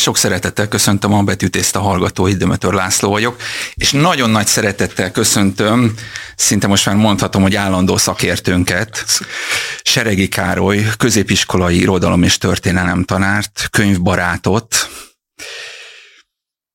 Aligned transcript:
Sok 0.00 0.16
szeretettel 0.16 0.68
köszöntöm 0.68 1.12
a 1.12 1.22
betűtészt 1.22 1.76
a 1.76 1.80
hallgatói, 1.80 2.34
Dömötör 2.34 2.72
László 2.72 3.10
vagyok, 3.10 3.36
és 3.74 3.90
nagyon 3.90 4.30
nagy 4.30 4.46
szeretettel 4.46 5.10
köszöntöm, 5.10 5.94
szinte 6.36 6.66
most 6.66 6.86
már 6.86 6.94
mondhatom, 6.94 7.42
hogy 7.42 7.54
állandó 7.54 7.96
szakértőnket, 7.96 9.04
Seregi 9.82 10.28
Károly, 10.28 10.84
középiskolai 10.96 11.80
irodalom 11.80 12.22
és 12.22 12.38
történelem 12.38 13.04
tanárt, 13.04 13.68
könyvbarátot. 13.70 14.90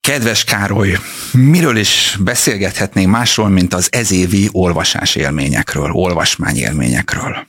Kedves 0.02 0.44
Károly, 0.44 0.98
miről 1.32 1.78
is 1.78 2.18
beszélgethetnénk 2.20 3.10
másról, 3.10 3.50
mint 3.50 3.73
az 3.73 3.88
ezévi 3.92 4.50
olvasás 4.52 5.16
élményekről, 5.16 5.92
olvasmány 5.92 6.57
élményekről? 6.57 7.48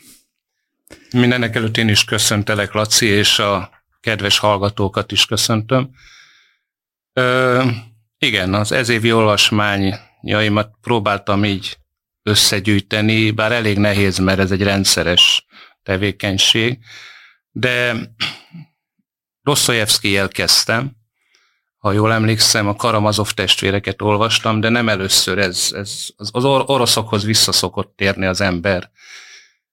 Mindenek 1.10 1.56
előtt 1.56 1.76
én 1.76 1.88
is 1.88 2.04
köszöntelek, 2.04 2.72
Laci, 2.72 3.06
és 3.06 3.38
a 3.38 3.75
kedves 4.00 4.38
hallgatókat 4.38 5.12
is 5.12 5.26
köszöntöm. 5.26 5.90
Ö, 7.12 7.64
igen, 8.18 8.54
az 8.54 8.72
ezévi 8.72 9.12
olvasmányaimat 9.12 10.70
próbáltam 10.80 11.44
így 11.44 11.78
összegyűjteni, 12.22 13.30
bár 13.30 13.52
elég 13.52 13.78
nehéz, 13.78 14.18
mert 14.18 14.38
ez 14.38 14.50
egy 14.50 14.62
rendszeres 14.62 15.46
tevékenység, 15.82 16.78
de 17.50 17.96
Dostoyevsky 19.42 20.16
elkezdtem, 20.16 20.96
ha 21.78 21.92
jól 21.92 22.12
emlékszem, 22.12 22.68
a 22.68 22.76
Karamazov 22.76 23.30
testvéreket 23.30 24.02
olvastam, 24.02 24.60
de 24.60 24.68
nem 24.68 24.88
először 24.88 25.38
ez, 25.38 25.68
ez 25.72 26.08
az 26.16 26.44
oroszokhoz 26.44 27.24
visszaszokott 27.24 27.96
térni 27.96 28.26
az 28.26 28.40
ember, 28.40 28.90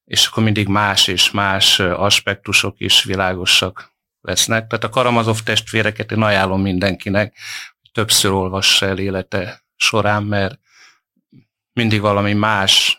és 0.05 0.27
akkor 0.27 0.43
mindig 0.43 0.67
más 0.67 1.07
és 1.07 1.31
más 1.31 1.79
aspektusok 1.79 2.79
is 2.79 3.03
világosak 3.03 3.92
lesznek. 4.23 4.67
Tehát 4.67 4.83
a 4.83 4.89
Karamazov 4.89 5.39
testvéreket 5.39 6.11
én 6.11 6.21
ajánlom 6.21 6.61
mindenkinek, 6.61 7.37
többször 7.91 8.31
olvassa 8.31 8.85
el 8.85 8.97
élete 8.97 9.63
során, 9.75 10.23
mert 10.23 10.59
mindig 11.73 12.01
valami 12.01 12.33
más 12.33 12.97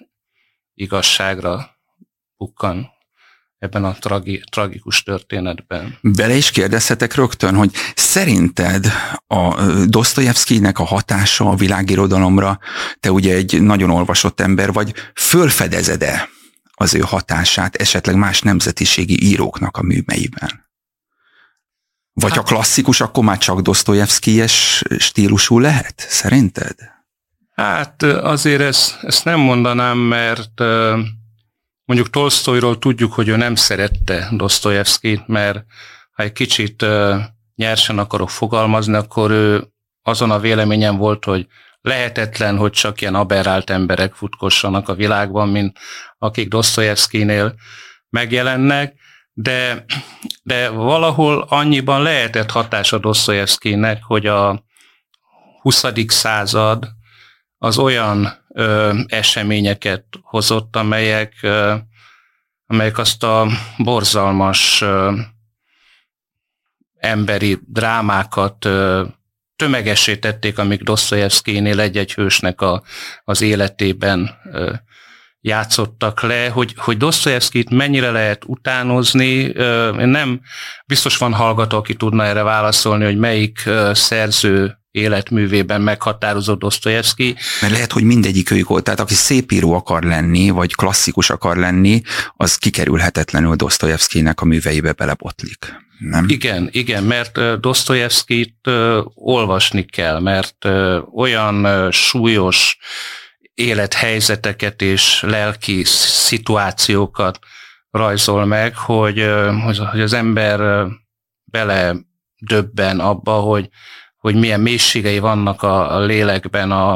igazságra 0.74 1.76
bukkan 2.36 2.92
ebben 3.58 3.84
a 3.84 3.92
tragi, 3.92 4.42
tragikus 4.50 5.02
történetben. 5.02 5.98
Bele 6.00 6.34
is 6.34 6.50
kérdezhetek 6.50 7.14
rögtön, 7.14 7.54
hogy 7.54 7.70
szerinted 7.94 8.86
a 9.26 9.62
Dostoyevskynek 9.86 10.78
a 10.78 10.84
hatása 10.84 11.48
a 11.48 11.54
világirodalomra, 11.54 12.58
te 13.00 13.12
ugye 13.12 13.34
egy 13.34 13.62
nagyon 13.62 13.90
olvasott 13.90 14.40
ember 14.40 14.72
vagy, 14.72 14.94
fölfedezed-e 15.14 16.28
az 16.74 16.94
ő 16.94 17.00
hatását 17.00 17.76
esetleg 17.76 18.16
más 18.16 18.40
nemzetiségi 18.40 19.24
íróknak 19.24 19.76
a 19.76 19.82
műveiben? 19.82 20.63
Vagy 22.14 22.30
hát, 22.30 22.38
a 22.38 22.42
klasszikus, 22.42 23.00
akkor 23.00 23.24
már 23.24 23.38
csak 23.38 23.60
Dostoyevsky-es 23.60 24.82
stílusú 24.98 25.58
lehet, 25.58 25.94
szerinted? 26.08 26.74
Hát 27.54 28.02
azért 28.02 28.60
ezt, 28.60 28.98
ezt 29.02 29.24
nem 29.24 29.40
mondanám, 29.40 29.98
mert 29.98 30.60
mondjuk 31.84 32.10
Tolstoyról 32.10 32.78
tudjuk, 32.78 33.12
hogy 33.12 33.28
ő 33.28 33.36
nem 33.36 33.54
szerette 33.54 34.28
Dostoyevskit, 34.32 35.26
mert 35.26 35.64
ha 36.12 36.22
egy 36.22 36.32
kicsit 36.32 36.86
nyersen 37.54 37.98
akarok 37.98 38.30
fogalmazni, 38.30 38.94
akkor 38.94 39.30
ő 39.30 39.72
azon 40.02 40.30
a 40.30 40.38
véleményen 40.38 40.96
volt, 40.96 41.24
hogy 41.24 41.46
lehetetlen, 41.80 42.56
hogy 42.56 42.70
csak 42.72 43.00
ilyen 43.00 43.14
aberrált 43.14 43.70
emberek 43.70 44.14
futkossanak 44.14 44.88
a 44.88 44.94
világban, 44.94 45.48
mint 45.48 45.78
akik 46.18 46.48
Dostoyevskinél 46.48 47.54
megjelennek, 48.08 48.94
de, 49.34 49.84
de 50.42 50.68
valahol 50.68 51.46
annyiban 51.48 52.02
lehetett 52.02 52.50
hatása 52.50 52.98
Dostoyevskynek, 52.98 54.02
hogy 54.02 54.26
a 54.26 54.64
20. 55.60 55.84
század 56.06 56.88
az 57.58 57.78
olyan 57.78 58.44
ö, 58.48 58.98
eseményeket 59.06 60.04
hozott, 60.22 60.76
amelyek, 60.76 61.34
ö, 61.42 61.74
amelyek 62.66 62.98
azt 62.98 63.22
a 63.22 63.46
borzalmas 63.78 64.80
ö, 64.80 65.18
emberi 66.96 67.58
drámákat 67.66 68.64
ö, 68.64 69.04
tömegesítették, 69.56 70.58
amik 70.58 70.82
Dostoyevskynél 70.82 71.80
egy-egy 71.80 72.14
hősnek 72.14 72.60
a, 72.60 72.82
az 73.24 73.40
életében 73.40 74.30
ö, 74.44 74.72
játszottak 75.46 76.22
le, 76.22 76.48
hogy, 76.48 76.74
hogy 76.76 76.96
Dostoyevskit 76.96 77.70
mennyire 77.70 78.10
lehet 78.10 78.42
utánozni, 78.46 79.34
én 79.98 80.08
nem 80.08 80.40
biztos 80.86 81.16
van 81.16 81.32
hallgató, 81.32 81.76
aki 81.76 81.94
tudna 81.94 82.24
erre 82.24 82.42
válaszolni, 82.42 83.04
hogy 83.04 83.16
melyik 83.18 83.70
szerző 83.92 84.78
életművében 84.90 85.80
meghatározott 85.80 86.58
Dostoyevsky. 86.58 87.36
Mert 87.60 87.72
lehet, 87.72 87.92
hogy 87.92 88.02
mindegyik 88.02 88.50
őjük 88.50 88.68
volt, 88.68 88.84
tehát 88.84 89.00
aki 89.00 89.14
szép 89.14 89.52
író 89.52 89.72
akar 89.72 90.02
lenni, 90.02 90.50
vagy 90.50 90.74
klasszikus 90.74 91.30
akar 91.30 91.56
lenni, 91.56 92.02
az 92.36 92.56
kikerülhetetlenül 92.56 93.54
Dostoyevskynek 93.54 94.40
a 94.40 94.44
műveibe 94.44 94.92
belebotlik. 94.92 95.82
Nem? 95.98 96.24
Igen, 96.28 96.68
igen, 96.72 97.02
mert 97.02 97.60
Dostoyevskit 97.60 98.70
olvasni 99.14 99.84
kell, 99.84 100.20
mert 100.20 100.68
olyan 101.14 101.88
súlyos 101.90 102.78
élethelyzeteket 103.54 104.82
és 104.82 105.22
lelki 105.22 105.84
szituációkat 105.84 107.38
rajzol 107.90 108.44
meg, 108.44 108.76
hogy, 108.76 109.30
hogy 109.90 110.00
az 110.00 110.12
ember 110.12 110.86
bele 111.44 111.96
döbben 112.36 113.00
abba, 113.00 113.32
hogy, 113.32 113.68
hogy 114.16 114.34
milyen 114.34 114.60
mélységei 114.60 115.18
vannak 115.18 115.62
a, 115.62 115.94
a 115.96 116.00
lélekben 116.00 116.70
a, 116.70 116.92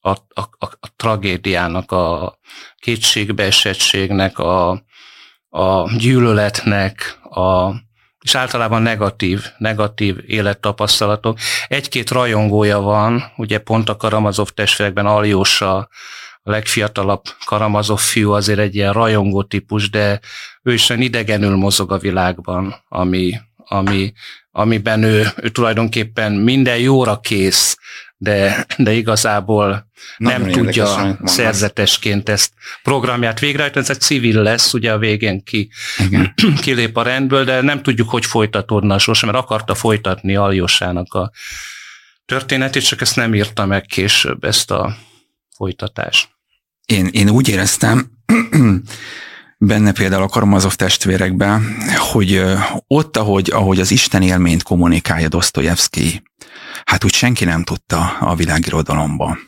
a, 0.00 0.10
a, 0.10 0.40
a 0.58 0.88
tragédiának, 0.96 1.92
a 1.92 2.38
kétségbeesettségnek, 2.76 4.38
a, 4.38 4.84
a 5.48 5.96
gyűlöletnek, 5.96 7.18
a, 7.22 7.74
és 8.24 8.34
általában 8.34 8.82
negatív, 8.82 9.44
negatív 9.58 10.16
élettapasztalatok. 10.26 11.38
Egy-két 11.68 12.10
rajongója 12.10 12.80
van, 12.80 13.32
ugye 13.36 13.58
pont 13.58 13.88
a 13.88 13.96
Karamazov 13.96 14.48
testvérekben 14.48 15.06
Aljósa, 15.06 15.76
a 16.46 16.50
legfiatalabb 16.50 17.22
Karamazov 17.44 17.98
fiú 17.98 18.30
azért 18.30 18.58
egy 18.58 18.74
ilyen 18.74 18.92
rajongó 18.92 19.42
típus, 19.42 19.90
de 19.90 20.20
ő 20.62 20.72
is 20.72 20.88
olyan 20.88 21.02
idegenül 21.02 21.56
mozog 21.56 21.92
a 21.92 21.98
világban, 21.98 22.84
ami, 22.88 23.34
ami, 23.56 24.12
amiben 24.50 25.02
ő, 25.02 25.26
ő 25.36 25.48
tulajdonképpen 25.48 26.32
minden 26.32 26.78
jóra 26.78 27.20
kész, 27.20 27.78
de, 28.24 28.66
de 28.76 28.92
igazából 28.92 29.90
Nagyon 30.16 30.40
nem 30.40 30.50
tudja 30.50 31.18
szerzetesként 31.24 32.28
ezt 32.28 32.52
programját 32.82 33.40
végrehajtani. 33.40 33.84
Ez 33.84 33.90
egy 33.90 34.00
civil 34.00 34.42
lesz, 34.42 34.74
ugye 34.74 34.92
a 34.92 34.98
végén 34.98 35.42
ki, 35.42 35.70
Igen. 35.98 36.34
kilép 36.62 36.96
a 36.96 37.02
rendből, 37.02 37.44
de 37.44 37.60
nem 37.60 37.82
tudjuk, 37.82 38.08
hogy 38.10 38.24
folytatódna 38.24 38.98
sorsa, 38.98 39.26
mert 39.26 39.38
akarta 39.38 39.74
folytatni 39.74 40.36
Aljosának 40.36 41.14
a 41.14 41.30
történetét, 42.26 42.86
csak 42.86 43.00
ezt 43.00 43.16
nem 43.16 43.34
írta 43.34 43.66
meg 43.66 43.82
később, 43.82 44.44
ezt 44.44 44.70
a 44.70 44.96
folytatást. 45.56 46.28
Én, 46.86 47.06
én 47.06 47.30
úgy 47.30 47.48
éreztem, 47.48 48.10
benne 49.58 49.92
például 49.92 50.22
a 50.22 50.28
Karamazov 50.28 50.74
testvérekben, 50.74 51.76
hogy 52.12 52.42
ott, 52.86 53.16
ahogy, 53.16 53.50
ahogy 53.52 53.80
az 53.80 53.90
Isten 53.90 54.22
élményt 54.22 54.62
kommunikálja 54.62 55.28
Dostoyevsky, 55.28 56.22
hát 56.84 57.04
úgy 57.04 57.14
senki 57.14 57.44
nem 57.44 57.64
tudta 57.64 58.16
a 58.20 58.34
világirodalomban. 58.34 59.38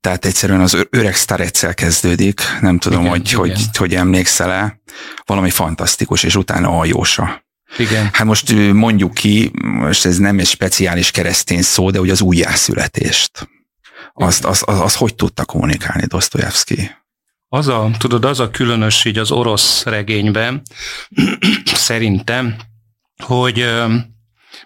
Tehát 0.00 0.24
egyszerűen 0.24 0.60
az 0.60 0.86
öreg 0.90 1.14
Starecel 1.14 1.74
kezdődik, 1.74 2.40
nem 2.60 2.78
tudom, 2.78 3.00
igen, 3.00 3.10
hogy, 3.10 3.26
igen. 3.26 3.38
hogy 3.38 3.76
hogy 3.76 3.94
emlékszel-e, 3.94 4.80
valami 5.24 5.50
fantasztikus, 5.50 6.22
és 6.22 6.36
utána 6.36 6.78
a 6.78 6.84
Jósa. 6.84 7.44
Igen. 7.78 8.08
Hát 8.12 8.26
most 8.26 8.52
mondjuk 8.72 9.14
ki, 9.14 9.50
most 9.62 10.06
ez 10.06 10.16
nem 10.16 10.38
egy 10.38 10.46
speciális 10.46 11.10
keresztény 11.10 11.62
szó, 11.62 11.90
de 11.90 11.98
hogy 11.98 12.10
az 12.10 12.20
újjászületést. 12.20 13.48
Azt, 14.12 14.44
az, 14.44 14.62
az, 14.66 14.80
az 14.80 14.94
hogy 14.94 15.14
tudta 15.14 15.44
kommunikálni 15.44 16.06
Dostoyevsky? 16.06 16.90
Az 17.48 17.68
a, 17.68 17.90
tudod, 17.98 18.24
az 18.24 18.40
a 18.40 18.50
különös 18.50 19.04
így 19.04 19.18
az 19.18 19.30
orosz 19.30 19.84
regényben, 19.84 20.62
szerintem, 21.64 22.56
hogy 23.24 23.66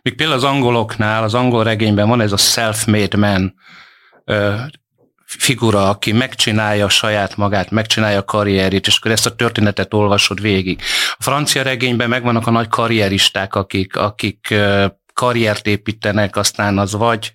még 0.02 0.14
például 0.14 0.38
az 0.38 0.44
angoloknál, 0.44 1.22
az 1.22 1.34
angol 1.34 1.64
regényben 1.64 2.08
van 2.08 2.20
ez 2.20 2.32
a 2.32 2.36
self-made 2.36 3.16
man 3.16 3.54
figura, 5.24 5.88
aki 5.88 6.12
megcsinálja 6.12 6.88
saját 6.88 7.36
magát, 7.36 7.70
megcsinálja 7.70 8.18
a 8.18 8.24
karrierét, 8.24 8.86
és 8.86 8.96
akkor 8.96 9.10
ezt 9.10 9.26
a 9.26 9.34
történetet 9.34 9.94
olvasod 9.94 10.40
végig. 10.40 10.80
A 11.18 11.22
francia 11.22 11.62
regényben 11.62 12.08
megvannak 12.08 12.46
a 12.46 12.50
nagy 12.50 12.68
karrieristák, 12.68 13.54
akik, 13.54 13.96
akik 13.96 14.54
karriert 15.14 15.66
építenek, 15.66 16.36
aztán 16.36 16.78
az 16.78 16.92
vagy 16.92 17.34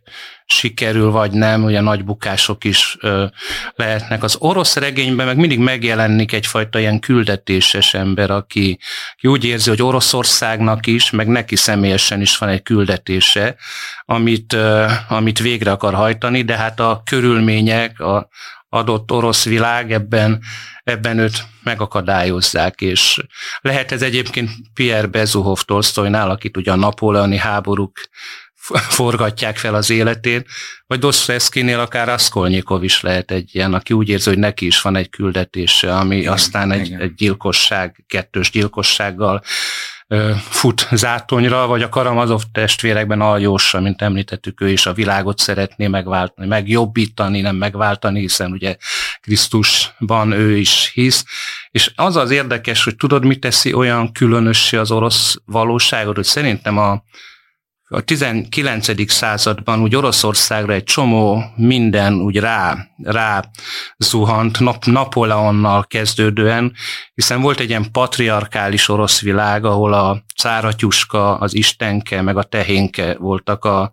sikerül, 0.51 1.11
vagy 1.11 1.31
nem, 1.31 1.63
ugye 1.63 1.81
nagy 1.81 2.03
bukások 2.03 2.63
is 2.63 2.97
ö, 2.99 3.25
lehetnek. 3.75 4.23
Az 4.23 4.35
orosz 4.39 4.75
regényben 4.75 5.25
meg 5.25 5.37
mindig 5.37 5.59
megjelenik 5.59 6.33
egyfajta 6.33 6.79
ilyen 6.79 6.99
küldetéses 6.99 7.93
ember, 7.93 8.31
aki, 8.31 8.79
aki 9.13 9.27
úgy 9.27 9.43
érzi, 9.43 9.69
hogy 9.69 9.81
Oroszországnak 9.81 10.87
is, 10.87 11.09
meg 11.09 11.27
neki 11.27 11.55
személyesen 11.55 12.21
is 12.21 12.37
van 12.37 12.49
egy 12.49 12.63
küldetése, 12.63 13.55
amit, 14.05 14.53
ö, 14.53 14.85
amit 15.07 15.39
végre 15.39 15.71
akar 15.71 15.93
hajtani, 15.93 16.41
de 16.41 16.57
hát 16.57 16.79
a 16.79 17.01
körülmények, 17.05 17.99
a 17.99 18.29
adott 18.73 19.11
orosz 19.11 19.45
világ 19.45 19.91
ebben, 19.91 20.41
ebben 20.83 21.17
őt 21.17 21.43
megakadályozzák, 21.63 22.81
és 22.81 23.23
lehet 23.61 23.91
ez 23.91 24.01
egyébként 24.01 24.49
Pierre 24.73 25.07
Bezuhov 25.07 25.61
Tolstoynál, 25.61 26.29
akit 26.29 26.57
ugye 26.57 26.71
a 26.71 26.75
napóleoni 26.75 27.37
háborúk 27.37 27.99
forgatják 28.99 29.57
fel 29.57 29.75
az 29.75 29.89
életét, 29.89 30.47
vagy 30.87 30.99
Dostoyevskynél 30.99 31.79
akár 31.79 32.07
Raskolnikov 32.07 32.83
is 32.83 33.01
lehet 33.01 33.31
egy 33.31 33.49
ilyen, 33.55 33.73
aki 33.73 33.93
úgy 33.93 34.09
érzi, 34.09 34.29
hogy 34.29 34.39
neki 34.39 34.65
is 34.65 34.81
van 34.81 34.95
egy 34.95 35.09
küldetése, 35.09 35.95
ami 35.95 36.17
igen, 36.17 36.33
aztán 36.33 36.71
egy, 36.71 36.95
egy 36.99 37.13
gyilkosság, 37.13 38.03
kettős 38.07 38.51
gyilkossággal 38.51 39.43
fut 40.35 40.87
zátonyra, 40.91 41.67
vagy 41.67 41.81
a 41.81 41.89
Karamazov 41.89 42.41
testvérekben 42.51 43.21
Aljósa, 43.21 43.79
mint 43.79 44.01
említettük, 44.01 44.61
ő 44.61 44.69
is 44.69 44.85
a 44.85 44.93
világot 44.93 45.39
szeretné 45.39 45.87
megváltani, 45.87 46.47
megjobbítani, 46.47 47.41
nem 47.41 47.55
megváltani, 47.55 48.19
hiszen 48.19 48.51
ugye 48.51 48.75
Krisztusban 49.21 50.31
ő 50.31 50.57
is 50.57 50.91
hisz. 50.93 51.25
És 51.71 51.91
az 51.95 52.15
az 52.15 52.31
érdekes, 52.31 52.83
hogy 52.83 52.95
tudod, 52.95 53.25
mit 53.25 53.39
teszi 53.39 53.73
olyan 53.73 54.11
különössé 54.11 54.77
az 54.77 54.91
orosz 54.91 55.35
valóságot, 55.45 56.15
hogy 56.15 56.25
szerintem 56.25 56.77
a 56.77 57.03
a 57.93 58.01
19. 58.01 59.11
században 59.11 59.81
úgy 59.81 59.95
Oroszországra 59.95 60.73
egy 60.73 60.83
csomó 60.83 61.43
minden 61.55 62.13
úgy 62.13 62.37
rá, 62.37 62.87
rá 63.03 63.43
zuhant 63.97 64.59
nap, 64.59 64.85
Napoleonnal 64.85 65.85
kezdődően, 65.87 66.73
hiszen 67.13 67.41
volt 67.41 67.59
egy 67.59 67.69
ilyen 67.69 67.91
patriarkális 67.91 68.89
orosz 68.89 69.21
világ, 69.21 69.65
ahol 69.65 69.93
a 69.93 70.23
cáratyuska, 70.35 71.37
az 71.37 71.55
istenke, 71.55 72.21
meg 72.21 72.37
a 72.37 72.43
tehénke 72.43 73.15
voltak 73.17 73.65
a, 73.65 73.91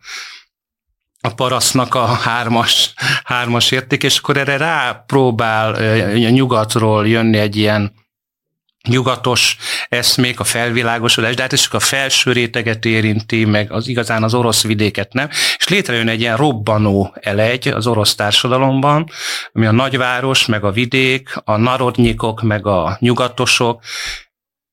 a 1.20 1.34
parasznak 1.34 1.94
a 1.94 2.06
hármas, 2.06 2.92
hármas 3.24 3.70
érték, 3.70 4.02
és 4.02 4.18
akkor 4.18 4.36
erre 4.36 4.56
rápróbál 4.56 5.74
a 6.24 6.28
nyugatról 6.30 7.08
jönni 7.08 7.38
egy 7.38 7.56
ilyen 7.56 7.92
nyugatos 8.88 9.56
eszmék, 9.88 10.40
a 10.40 10.44
felvilágosodás, 10.44 11.34
de 11.34 11.42
hát 11.42 11.52
ez 11.52 11.60
csak 11.60 11.74
a 11.74 11.80
felső 11.80 12.32
réteget 12.32 12.84
érinti, 12.84 13.44
meg 13.44 13.72
az 13.72 13.88
igazán 13.88 14.22
az 14.22 14.34
orosz 14.34 14.62
vidéket 14.62 15.12
nem, 15.12 15.28
és 15.58 15.68
létrejön 15.68 16.08
egy 16.08 16.20
ilyen 16.20 16.36
robbanó 16.36 17.14
elegy 17.20 17.68
az 17.68 17.86
orosz 17.86 18.14
társadalomban, 18.14 19.10
ami 19.52 19.66
a 19.66 19.72
nagyváros, 19.72 20.46
meg 20.46 20.64
a 20.64 20.70
vidék, 20.70 21.28
a 21.44 21.56
narodnyikok, 21.56 22.42
meg 22.42 22.66
a 22.66 22.96
nyugatosok, 23.00 23.82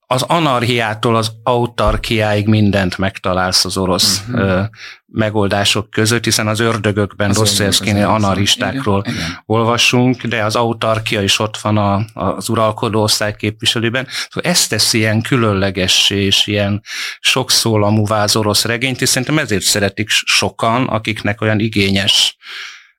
az 0.08 0.22
anarhiától 0.22 1.16
az 1.16 1.32
autarkiáig 1.44 2.48
mindent 2.48 2.98
megtalálsz 2.98 3.66
az 3.66 3.78
orosz 3.78 4.24
uh-huh. 4.30 4.66
megoldások 5.06 5.90
között, 5.90 6.24
hiszen 6.24 6.48
az 6.48 6.60
ördögökben 6.60 7.32
Dostoyevskynél 7.32 8.08
anarchistákról 8.08 9.04
igen, 9.06 9.16
igen. 9.16 9.44
olvasunk, 9.46 10.24
de 10.24 10.44
az 10.44 10.56
autarkia 10.56 11.22
is 11.22 11.40
ott 11.40 11.58
van 11.58 11.78
a, 11.78 12.06
az 12.14 12.50
uralkodó 12.50 13.02
osztály 13.02 13.36
képviselőben. 13.36 14.08
Szóval 14.30 14.52
ezt 14.52 14.70
teszi 14.70 14.98
ilyen 14.98 15.22
különlegessé 15.22 16.26
és 16.26 16.48
ilyen 16.48 16.82
sokszólamúvá 17.20 18.24
az 18.24 18.36
orosz 18.36 18.66
regényt, 18.66 19.02
és 19.02 19.10
szerintem 19.10 19.38
ezért 19.38 19.64
szeretik 19.64 20.10
sokan, 20.10 20.88
akiknek 20.88 21.42
olyan 21.42 21.60
igényes 21.60 22.38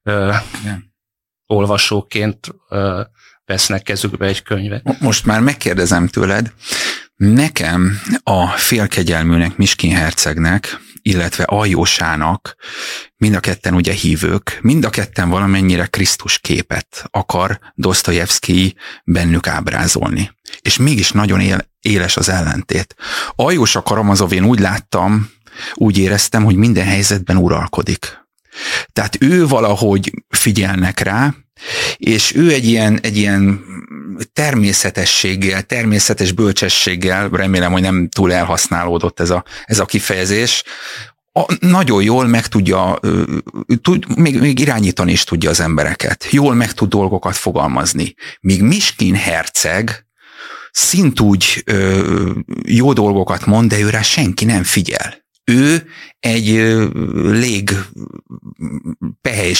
ö, 0.03 0.32
olvasóként 1.47 2.55
ö, 2.69 3.00
vesznek 3.47 3.82
kezükbe 3.82 4.26
egy 4.26 4.43
könyvet. 4.43 5.00
Most 5.00 5.26
már 5.26 5.41
megkérdezem 5.41 6.08
tőled, 6.08 6.53
nekem 7.16 8.00
a 8.22 8.46
félkegyelműnek, 8.46 9.56
Miskin 9.56 9.92
hercegnek, 9.92 10.80
illetve 11.02 11.44
Aljósának, 11.44 12.56
mind 13.16 13.34
a 13.34 13.40
ketten 13.40 13.74
ugye 13.74 13.92
hívők, 13.92 14.58
mind 14.62 14.84
a 14.84 14.90
ketten 14.90 15.28
valamennyire 15.28 15.86
Krisztus 15.86 16.38
képet 16.38 17.04
akar 17.10 17.58
Dostoyevsky 17.74 18.76
bennük 19.04 19.46
ábrázolni. 19.46 20.30
És 20.60 20.76
mégis 20.76 21.12
nagyon 21.12 21.40
él, 21.40 21.70
éles 21.80 22.16
az 22.16 22.28
ellentét. 22.28 22.94
Aljós 23.30 23.76
a 23.76 23.82
Karamazov 23.82 24.32
én 24.32 24.44
úgy 24.44 24.58
láttam, 24.58 25.30
úgy 25.74 25.98
éreztem, 25.98 26.44
hogy 26.44 26.56
minden 26.56 26.86
helyzetben 26.86 27.36
uralkodik. 27.36 28.25
Tehát 28.93 29.17
ő 29.20 29.47
valahogy 29.47 30.12
figyelnek 30.29 31.00
rá, 31.00 31.35
és 31.97 32.35
ő 32.35 32.53
egy 32.53 32.64
ilyen, 32.64 32.99
egy 33.03 33.17
ilyen 33.17 33.64
természetességgel, 34.32 35.62
természetes 35.62 36.32
bölcsességgel, 36.32 37.29
remélem, 37.29 37.73
hogy 37.73 37.82
nem 37.82 38.08
túl 38.08 38.32
elhasználódott 38.32 39.20
ez 39.20 39.31
a, 39.31 39.44
ez 39.64 39.79
a 39.79 39.85
kifejezés, 39.85 40.62
a, 41.32 41.56
nagyon 41.61 42.03
jól 42.03 42.26
meg 42.26 42.47
tudja, 42.47 42.99
tud, 43.82 44.19
még, 44.19 44.41
még 44.41 44.58
irányítani 44.58 45.12
is 45.12 45.25
tudja 45.25 45.50
az 45.50 45.61
embereket. 45.61 46.26
Jól 46.31 46.55
meg 46.55 46.73
tud 46.73 46.88
dolgokat 46.88 47.37
fogalmazni. 47.37 48.14
Míg 48.41 48.62
Miskin 48.62 49.14
herceg 49.14 50.06
szintúgy 50.70 51.62
ö, 51.64 52.31
jó 52.67 52.93
dolgokat 52.93 53.47
mond, 53.47 53.70
de 53.70 53.79
őre 53.79 54.03
senki 54.03 54.44
nem 54.44 54.62
figyel 54.62 55.25
ő 55.50 55.88
egy 56.20 56.46
lég 57.14 57.70
pehely 59.22 59.54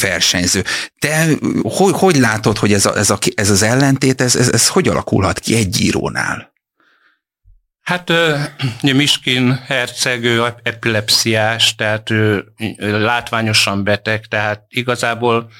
versenyző. 0.00 0.64
Te 0.98 1.26
hogy, 1.62 1.92
hogy 1.94 2.16
látod, 2.16 2.58
hogy 2.58 2.72
ez, 2.72 2.86
a, 2.86 2.96
ez, 2.96 3.10
a, 3.10 3.18
ez 3.34 3.50
az 3.50 3.62
ellentét, 3.62 4.20
ez, 4.20 4.36
ez, 4.36 4.48
ez 4.48 4.68
hogy 4.68 4.88
alakulhat 4.88 5.38
ki 5.38 5.56
egy 5.56 5.80
írónál? 5.80 6.52
Hát 7.82 8.12
Miskin 8.80 9.52
herceg, 9.66 10.24
ő 10.24 10.54
epilepsziás, 10.62 11.74
tehát 11.74 12.10
ő 12.10 12.44
látványosan 12.78 13.84
beteg, 13.84 14.26
tehát 14.26 14.64
igazából 14.68 15.50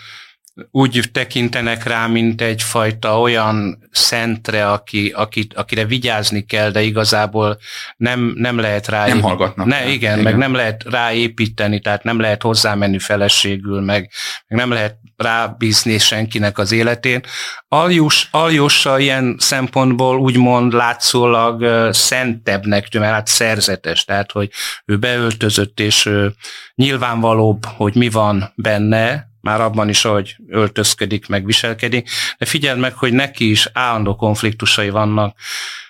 úgy 0.71 1.09
tekintenek 1.13 1.85
rá, 1.85 2.07
mint 2.07 2.41
egyfajta 2.41 3.21
olyan 3.21 3.89
szentre, 3.91 4.71
aki, 4.71 5.13
aki, 5.17 5.47
akire 5.55 5.85
vigyázni 5.85 6.45
kell, 6.45 6.71
de 6.71 6.83
igazából 6.83 7.59
nem, 7.97 8.33
nem 8.37 8.59
lehet 8.59 8.89
rá... 8.89 9.07
Nem 9.07 9.21
hallgatnak. 9.21 9.67
Ne, 9.67 9.87
igen, 9.87 9.93
igen, 9.93 10.19
meg 10.19 10.37
nem 10.37 10.55
lehet 10.55 10.85
ráépíteni, 10.91 11.81
tehát 11.81 12.03
nem 12.03 12.21
lehet 12.21 12.43
hozzámenni 12.43 12.99
feleségül, 12.99 13.81
meg, 13.81 14.11
meg 14.47 14.59
nem 14.59 14.71
lehet 14.71 14.97
rábízni 15.17 15.99
senkinek 15.99 16.59
az 16.59 16.73
életén. 16.73 17.21
Aljus, 17.69 18.29
Aljussa 18.31 18.99
ilyen 18.99 19.37
szempontból 19.39 20.19
úgymond 20.19 20.73
látszólag 20.73 21.61
uh, 21.61 21.93
szentebbnek 21.93 22.89
tűn, 22.89 23.01
mert 23.01 23.15
hát 23.15 23.27
szerzetes, 23.27 24.05
tehát 24.05 24.33
hogy 24.33 24.51
ő 24.85 24.97
beöltözött, 24.97 25.81
és 25.81 26.07
uh, 26.07 26.27
nyilvánvalóbb, 26.75 27.65
hogy 27.65 27.95
mi 27.95 28.09
van 28.09 28.53
benne, 28.57 29.33
már 29.45 29.61
abban 29.61 29.89
is, 29.89 30.05
ahogy 30.05 30.37
öltözködik, 30.49 31.27
meg 31.27 31.45
viselkedik, 31.45 32.11
de 32.39 32.47
figyeld 32.47 32.79
meg, 32.79 32.95
hogy 32.95 33.13
neki 33.13 33.51
is 33.51 33.69
állandó 33.73 34.17
konfliktusai 34.17 34.91
vannak, 34.91 35.37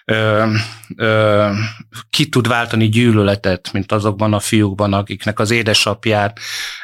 ö, 0.05 0.47
ö, 0.97 1.51
ki 2.11 2.29
tud 2.29 2.49
váltani 2.49 2.89
gyűlöletet, 2.89 3.73
mint 3.73 3.93
azokban 3.93 4.33
a 4.33 4.41
fiúkban, 4.41 4.93
akiknek 4.93 5.39
az 5.39 5.51
édesapját 5.51 6.39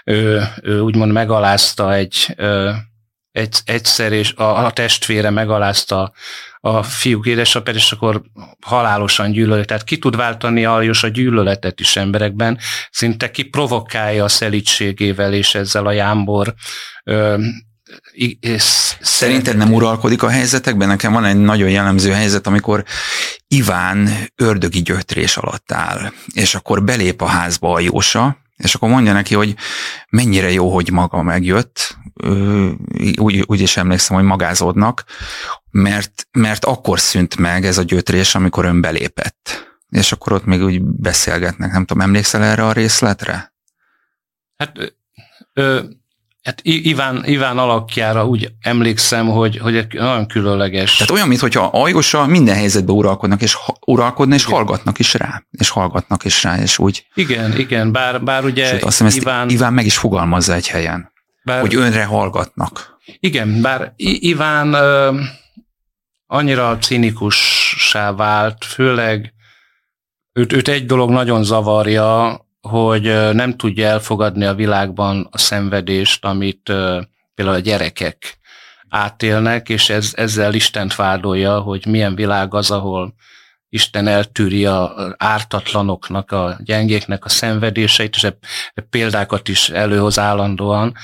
ö, 0.04 0.42
ö, 0.60 0.78
úgymond 0.78 1.12
megalázta 1.12 1.94
egy, 1.94 2.34
ö, 2.36 2.70
egy, 3.32 3.58
egyszer, 3.64 4.12
és 4.12 4.32
a, 4.32 4.64
a 4.64 4.70
testvére 4.70 5.30
megalázta 5.30 6.12
a 6.60 6.82
fiúk 6.82 7.26
édesapját, 7.26 7.76
és 7.76 7.92
akkor 7.92 8.22
halálosan 8.60 9.32
gyűlölet. 9.32 9.66
Tehát 9.66 9.84
ki 9.84 9.98
tud 9.98 10.16
váltani 10.16 10.64
aljos 10.64 11.02
a 11.02 11.08
gyűlöletet 11.08 11.80
is 11.80 11.96
emberekben, 11.96 12.58
szinte 12.90 13.30
ki 13.30 13.42
provokálja 13.42 14.24
a 14.24 14.28
szelítségével 14.28 15.32
és 15.32 15.54
ezzel 15.54 15.86
a 15.86 15.92
jámbor 15.92 16.54
ö, 17.04 17.36
Szerinted 19.00 19.56
nem 19.56 19.72
uralkodik 19.72 20.22
a 20.22 20.28
helyzetekben? 20.28 20.88
Nekem 20.88 21.12
van 21.12 21.24
egy 21.24 21.36
nagyon 21.36 21.70
jellemző 21.70 22.10
helyzet, 22.10 22.46
amikor 22.46 22.84
Iván 23.48 24.08
ördögi 24.36 24.82
gyötrés 24.82 25.36
alatt 25.36 25.72
áll, 25.72 26.12
és 26.34 26.54
akkor 26.54 26.84
belép 26.84 27.22
a 27.22 27.26
házba 27.26 27.72
a 27.72 27.80
Jósa, 27.80 28.38
és 28.62 28.74
akkor 28.74 28.88
mondja 28.88 29.12
neki, 29.12 29.34
hogy 29.34 29.54
mennyire 30.10 30.50
jó, 30.50 30.74
hogy 30.74 30.90
maga 30.90 31.22
megjött, 31.22 31.96
úgy, 33.16 33.44
úgy 33.46 33.60
is 33.60 33.76
emlékszem, 33.76 34.16
hogy 34.16 34.24
magázódnak, 34.24 35.04
mert, 35.70 36.28
mert 36.32 36.64
akkor 36.64 37.00
szűnt 37.00 37.36
meg 37.36 37.64
ez 37.64 37.78
a 37.78 37.82
gyötrés, 37.82 38.34
amikor 38.34 38.64
ön 38.64 38.80
belépett. 38.80 39.68
És 39.88 40.12
akkor 40.12 40.32
ott 40.32 40.44
még 40.44 40.62
úgy 40.62 40.82
beszélgetnek, 40.82 41.72
nem 41.72 41.84
tudom, 41.84 42.02
emlékszel 42.02 42.42
erre 42.42 42.66
a 42.66 42.72
részletre? 42.72 43.52
Hát 44.56 44.94
ö, 45.52 45.82
Hát 46.42 46.60
Iván, 46.62 47.24
Iván 47.24 47.58
alakjára 47.58 48.26
úgy 48.26 48.52
emlékszem, 48.60 49.28
hogy, 49.28 49.58
hogy 49.58 49.76
egy 49.76 49.92
nagyon 49.92 50.26
különleges. 50.26 50.96
Tehát 50.96 51.10
olyan, 51.10 51.28
mintha 51.28 51.66
Aljosa 51.72 52.26
minden 52.26 52.54
helyzetben 52.54 52.96
uralkodnak, 52.96 53.42
és 53.42 53.56
uralkodna, 53.86 54.34
és 54.34 54.42
igen. 54.42 54.54
hallgatnak 54.54 54.98
is 54.98 55.14
rá, 55.14 55.42
és 55.50 55.68
hallgatnak 55.68 56.24
is 56.24 56.42
rá, 56.42 56.58
és 56.58 56.78
úgy. 56.78 57.06
Igen, 57.14 57.58
igen, 57.58 57.92
bár, 57.92 58.22
bár 58.22 58.44
ugye 58.44 58.66
Sőt, 58.66 58.82
azt 58.82 59.02
hiszem, 59.02 59.20
Iván... 59.20 59.48
Iván 59.48 59.72
meg 59.72 59.86
is 59.86 59.96
fogalmazza 59.96 60.54
egy 60.54 60.68
helyen, 60.68 61.12
bár, 61.44 61.60
hogy 61.60 61.74
önre 61.74 62.04
hallgatnak. 62.04 62.98
Igen, 63.20 63.60
bár 63.60 63.92
Iván 63.96 64.74
uh, 64.74 65.20
annyira 66.26 66.78
cinikussá 66.78 68.12
vált, 68.12 68.64
főleg 68.64 69.32
őt, 70.32 70.52
őt 70.52 70.68
egy 70.68 70.86
dolog 70.86 71.10
nagyon 71.10 71.44
zavarja, 71.44 72.40
hogy 72.60 73.02
nem 73.32 73.56
tudja 73.56 73.86
elfogadni 73.86 74.44
a 74.44 74.54
világban 74.54 75.28
a 75.30 75.38
szenvedést, 75.38 76.24
amit 76.24 76.62
például 77.34 77.56
a 77.56 77.58
gyerekek 77.58 78.38
átélnek, 78.88 79.68
és 79.68 79.88
ez, 79.88 80.12
ezzel 80.14 80.54
Istent 80.54 80.94
vádolja, 80.94 81.60
hogy 81.60 81.86
milyen 81.86 82.14
világ 82.14 82.54
az, 82.54 82.70
ahol 82.70 83.14
Isten 83.68 84.06
eltűri 84.06 84.66
a 84.66 85.14
ártatlanoknak, 85.16 86.30
a 86.30 86.56
gyengéknek 86.64 87.24
a 87.24 87.28
szenvedéseit, 87.28 88.14
és 88.14 88.28
példákat 88.90 89.48
is 89.48 89.68
előhoz 89.68 90.18
állandóan 90.18 90.94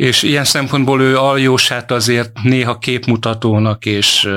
és 0.00 0.22
ilyen 0.22 0.44
szempontból 0.44 1.02
ő 1.02 1.18
aljósát 1.18 1.90
azért 1.90 2.42
néha 2.42 2.78
képmutatónak, 2.78 3.86
és, 3.86 4.28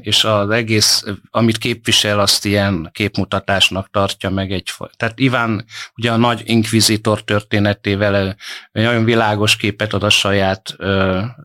és 0.00 0.24
az 0.24 0.50
egész, 0.50 1.04
amit 1.30 1.58
képvisel, 1.58 2.20
azt 2.20 2.44
ilyen 2.44 2.90
képmutatásnak 2.92 3.90
tartja 3.90 4.30
meg 4.30 4.52
egy. 4.52 4.72
Tehát 4.96 5.18
Iván 5.18 5.64
ugye 5.96 6.12
a 6.12 6.16
nagy 6.16 6.42
inkvizitor 6.44 7.24
történetével 7.24 8.36
nagyon 8.72 9.04
világos 9.04 9.56
képet 9.56 9.92
ad 9.92 10.02
a 10.02 10.10
saját 10.10 10.76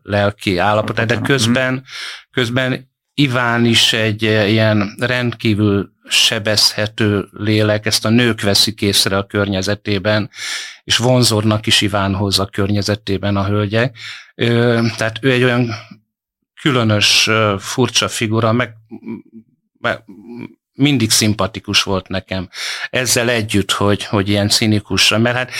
lelki 0.02 0.56
állapotát, 0.56 1.06
de 1.06 1.20
közben, 1.20 1.84
közben 2.30 2.90
Iván 3.20 3.64
is 3.64 3.92
egy 3.92 4.22
ilyen 4.22 4.94
rendkívül 4.98 5.92
sebezhető 6.08 7.28
lélek, 7.32 7.86
ezt 7.86 8.04
a 8.04 8.08
nők 8.08 8.40
veszik 8.40 8.82
észre 8.82 9.16
a 9.16 9.26
környezetében, 9.26 10.30
és 10.84 10.96
vonzódnak 10.96 11.66
is 11.66 11.80
Ivánhoz 11.80 12.38
a 12.38 12.46
környezetében 12.46 13.36
a 13.36 13.46
hölgyek. 13.46 13.96
Tehát 14.96 15.18
ő 15.20 15.30
egy 15.30 15.42
olyan 15.42 15.70
különös, 16.60 17.30
furcsa 17.58 18.08
figura, 18.08 18.52
meg, 18.52 18.74
meg 19.78 20.04
mindig 20.72 21.10
szimpatikus 21.10 21.82
volt 21.82 22.08
nekem. 22.08 22.48
Ezzel 22.90 23.28
együtt, 23.28 23.70
hogy, 23.70 24.04
hogy 24.04 24.28
ilyen 24.28 24.48
cinikus, 24.48 25.08
mert 25.08 25.36
hát 25.36 25.50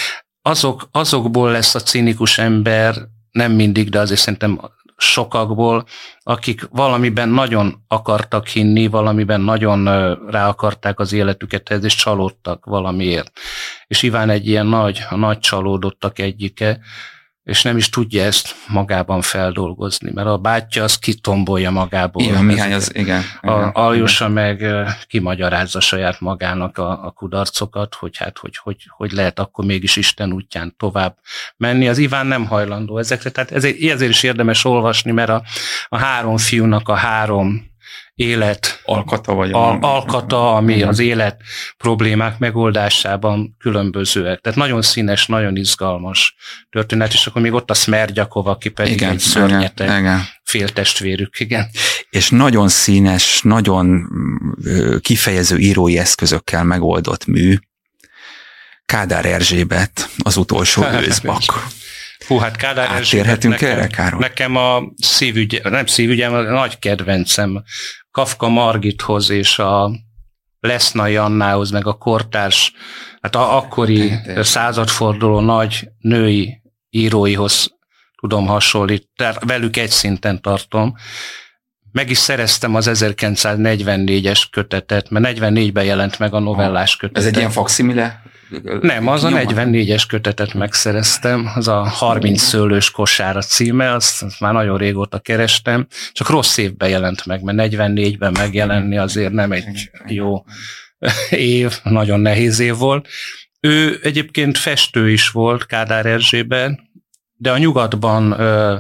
azok, 0.43 0.89
azokból 0.93 1.51
lesz 1.51 1.75
a 1.75 1.81
cinikus 1.81 2.39
ember, 2.39 2.97
nem 3.31 3.53
mindig, 3.53 3.89
de 3.89 3.99
azért 4.01 4.21
szerintem 4.21 4.61
sokakból, 5.01 5.85
akik 6.23 6.69
valamiben 6.71 7.29
nagyon 7.29 7.85
akartak 7.89 8.47
hinni, 8.47 8.87
valamiben 8.87 9.41
nagyon 9.41 9.85
rá 10.31 10.49
akarták 10.49 11.01
az 11.01 11.13
életüket 11.13 11.71
ez, 11.71 11.85
és 11.85 11.95
csalódtak 11.95 12.65
valamiért. 12.65 13.33
És 13.87 14.03
Iván 14.03 14.31
egy 14.31 14.49
ilyen 14.49 14.67
nagy, 14.67 15.01
a 15.09 15.17
nagy 15.17 15.39
csalódottak 15.39 16.19
egyike, 16.19 16.81
és 17.49 17.63
nem 17.63 17.77
is 17.77 17.89
tudja 17.89 18.23
ezt 18.23 18.55
magában 18.67 19.21
feldolgozni, 19.21 20.11
mert 20.15 20.29
a 20.29 20.37
bátyja 20.37 20.83
az 20.83 20.99
kitombolja 20.99 21.71
magából. 21.71 22.23
Igen, 22.23 22.45
Mihály 22.45 22.73
az, 22.73 22.95
igen. 22.95 23.23
A, 23.41 23.71
Aljusa 23.73 24.29
meg 24.29 24.65
kimagyarázza 25.07 25.81
saját 25.81 26.21
magának 26.21 26.79
a, 26.79 27.05
a 27.05 27.11
kudarcokat, 27.11 27.95
hogy 27.95 28.17
hát, 28.17 28.39
hogy, 28.39 28.57
hogy, 28.57 28.77
hogy 28.89 29.13
lehet 29.13 29.39
akkor 29.39 29.65
mégis 29.65 29.97
Isten 29.97 30.33
útján 30.33 30.75
tovább 30.77 31.17
menni. 31.57 31.89
Az 31.89 31.99
Iván 31.99 32.27
nem 32.27 32.47
hajlandó 32.47 32.99
ezekre, 32.99 33.31
tehát 33.31 33.51
ezért, 33.51 33.83
ezért 33.83 34.11
is 34.11 34.23
érdemes 34.23 34.65
olvasni, 34.65 35.11
mert 35.11 35.31
a, 35.31 35.43
a 35.89 35.99
három 35.99 36.37
fiúnak 36.37 36.89
a 36.89 36.95
három 36.95 37.68
élet 38.19 38.81
alkata, 38.85 39.35
vagy 39.35 39.53
a, 39.53 39.79
alkata, 39.81 40.55
ami 40.55 40.83
az 40.83 40.99
élet 40.99 41.41
problémák 41.77 42.39
megoldásában 42.39 43.57
különbözőek. 43.59 44.41
Tehát 44.41 44.59
nagyon 44.59 44.83
színes, 44.83 45.27
nagyon 45.27 45.57
izgalmas 45.57 46.35
történet, 46.71 47.13
és 47.13 47.27
akkor 47.27 47.43
még 47.43 47.53
ott 47.53 47.71
a 47.71 47.75
Smerdjakov, 47.75 48.47
aki 48.47 48.69
pedig 48.69 48.93
igen, 48.93 49.11
egy 49.11 49.19
szörnyeteg 49.19 49.99
igen, 49.99 50.21
féltestvérük, 50.45 51.41
igen. 51.41 51.69
És 52.11 52.31
nagyon 52.31 52.69
színes, 52.69 53.41
nagyon 53.43 54.09
kifejező 55.01 55.57
írói 55.57 55.99
eszközökkel 55.99 56.65
megoldott 56.65 57.27
mű. 57.27 57.57
Kádár 58.85 59.27
Erzsébet, 59.27 60.09
az 60.19 60.37
utolsó 60.37 60.85
őszbak. 61.07 61.67
Hú, 62.27 62.39
hát 62.39 62.57
Kádár 62.57 62.89
Átérhetünk 62.89 63.53
nekem, 63.53 63.71
erre, 63.71 63.87
Károly? 63.87 64.21
Nekem 64.21 64.57
a 64.57 64.83
szívügy, 64.97 65.61
nem 65.65 65.87
szívügyem, 65.87 66.35
a 66.35 66.41
nagy 66.41 66.79
kedvencem. 66.79 67.63
Kafka 68.11 68.49
Margithoz 68.49 69.31
és 69.31 69.59
a 69.59 69.91
Lesznai 70.61 71.17
Annához, 71.17 71.71
meg 71.71 71.87
a 71.87 71.93
kortárs, 71.93 72.73
hát 73.21 73.35
a 73.35 73.57
akkori 73.57 74.13
századforduló 74.41 75.41
nagy 75.41 75.89
női 75.99 76.63
íróihoz 76.91 77.77
tudom 78.21 78.47
hasonlítani, 78.47 79.11
tehát 79.17 79.45
velük 79.45 79.77
egy 79.77 79.91
szinten 79.91 80.41
tartom. 80.41 80.95
Meg 81.93 82.11
is 82.11 82.19
szereztem 82.19 82.75
az 82.75 82.91
1944-es 82.93 84.43
kötetet, 84.51 85.11
mert 85.11 85.39
44-ben 85.39 85.85
jelent 85.85 86.19
meg 86.19 86.35
a 86.35 86.39
novellás 86.39 86.97
kötetet. 86.97 87.23
Ez 87.23 87.29
egy 87.29 87.37
ilyen 87.37 87.51
faximile 87.51 88.23
nem, 88.81 89.07
az 89.07 89.25
a 89.25 89.29
44-es 89.29 90.05
kötetet 90.09 90.55
megszereztem, 90.55 91.51
az 91.55 91.69
a 91.69 91.83
30 91.83 92.41
szőlős 92.43 92.91
kosára 92.91 93.43
címe, 93.43 93.93
azt, 93.93 94.23
azt 94.23 94.41
már 94.41 94.53
nagyon 94.53 94.79
régóta 94.79 95.19
kerestem, 95.19 95.87
csak 96.13 96.29
rossz 96.29 96.57
évben 96.57 96.89
jelent 96.89 97.27
meg, 97.27 97.43
mert 97.43 97.75
44-ben 97.75 98.33
megjelenni 98.33 98.99
azért 98.99 99.33
nem 99.33 99.53
egy 99.53 99.91
jó 100.07 100.45
év, 101.31 101.79
nagyon 101.83 102.21
nehéz 102.21 102.59
év 102.59 102.77
volt. 102.77 103.09
Ő 103.61 104.01
egyébként 104.03 104.59
festő 104.59 105.11
is 105.11 105.31
volt 105.31 105.67
Kádár 105.67 106.07
Erzsében, 106.07 106.91
de 107.35 107.53
a 107.53 107.59
nyugatban 107.59 108.41
ö, 108.41 108.77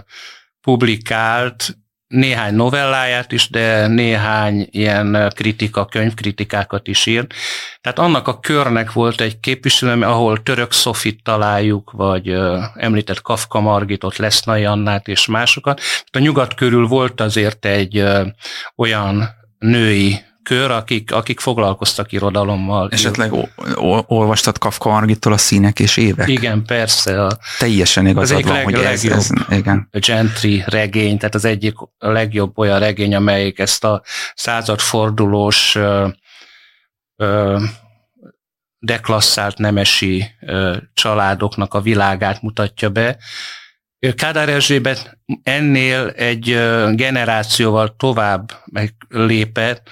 publikált 0.60 1.78
néhány 2.08 2.54
novelláját 2.54 3.32
is, 3.32 3.50
de 3.50 3.86
néhány 3.86 4.68
ilyen 4.70 5.32
kritika, 5.34 5.84
könyvkritikákat 5.84 6.86
is 6.86 7.06
írt. 7.06 7.34
Tehát 7.80 7.98
annak 7.98 8.28
a 8.28 8.38
körnek 8.38 8.92
volt 8.92 9.20
egy 9.20 9.40
képviselő, 9.40 10.02
ahol 10.02 10.42
Török 10.42 10.72
Szofit 10.72 11.22
találjuk, 11.22 11.90
vagy 11.90 12.30
uh, 12.30 12.62
említett 12.74 13.22
Kafka 13.22 13.60
Margitot, 13.60 14.16
Lesznai 14.16 14.64
Annát 14.64 15.08
és 15.08 15.26
másokat. 15.26 15.80
A 16.10 16.18
nyugat 16.18 16.54
körül 16.54 16.86
volt 16.86 17.20
azért 17.20 17.64
egy 17.64 18.04
olyan 18.76 19.28
női 19.58 20.26
kör, 20.48 20.70
akik, 20.70 21.12
akik 21.12 21.40
foglalkoztak 21.40 22.12
irodalommal. 22.12 22.88
Esetleg 22.90 23.32
olvastad 24.06 24.58
Kafka 24.58 24.88
Margittól 24.88 25.32
a 25.32 25.36
színek 25.36 25.78
és 25.78 25.96
évek? 25.96 26.28
Igen, 26.28 26.64
persze. 26.64 27.24
A, 27.24 27.38
teljesen 27.58 28.06
igazad 28.06 28.42
van, 28.42 28.52
leg, 28.52 28.64
hogy 28.64 28.74
ez, 28.74 29.04
ez, 29.04 29.28
igen. 29.50 29.88
A 29.92 29.98
Gentry 29.98 30.64
regény, 30.66 31.18
tehát 31.18 31.34
az 31.34 31.44
egyik 31.44 31.74
a 31.98 32.08
legjobb 32.10 32.58
olyan 32.58 32.78
regény, 32.78 33.14
amelyik 33.14 33.58
ezt 33.58 33.84
a 33.84 34.02
századfordulós 34.34 35.74
ö, 35.74 36.08
ö, 37.16 37.60
deklasszált 38.78 39.58
nemesi 39.58 40.24
ö, 40.40 40.76
családoknak 40.94 41.74
a 41.74 41.80
világát 41.80 42.42
mutatja 42.42 42.90
be. 42.90 43.16
Kádár 44.14 44.48
Erzsébet 44.48 45.18
ennél 45.42 46.08
egy 46.08 46.44
generációval 46.94 47.96
tovább 47.96 48.52
lépett, 49.08 49.88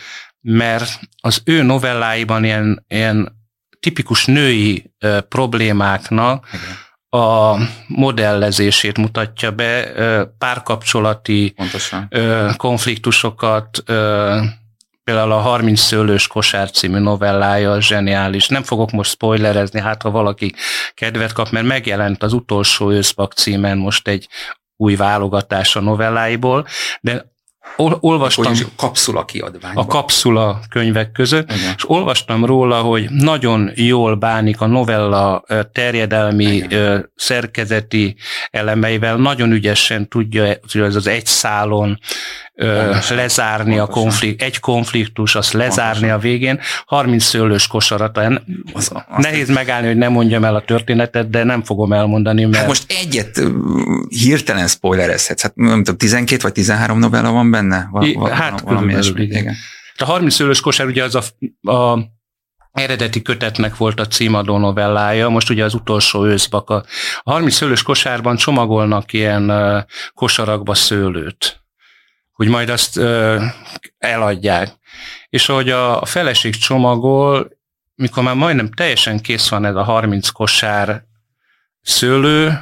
mert 0.49 1.00
az 1.21 1.41
ő 1.45 1.62
novelláiban 1.62 2.45
ilyen, 2.45 2.85
ilyen 2.88 3.37
tipikus 3.81 4.25
női 4.25 4.93
ö, 4.99 5.21
problémáknak 5.21 6.49
Igen. 6.49 7.23
a 7.23 7.57
modellezését 7.87 8.99
mutatja 8.99 9.50
be, 9.50 9.93
ö, 9.95 10.25
párkapcsolati 10.38 11.55
ö, 12.09 12.50
konfliktusokat, 12.57 13.83
ö, 13.85 14.41
például 15.05 15.33
a 15.33 15.41
30 15.41 15.81
szőlős 15.81 16.26
kosár 16.26 16.71
című 16.71 16.99
novellája 16.99 17.81
zseniális. 17.81 18.49
Nem 18.49 18.62
fogok 18.62 18.91
most 18.91 19.11
spoilerezni, 19.11 19.81
hát 19.81 20.03
ha 20.03 20.11
valaki 20.11 20.55
kedvet 20.95 21.33
kap, 21.33 21.50
mert 21.50 21.67
megjelent 21.67 22.23
az 22.23 22.33
utolsó 22.33 22.91
őszbak 22.91 23.33
címen 23.33 23.79
most 23.79 24.09
egy 24.09 24.29
új 24.76 24.97
válogatás 24.97 25.76
a 25.76 25.81
novelláiból, 25.81 26.67
de 27.00 27.35
olvastam 27.77 28.53
a 28.53 28.67
kapszula 28.77 29.25
kiadványban. 29.25 29.85
A 29.85 29.87
kapszula 29.87 30.61
könyvek 30.69 31.13
között, 31.13 31.53
Igen. 31.53 31.75
és 31.77 31.91
olvastam 31.91 32.45
róla, 32.45 32.81
hogy 32.81 33.11
nagyon 33.11 33.71
jól 33.75 34.15
bánik 34.15 34.61
a 34.61 34.67
novella 34.67 35.45
terjedelmi 35.73 36.45
Igen. 36.45 37.13
szerkezeti 37.17 38.17
elemeivel, 38.51 39.17
nagyon 39.17 39.53
ügyesen 39.53 40.09
tudja, 40.09 40.45
hogy 40.73 40.81
ez 40.81 40.95
az 40.95 41.07
egy 41.07 41.27
szálon 41.27 41.99
Pontosan. 42.57 43.17
lezárni 43.17 43.77
Pontosan. 43.77 44.01
a 44.01 44.03
konflikt, 44.03 44.43
egy 44.43 44.61
konfliktus, 44.61 45.35
azt 45.35 45.53
lezárni 45.53 45.93
Pontosan. 45.93 46.17
a 46.17 46.19
végén, 46.19 46.61
30 46.87 47.25
szőlős 47.25 47.67
kosarat. 47.67 48.21
Az, 48.73 48.93
Nehéz 49.17 49.49
megállni, 49.49 49.87
hogy 49.87 49.97
nem 49.97 50.13
mondjam 50.13 50.45
el 50.45 50.55
a 50.55 50.61
történetet, 50.61 51.31
de 51.31 51.45
nem 51.45 51.63
fogom 51.63 51.93
elmondani, 51.93 52.45
mert... 52.45 52.57
Hát 52.57 52.67
most 52.67 52.85
egyet 52.89 53.43
hirtelen 54.09 54.69
spoilerezhetsz, 54.69 55.43
hát 55.43 55.55
nem 55.55 55.77
tudom, 55.77 55.97
12 55.97 56.43
vagy 56.43 56.53
13 56.53 56.99
novella 56.99 57.31
van 57.31 57.51
benne? 57.51 57.89
Val- 57.91 58.15
val- 58.15 58.33
hát 58.33 58.61
valami 58.61 58.93
körülbelül, 58.93 59.27
igen. 59.27 59.43
igen. 59.43 59.55
A 59.97 60.05
30 60.05 60.35
szőlős 60.35 60.61
kosár 60.61 60.87
ugye 60.87 61.05
az 61.05 61.15
a, 61.15 61.71
a 61.73 61.99
eredeti 62.73 63.23
kötetnek 63.23 63.77
volt 63.77 64.01
a 64.01 64.07
címadó 64.07 64.59
novellája, 64.59 65.29
most 65.29 65.51
ugye 65.51 65.65
az 65.65 65.75
utolsó 65.75 66.27
őszbaka. 66.27 66.85
A 67.23 67.31
30 67.31 67.55
szőlős 67.55 67.83
kosárban 67.83 68.37
csomagolnak 68.37 69.13
ilyen 69.13 69.53
kosarakba 70.15 70.75
szőlőt 70.75 71.66
hogy 72.37 72.49
majd 72.49 72.69
azt 72.69 72.97
ö, 72.97 73.43
eladják. 73.99 74.69
És 75.28 75.49
ahogy 75.49 75.71
a, 75.71 76.00
a 76.00 76.05
feleség 76.05 76.57
csomagol, 76.57 77.50
mikor 77.95 78.23
már 78.23 78.35
majdnem 78.35 78.71
teljesen 78.71 79.21
kész 79.21 79.49
van 79.49 79.64
ez 79.64 79.75
a 79.75 79.83
30 79.83 80.28
kosár 80.28 81.05
szőlő, 81.83 82.59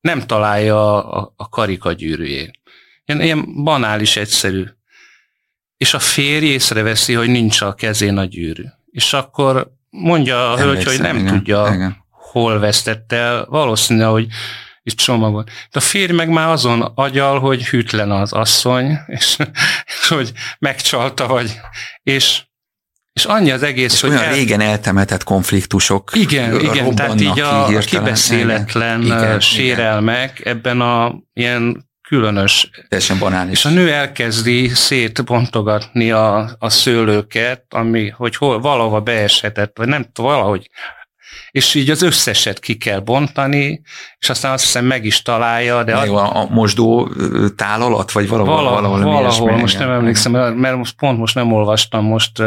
nem 0.00 0.26
találja 0.26 1.04
a, 1.10 1.32
a 1.36 1.48
karika 1.48 1.92
gyűrűjét. 1.92 2.58
Ilyen, 3.04 3.20
ilyen 3.20 3.62
banális, 3.64 4.16
egyszerű. 4.16 4.64
És 5.76 5.94
a 5.94 5.98
férj 5.98 6.46
észreveszi, 6.46 7.14
hogy 7.14 7.28
nincs 7.28 7.60
a 7.60 7.74
kezén 7.74 8.16
a 8.16 8.24
gyűrű. 8.24 8.64
És 8.90 9.12
akkor 9.12 9.72
mondja 9.90 10.52
a 10.52 10.58
hölgy, 10.58 10.84
hogy 10.84 11.00
nem 11.00 11.16
igen, 11.16 11.34
tudja, 11.34 11.70
igen. 11.74 12.04
hol 12.10 12.58
vesztette 12.58 13.16
el. 13.16 13.46
Valószínű, 13.48 14.02
hogy 14.02 14.26
és 14.88 14.94
csomagon. 14.94 15.44
De 15.44 15.78
a 15.78 15.80
férj 15.80 16.12
meg 16.12 16.28
már 16.28 16.48
azon 16.48 16.92
agyal, 16.94 17.40
hogy 17.40 17.66
hűtlen 17.66 18.10
az 18.10 18.32
asszony, 18.32 18.98
és, 19.06 19.36
és 20.00 20.08
hogy 20.16 20.32
megcsalta, 20.58 21.26
vagy, 21.26 21.60
és 22.02 22.42
és 23.12 23.24
annyi 23.24 23.50
az 23.50 23.62
egész, 23.62 23.92
és 23.92 24.00
hogy... 24.00 24.10
Olyan 24.10 24.22
el... 24.22 24.32
régen 24.32 24.60
eltemetett 24.60 25.24
konfliktusok 25.24 26.10
Igen, 26.14 26.60
igen, 26.60 26.94
tehát 26.94 27.20
így 27.20 27.40
a, 27.40 27.66
a 27.66 27.78
kibeszéletlen 27.78 29.02
igen, 29.02 29.40
sérelmek 29.40 30.38
igen. 30.38 30.56
ebben 30.56 30.80
a 30.80 31.14
ilyen 31.32 31.88
különös. 32.08 32.70
Teljesen 32.88 33.18
banális. 33.18 33.52
És 33.52 33.64
a 33.64 33.68
nő 33.68 33.92
elkezdi 33.92 34.68
szétbontogatni 34.68 36.10
a, 36.10 36.56
a 36.58 36.70
szőlőket, 36.70 37.64
ami, 37.68 38.08
hogy 38.08 38.36
hol, 38.36 38.60
valahova 38.60 39.00
beeshetett, 39.00 39.76
vagy 39.76 39.88
nem 39.88 40.06
valahogy 40.14 40.70
és 41.50 41.74
így 41.74 41.90
az 41.90 42.02
összeset 42.02 42.58
ki 42.58 42.76
kell 42.76 42.98
bontani, 42.98 43.80
és 44.18 44.28
aztán 44.28 44.52
azt 44.52 44.64
hiszem 44.64 44.84
meg 44.84 45.04
is 45.04 45.22
találja. 45.22 45.84
De 45.84 45.96
ad... 45.96 46.08
a, 46.08 46.36
a 46.36 46.48
mosdó 46.50 47.08
tál 47.56 47.82
alatt, 47.82 48.10
vagy 48.10 48.28
valahol? 48.28 48.54
Valahol, 48.54 48.88
valahol, 48.88 49.12
valahol 49.12 49.56
most 49.56 49.78
nem 49.78 49.90
emlékszem, 49.90 50.32
mert 50.32 50.76
most 50.76 50.96
pont 50.96 51.18
most 51.18 51.34
nem 51.34 51.52
olvastam 51.52 52.04
most, 52.04 52.42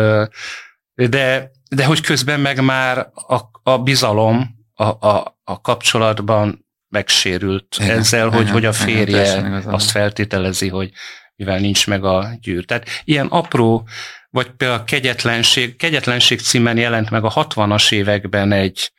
de, 0.96 1.52
de 1.70 1.86
hogy 1.86 2.02
közben 2.02 2.40
meg 2.40 2.64
már 2.64 2.98
a, 3.14 3.40
a 3.64 3.78
bizalom 3.78 4.60
a, 4.74 5.08
a, 5.08 5.40
a 5.44 5.62
kapcsolatban 5.62 6.66
megsérült 6.90 7.78
igen, 7.80 7.98
ezzel, 7.98 8.28
igen, 8.28 8.38
hogy, 8.38 8.50
hogy 8.50 8.66
a 8.66 8.74
férje 8.74 9.38
igen, 9.38 9.54
azt 9.54 9.92
feltételezi, 9.92 10.70
hogy 10.70 10.92
mivel 11.36 11.60
nincs 11.60 11.88
meg 11.88 12.04
a 12.04 12.30
gyűr. 12.42 12.66
Tehát 12.66 12.88
ilyen 13.04 13.28
apró 13.28 13.88
vagy 14.32 14.50
például 14.58 14.80
a 14.80 14.84
Kegyetlenség, 14.84 15.76
Kegyetlenség 15.76 16.40
címen 16.40 16.78
jelent 16.78 17.10
meg 17.10 17.24
a 17.24 17.32
60-as 17.32 17.92
években 17.92 18.52
egy, 18.52 18.92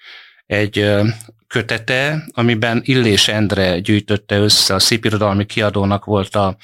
egy 0.46 0.90
kötete, 1.46 2.24
amiben 2.32 2.80
Illés 2.84 3.28
Endre 3.28 3.78
gyűjtötte 3.78 4.36
össze, 4.36 4.74
a 4.74 4.78
szépirodalmi 4.78 5.46
kiadónak 5.46 6.04
volt 6.04 6.36
a 6.36 6.56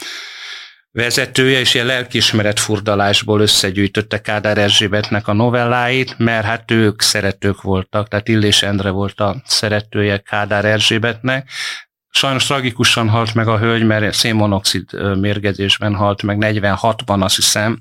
vezetője, 0.90 1.58
és 1.58 1.75
ilyen 1.75 1.87
lelkiismeret 1.87 2.60
furdalásból 2.60 3.40
összegyűjtötte 3.40 4.20
Kádár 4.20 4.58
Erzsébetnek 4.58 5.28
a 5.28 5.32
novelláit, 5.32 6.18
mert 6.18 6.44
hát 6.44 6.70
ők 6.70 7.02
szeretők 7.02 7.62
voltak, 7.62 8.08
tehát 8.08 8.28
Illés 8.28 8.62
Endre 8.62 8.90
volt 8.90 9.20
a 9.20 9.42
szeretője 9.44 10.18
Kádár 10.18 10.64
Erzsébetnek, 10.64 11.50
Sajnos 12.10 12.46
tragikusan 12.46 13.08
halt 13.08 13.34
meg 13.34 13.48
a 13.48 13.58
hölgy, 13.58 13.84
mert 13.84 14.14
szénmonoxid 14.14 15.16
mérgezésben 15.18 15.94
halt 15.94 16.22
meg 16.22 16.37
46-ban, 16.40 17.22
azt 17.22 17.37
hiszem, 17.37 17.80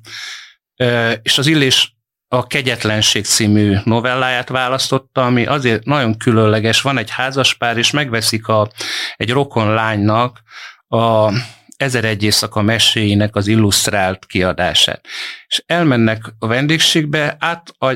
és 1.21 1.37
az 1.37 1.47
Illés 1.47 1.95
a 2.27 2.47
Kegyetlenség 2.47 3.25
című 3.25 3.77
novelláját 3.83 4.49
választotta, 4.49 5.25
ami 5.25 5.45
azért 5.45 5.85
nagyon 5.85 6.17
különleges. 6.17 6.81
Van 6.81 6.97
egy 6.97 7.09
házaspár, 7.09 7.77
és 7.77 7.91
megveszik 7.91 8.47
a, 8.47 8.69
egy 9.15 9.31
rokon 9.31 9.73
lánynak 9.73 10.41
a 10.87 11.31
Ezer 11.77 12.05
egy 12.05 12.23
éjszaka 12.23 12.61
meséinek 12.61 13.35
az 13.35 13.47
illusztrált 13.47 14.25
kiadását. 14.25 15.05
És 15.47 15.63
elmennek 15.65 16.33
a 16.39 16.47
vendégségbe, 16.47 17.35
át, 17.39 17.73
a, 17.77 17.93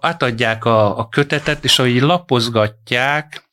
átadják 0.00 0.64
a, 0.64 0.98
a 0.98 1.08
kötetet, 1.08 1.64
és 1.64 1.78
ahogy 1.78 2.00
lapozgatják, 2.00 3.48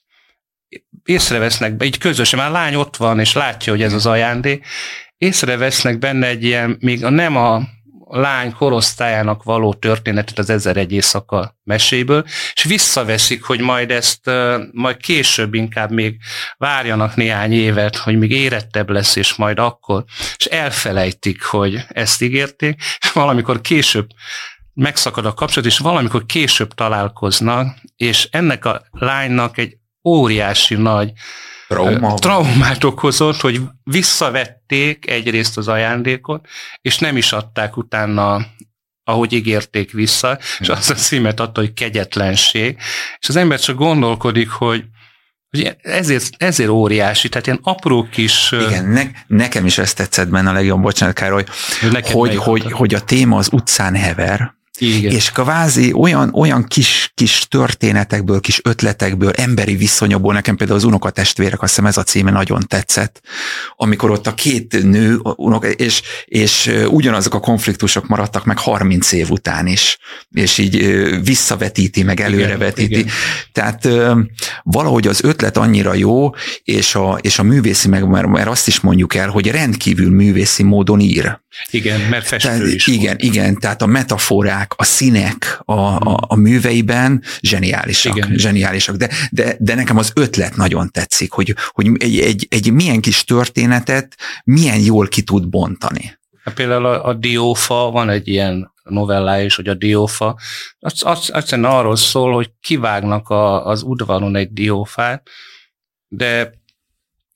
észrevesznek 1.04 1.74
be, 1.74 1.86
így 1.86 1.98
közösen, 1.98 2.40
már 2.40 2.50
a 2.50 2.52
lány 2.52 2.76
ott 2.76 2.98
van, 2.98 3.20
és 3.20 3.34
látja, 3.34 3.72
hogy 3.72 3.82
ez 3.82 3.94
az 3.94 4.06
ajándék, 4.06 4.66
észrevesznek 5.18 6.00
benne 6.00 6.28
egy 6.28 6.44
ilyen, 6.44 6.78
még 6.80 7.06
a, 7.06 7.10
nem 7.10 7.36
a 7.36 7.62
lány 8.10 8.54
korosztályának 8.54 9.44
való 9.44 9.74
történetet 9.74 10.38
az 10.38 10.50
Ezer 10.50 10.78
egy 10.78 10.92
éjszaka 10.92 11.58
meséből, 11.64 12.24
és 12.54 12.64
visszaveszik, 12.64 13.44
hogy 13.44 13.60
majd 13.60 13.92
ezt 13.92 14.30
majd 14.72 14.98
később 14.98 15.54
inkább 15.54 15.92
még 15.92 16.18
várjanak 16.58 17.16
néhány 17.16 17.54
évet, 17.54 17.96
hogy 17.96 18.18
még 18.18 18.32
érettebb 18.32 18.90
lesz, 18.90 19.16
és 19.16 19.36
majd 19.36 19.60
akkor, 19.60 20.04
és 20.38 20.46
elfelejtik, 20.46 21.44
hogy 21.44 21.80
ezt 21.88 22.22
ígérték, 22.22 22.82
és 23.00 23.12
valamikor 23.12 23.62
később 23.62 24.08
megszakad 24.74 25.26
a 25.26 25.34
kapcsolat, 25.34 25.70
és 25.70 25.78
valamikor 25.78 26.26
később 26.26 26.74
találkoznak, 26.74 27.78
és 27.96 28.28
ennek 28.32 28.66
a 28.66 28.82
lánynak 28.92 29.58
egy 29.58 29.78
óriási 30.04 30.76
nagy 30.76 31.12
Trauma. 31.68 32.14
traumát 32.14 32.84
okozott, 32.84 33.42
hogy 33.42 33.62
visszavették 33.84 35.10
egyrészt 35.10 35.58
az 35.58 35.68
ajándékot, 35.68 36.48
és 36.82 36.98
nem 36.98 37.18
is 37.18 37.32
adták 37.32 37.78
utána 37.78 38.46
ahogy 39.04 39.34
ígérték 39.34 39.92
vissza, 39.92 40.40
és 40.60 40.70
azt 40.70 40.90
a 40.90 40.94
címet 40.94 41.40
adta, 41.40 41.60
hogy 41.60 41.74
kegyetlenség. 41.74 42.78
És 43.20 43.30
az 43.30 43.36
ember 43.36 43.60
csak 43.60 43.76
gondolkodik, 43.76 44.50
hogy 44.50 44.84
hogy 45.50 45.76
ezért, 45.82 46.30
ezért 46.38 46.70
óriási, 46.70 47.30
tehát 47.30 47.46
ilyen 47.46 47.60
apró 47.64 48.08
kis... 48.12 48.52
Igen, 48.52 48.86
ne, 48.86 49.04
nekem 49.28 49.66
is 49.66 49.78
ezt 49.78 49.96
tetszett 49.96 50.28
benne 50.28 50.50
a 50.50 50.54
legjobb, 50.54 50.82
bocsánat 50.82 51.16
Károly, 51.16 51.44
hogy, 52.12 52.36
hogy, 52.36 52.72
hogy 52.72 52.94
a 52.94 53.02
téma 53.02 53.38
az 53.38 53.50
utcán 53.52 53.96
hever, 53.96 54.56
igen. 54.78 55.12
És 55.12 55.32
kvázi 55.32 55.94
olyan, 55.94 56.34
olyan 56.34 56.64
kis, 56.64 57.12
kis 57.14 57.46
történetekből, 57.50 58.40
kis 58.40 58.60
ötletekből, 58.64 59.32
emberi 59.32 59.76
viszonyokból, 59.76 60.34
nekem 60.34 60.56
például 60.56 60.80
az 60.80 60.86
unokatestvérek, 60.86 61.62
azt 61.62 61.70
hiszem 61.70 61.86
ez 61.86 61.98
a 61.98 62.04
címe 62.04 62.32
nagyon 62.32 62.64
tetszett, 62.68 63.22
amikor 63.76 64.12
ott 64.12 64.28
a 64.28 64.34
két 64.34 64.84
nő, 64.84 65.20
unoka, 65.36 65.68
és, 65.68 66.02
és 66.26 66.72
ugyanazok 66.88 67.34
a 67.34 67.40
konfliktusok 67.40 68.08
maradtak 68.08 68.46
meg 68.46 68.58
30 68.58 69.12
év 69.12 69.30
után 69.30 69.68
is, 69.68 69.98
és 70.32 70.58
így 70.58 70.76
visszavetíti, 71.24 72.04
meg 72.04 72.20
előrevetíti. 72.20 73.00
Igen. 73.00 73.12
Tehát 73.52 73.88
valahogy 74.64 75.08
az 75.08 75.24
ötlet 75.24 75.58
annyira 75.58 75.94
jó, 75.94 76.30
és 76.64 76.96
a, 76.96 77.18
és 77.22 77.40
a 77.40 77.44
művészi 77.44 77.88
meg, 77.88 78.08
mert, 78.08 78.28
mert 78.28 78.48
azt 78.48 78.68
is 78.68 78.80
mondjuk 78.80 79.16
el, 79.16 79.30
hogy 79.30 79.48
rendkívül 79.48 80.10
művészi 80.10 80.64
módon 80.64 81.00
ír. 81.00 81.40
Igen, 81.70 82.00
mert 82.00 82.28
festő 82.28 82.50
tehát, 82.50 82.68
is. 82.68 82.88
Igen, 82.88 83.06
volt. 83.06 83.22
igen, 83.22 83.60
tehát 83.60 83.82
a 83.82 83.86
metaforák, 83.86 84.67
a 84.76 84.84
színek 84.84 85.62
a, 85.66 85.74
a, 85.74 86.20
a 86.28 86.36
műveiben 86.36 87.24
zseniálisak, 87.42 88.16
igen. 88.16 88.34
zseniálisak. 88.36 88.96
De, 88.96 89.10
de, 89.32 89.56
de 89.60 89.76
nekem 89.76 89.98
az 89.98 90.12
ötlet 90.16 90.56
nagyon 90.56 90.92
tetszik, 90.92 91.32
hogy, 91.32 91.56
hogy 91.68 91.92
egy, 92.00 92.20
egy, 92.20 92.48
egy 92.50 92.72
milyen 92.72 93.02
kis 93.02 93.24
történetet 93.24 94.16
milyen 94.44 94.80
jól 94.80 95.08
ki 95.08 95.22
tud 95.22 95.50
bontani. 95.50 96.20
Hát 96.44 96.54
például 96.54 96.86
a, 96.86 97.06
a 97.06 97.14
Diófa, 97.14 97.92
van 97.92 98.10
egy 98.10 98.28
ilyen 98.28 98.74
novellá 98.84 99.42
is, 99.42 99.56
hogy 99.56 99.68
a 99.68 99.74
diófa, 99.74 100.36
az, 100.80 101.02
az 101.06 101.34
egyszerűen 101.34 101.72
arról 101.72 101.96
szól, 101.96 102.34
hogy 102.34 102.52
kivágnak 102.62 103.30
a, 103.30 103.66
az 103.66 103.82
udvaron 103.84 104.36
egy 104.36 104.54
diófát, 104.54 105.30
de 106.08 106.52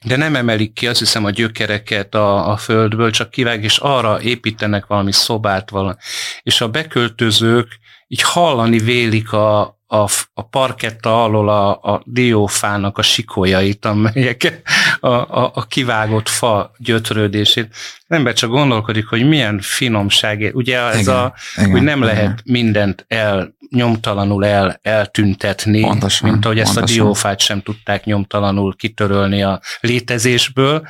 de 0.05 0.15
nem 0.15 0.35
emelik 0.35 0.73
ki, 0.73 0.87
azt 0.87 0.99
hiszem, 0.99 1.25
a 1.25 1.29
gyökereket 1.29 2.15
a, 2.15 2.51
a 2.51 2.57
földből, 2.57 3.11
csak 3.11 3.29
kivág, 3.29 3.63
és 3.63 3.77
arra 3.77 4.21
építenek 4.21 4.85
valami 4.85 5.11
szobát, 5.11 5.69
valami. 5.69 5.93
és 6.41 6.61
a 6.61 6.69
beköltözők 6.69 7.79
így 8.07 8.21
hallani 8.21 8.77
vélik 8.77 9.31
a, 9.31 9.61
a, 9.87 10.07
a 10.33 10.47
parketta 10.49 11.23
alól 11.23 11.49
a, 11.49 11.69
a 11.69 12.01
diófának 12.05 12.97
a 12.97 13.01
sikolyait, 13.01 13.85
amelyek 13.85 14.61
a, 15.01 15.07
a, 15.07 15.51
a 15.53 15.65
kivágott 15.65 16.29
fa 16.29 16.71
gyötrődését. 16.77 17.67
Az 18.07 18.15
ember 18.17 18.33
csak 18.33 18.49
gondolkodik, 18.49 19.05
hogy 19.07 19.27
milyen 19.27 19.59
finomság. 19.61 20.51
Ugye 20.53 20.79
ez 20.79 20.99
igen, 20.99 21.15
a, 21.15 21.33
igen, 21.57 21.71
hogy 21.71 21.81
nem 21.81 22.03
igen. 22.03 22.13
lehet 22.15 22.41
mindent 22.45 23.05
el 23.07 23.55
nyomtalanul 23.69 24.45
el, 24.45 24.79
eltüntetni, 24.81 25.81
pontosan, 25.81 26.29
mint 26.29 26.45
ahogy 26.45 26.57
pontosan. 26.57 26.83
ezt 26.83 26.91
a 26.91 26.93
diófát 26.93 27.39
sem 27.39 27.61
tudták 27.61 28.05
nyomtalanul 28.05 28.75
kitörölni 28.75 29.43
a 29.43 29.61
létezésből, 29.79 30.87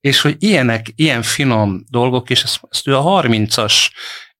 és 0.00 0.20
hogy 0.20 0.36
ilyenek, 0.38 0.86
ilyen 0.94 1.22
finom 1.22 1.84
dolgok, 1.88 2.30
és 2.30 2.42
ezt, 2.42 2.60
ezt 2.70 2.88
ő 2.88 2.96
a 2.96 3.22
30-as 3.22 3.88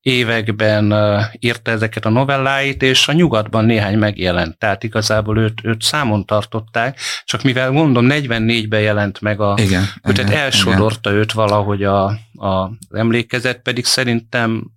években 0.03 0.95
írta 1.39 1.71
ezeket 1.71 2.05
a 2.05 2.09
novelláit, 2.09 2.83
és 2.83 3.09
a 3.09 3.13
nyugatban 3.13 3.65
néhány 3.65 3.99
megjelent. 3.99 4.59
Tehát 4.59 4.85
igazából 4.85 5.39
őt, 5.39 5.61
őt 5.63 5.83
számon 5.83 6.25
tartották, 6.25 6.99
csak 7.25 7.43
mivel 7.43 7.71
mondom, 7.71 8.07
44-ben 8.09 8.81
jelent 8.81 9.21
meg 9.21 9.41
a 9.41 9.55
igen, 9.57 9.85
ő, 10.03 10.13
tehát 10.13 10.33
elsodorta 10.33 11.11
igen. 11.11 11.23
őt 11.23 11.33
valahogy 11.33 11.83
a, 11.83 12.05
a, 12.35 12.71
emlékezet, 12.91 13.63
pedig 13.63 13.85
szerintem 13.85 14.71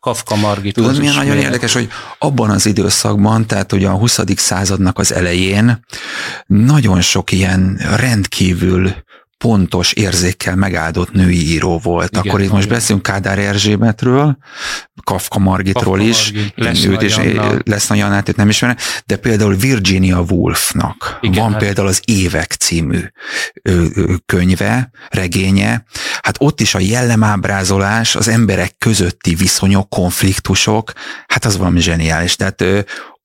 Kafka 0.00 0.36
Margit. 0.36 0.74
Tudod, 0.74 0.98
milyen 0.98 1.14
nagyon 1.14 1.36
érdekes, 1.36 1.72
hogy 1.72 1.88
abban 2.18 2.50
az 2.50 2.66
időszakban, 2.66 3.46
tehát 3.46 3.72
ugye 3.72 3.88
a 3.88 3.96
20. 3.96 4.20
századnak 4.36 4.98
az 4.98 5.12
elején 5.12 5.84
nagyon 6.46 7.00
sok 7.00 7.32
ilyen 7.32 7.80
rendkívül 7.96 8.90
pontos 9.44 9.92
érzékkel 9.92 10.56
megáldott 10.56 11.12
női 11.12 11.48
író 11.48 11.78
volt. 11.78 12.10
Igen, 12.10 12.22
Akkor 12.26 12.40
itt 12.40 12.50
most 12.50 12.68
beszélünk 12.68 13.02
Kádár 13.02 13.38
Erzsébetről, 13.38 14.36
Kafka 15.04 15.38
Margitról 15.38 15.96
Kafka 15.96 16.08
is, 16.08 16.32
Margit, 16.56 16.84
őt 16.84 17.02
is 17.02 17.16
lesz 17.64 17.86
nagy 17.88 17.98
Jannát, 17.98 18.28
őt 18.28 18.36
nem 18.36 18.48
ismerem, 18.48 18.76
de 19.06 19.16
például 19.16 19.54
Virginia 19.54 20.20
Woolfnak 20.20 21.18
Igen, 21.20 21.42
van 21.42 21.50
hát. 21.50 21.60
például 21.60 21.88
az 21.88 22.00
Évek 22.04 22.52
című 22.52 23.00
könyve, 24.26 24.90
regénye, 25.08 25.84
hát 26.22 26.36
ott 26.38 26.60
is 26.60 26.74
a 26.74 26.78
jellemábrázolás, 26.78 28.16
az 28.16 28.28
emberek 28.28 28.74
közötti 28.78 29.34
viszonyok, 29.34 29.88
konfliktusok, 29.88 30.92
hát 31.26 31.44
az 31.44 31.56
valami 31.56 31.80
zseniális. 31.80 32.36
Tehát 32.36 32.64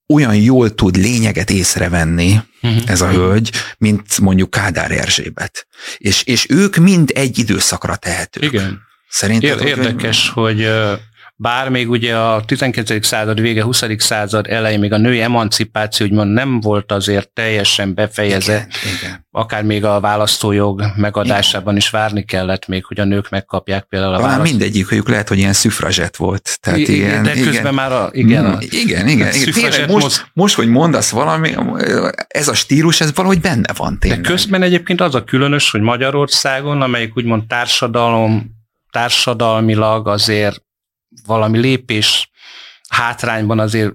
olyan 0.08 0.36
jól 0.36 0.74
tud 0.74 0.96
lényeget 0.96 1.50
észrevenni 1.50 2.40
uh-huh. 2.62 2.82
ez 2.86 3.00
a 3.00 3.10
hölgy, 3.10 3.50
mint 3.78 4.18
mondjuk 4.20 4.50
Kádár 4.50 4.90
Erzsébet. 4.90 5.66
És, 5.96 6.22
és 6.22 6.46
ők 6.48 6.76
mind 6.76 7.10
egy 7.14 7.38
időszakra 7.38 7.96
tehetők. 7.96 8.42
Igen. 8.42 8.80
Szerinted, 9.08 9.60
Érdekes, 9.60 10.28
hogy, 10.28 10.54
hogy 10.54 10.68
bár 11.38 11.68
még 11.68 11.90
ugye 11.90 12.16
a 12.16 12.44
19. 12.44 13.06
század 13.06 13.40
vége, 13.40 13.62
20. 13.62 13.84
század 13.96 14.46
elején 14.48 14.78
még 14.78 14.92
a 14.92 14.96
női 14.96 15.20
emancipáció 15.20 16.06
úgymond 16.06 16.32
nem 16.32 16.60
volt 16.60 16.92
azért 16.92 17.28
teljesen 17.28 17.94
befejezett, 17.94 18.68
igen, 18.82 18.96
igen. 18.98 19.26
akár 19.30 19.62
még 19.62 19.84
a 19.84 20.00
választójog 20.00 20.82
megadásában 20.96 21.62
igen. 21.62 21.76
is 21.76 21.90
várni 21.90 22.24
kellett 22.24 22.66
még, 22.66 22.84
hogy 22.84 23.00
a 23.00 23.04
nők 23.04 23.28
megkapják 23.28 23.84
például 23.84 24.14
a 24.14 24.20
választ. 24.20 24.50
mindegyik, 24.50 24.88
hogy 24.88 25.02
lehet, 25.06 25.28
hogy 25.28 25.38
ilyen 25.38 25.52
szüfrazsett 25.52 26.16
volt. 26.16 26.58
Tehát 26.60 26.78
I- 26.78 26.94
igen, 26.94 27.22
de 27.22 27.32
közben 27.32 27.52
igen. 27.52 27.74
már 27.74 27.92
a, 27.92 28.08
igen, 28.12 28.44
a, 28.44 28.58
igen, 28.60 29.08
igen, 29.08 29.08
igen. 29.08 29.52
Tényleg 29.52 29.90
most, 29.90 30.30
most, 30.32 30.54
hogy 30.54 30.68
mondasz 30.68 31.10
valami, 31.10 31.54
ez 32.28 32.48
a 32.48 32.54
stílus, 32.54 33.00
ez 33.00 33.14
valahogy 33.14 33.40
benne 33.40 33.72
van 33.76 33.98
tényleg. 33.98 34.20
De 34.20 34.28
közben 34.28 34.62
egyébként 34.62 35.00
az 35.00 35.14
a 35.14 35.24
különös, 35.24 35.70
hogy 35.70 35.80
Magyarországon, 35.80 36.82
amelyik 36.82 37.16
úgymond 37.16 37.46
társadalom, 37.46 38.54
társadalmilag 38.90 40.08
azért 40.08 40.65
valami 41.26 41.58
lépés 41.58 42.30
hátrányban 42.88 43.58
azért 43.58 43.92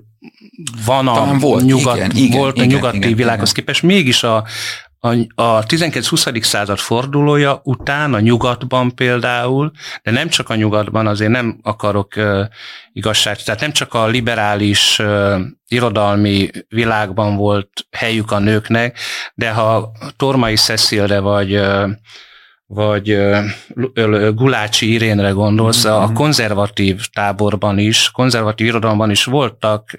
van 0.86 1.08
a 1.08 1.38
volt, 1.38 1.64
nyugat, 1.64 1.96
igen, 1.96 2.12
igen, 2.16 2.40
volt 2.40 2.56
igen, 2.56 2.70
a 2.70 2.72
nyugati 2.72 2.98
igen, 2.98 3.16
világhoz 3.16 3.52
igen. 3.52 3.64
képest, 3.64 3.84
mégis 3.84 4.24
a, 4.24 4.46
a, 5.00 5.10
a 5.36 5.64
19-20. 5.64 6.42
század 6.42 6.80
fordulója 6.80 7.62
után 7.64 8.14
a 8.14 8.20
nyugatban 8.20 8.96
például, 8.96 9.72
de 10.04 10.12
nem 10.12 10.30
csak 10.30 10.50
a 10.50 10.56
nyugatban, 10.56 11.08
azért 11.08 11.32
nem 11.32 11.60
akarok 11.64 12.14
uh, 12.16 12.46
igazság, 12.94 13.42
tehát 13.42 13.62
nem 13.62 13.72
csak 13.72 13.94
a 13.94 14.08
liberális 14.08 15.00
uh, 15.00 15.40
irodalmi 15.68 16.50
világban 16.68 17.36
volt 17.36 17.70
helyük 17.92 18.32
a 18.32 18.40
nőknek, 18.40 19.00
de 19.34 19.52
ha 19.52 19.92
Tormai 20.16 20.56
Cecilre 20.56 21.20
vagy 21.20 21.56
uh, 21.56 21.90
vagy 22.74 23.18
Gulácsi 24.34 24.92
Irénre 24.92 25.30
gondolsz, 25.30 25.88
mm-hmm. 25.88 25.96
a 25.96 26.12
konzervatív 26.14 27.06
táborban 27.14 27.78
is, 27.78 28.10
konzervatív 28.12 28.68
irodalomban 28.68 29.12
is 29.12 29.24
voltak 29.24 29.98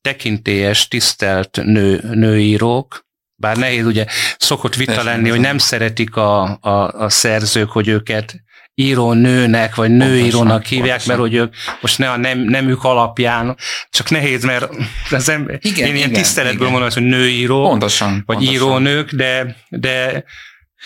tekintélyes, 0.00 0.88
tisztelt 0.88 1.60
nő, 1.62 2.00
nőírók, 2.12 3.06
bár 3.36 3.56
nehéz, 3.56 3.86
ugye 3.86 4.06
szokott 4.38 4.74
vita 4.74 4.92
Persze, 4.92 5.10
lenni, 5.10 5.28
hogy 5.28 5.40
nem 5.40 5.58
szeretik 5.58 6.16
a, 6.16 6.58
a, 6.60 6.88
a 7.02 7.08
szerzők, 7.08 7.70
hogy 7.70 7.88
őket 7.88 8.34
író 8.74 9.12
nőnek, 9.12 9.74
vagy 9.74 9.90
nőírónak 9.90 10.64
hívják, 10.64 11.02
pontosan. 11.02 11.16
mert 11.16 11.30
hogy 11.30 11.34
ők 11.34 11.54
most 11.80 11.98
ne 11.98 12.10
a 12.10 12.16
nem, 12.16 12.38
nemük 12.38 12.84
alapján, 12.84 13.56
csak 13.90 14.10
nehéz, 14.10 14.44
mert 14.44 14.68
az 15.10 15.28
ember, 15.28 15.58
igen, 15.60 15.88
én 15.88 15.94
ilyen 15.94 16.08
igen, 16.08 16.22
tiszteletből 16.22 16.68
igen. 16.68 16.80
mondom, 16.80 16.90
hogy 16.92 17.18
nőíró, 17.18 17.62
pontosan, 17.62 18.22
vagy 18.26 18.36
pontosan. 18.36 18.54
írónők, 18.54 19.10
de, 19.12 19.56
de 19.68 20.24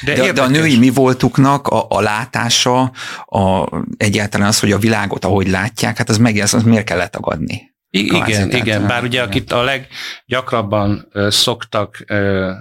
de, 0.05 0.15
de, 0.15 0.33
de 0.33 0.43
a 0.43 0.49
női 0.49 0.79
mi 0.79 0.91
voltuknak 0.91 1.67
a, 1.67 1.87
a 1.89 2.01
látása, 2.01 2.93
a, 3.27 3.69
egyáltalán 3.97 4.49
az, 4.49 4.61
hogy 4.61 4.73
a 4.73 4.79
világot 4.79 5.25
ahogy 5.25 5.49
látják, 5.49 5.97
hát 5.97 6.09
az 6.09 6.19
meg 6.19 6.37
az 6.37 6.63
miért 6.63 6.85
kell 6.85 6.99
letagadni? 6.99 7.77
Igen, 7.91 8.51
igen, 8.51 8.87
bár 8.87 9.03
ugye 9.03 9.23
akit 9.23 9.53
a 9.53 9.63
leggyakrabban 9.63 11.09
szoktak 11.29 12.05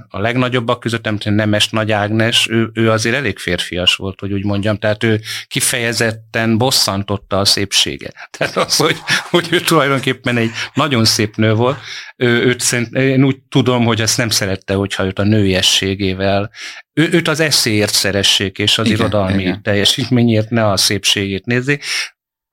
a 0.09 0.19
legnagyobbak 0.19 0.79
között, 0.79 1.03
nem 1.03 1.17
Nemes 1.35 1.69
Nagy 1.69 1.91
Ágnes, 1.91 2.47
ő, 2.49 2.69
ő 2.73 2.91
azért 2.91 3.15
elég 3.15 3.37
férfias 3.37 3.95
volt, 3.95 4.19
hogy 4.19 4.33
úgy 4.33 4.45
mondjam, 4.45 4.77
tehát 4.77 5.03
ő 5.03 5.21
kifejezetten 5.47 6.57
bosszantotta 6.57 7.39
a 7.39 7.45
szépsége. 7.45 8.11
Tehát 8.37 8.57
az, 8.57 8.75
hogy, 8.75 8.97
hogy 9.29 9.47
ő 9.51 9.59
tulajdonképpen 9.59 10.37
egy 10.37 10.51
nagyon 10.73 11.05
szép 11.05 11.35
nő 11.35 11.53
volt, 11.53 11.77
ő, 12.15 12.45
őt 12.45 12.59
szerint, 12.59 12.95
én 12.95 13.23
úgy 13.23 13.37
tudom, 13.49 13.85
hogy 13.85 14.01
ezt 14.01 14.17
nem 14.17 14.29
szerette, 14.29 14.73
hogyha 14.73 15.05
őt 15.05 15.19
a 15.19 15.23
nőiességével, 15.23 16.51
ő, 16.93 17.09
őt 17.11 17.27
az 17.27 17.39
eszéért 17.39 17.93
szeressék, 17.93 18.57
és 18.57 18.77
az 18.77 18.85
igen, 18.85 18.99
irodalmi 18.99 19.41
igen. 19.41 19.61
teljesítményért 19.61 20.49
ne 20.49 20.69
a 20.69 20.77
szépségét 20.77 21.45
nézzék, 21.45 21.83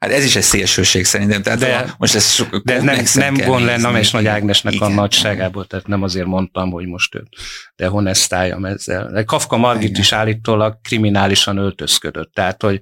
Hát 0.04 0.12
ez 0.12 0.24
is 0.24 0.36
egy 0.36 0.42
szélsőség 0.42 1.04
szerintem. 1.04 1.42
Tehát 1.42 1.58
de, 1.58 1.94
most 1.98 2.14
ez 2.14 2.30
sok, 2.30 2.56
de 2.56 2.82
nem, 2.82 3.04
nem 3.14 3.34
von 3.34 3.64
le 3.64 3.76
Names 3.76 4.10
Nagy 4.10 4.26
Ágnesnek 4.26 4.74
igen, 4.74 4.90
a 4.90 4.94
nagyságából, 4.94 5.66
tehát 5.66 5.86
nem 5.86 6.02
azért 6.02 6.26
mondtam, 6.26 6.70
hogy 6.70 6.86
most 6.86 7.14
őt 7.14 7.28
de 7.76 7.86
honesztáljam 7.86 8.64
ezzel. 8.64 9.10
De 9.10 9.22
Kafka 9.22 9.56
Margit 9.56 9.88
igen. 9.88 10.00
is 10.00 10.12
állítólag 10.12 10.78
kriminálisan 10.82 11.56
öltözködött, 11.56 12.32
tehát 12.32 12.62
hogy 12.62 12.80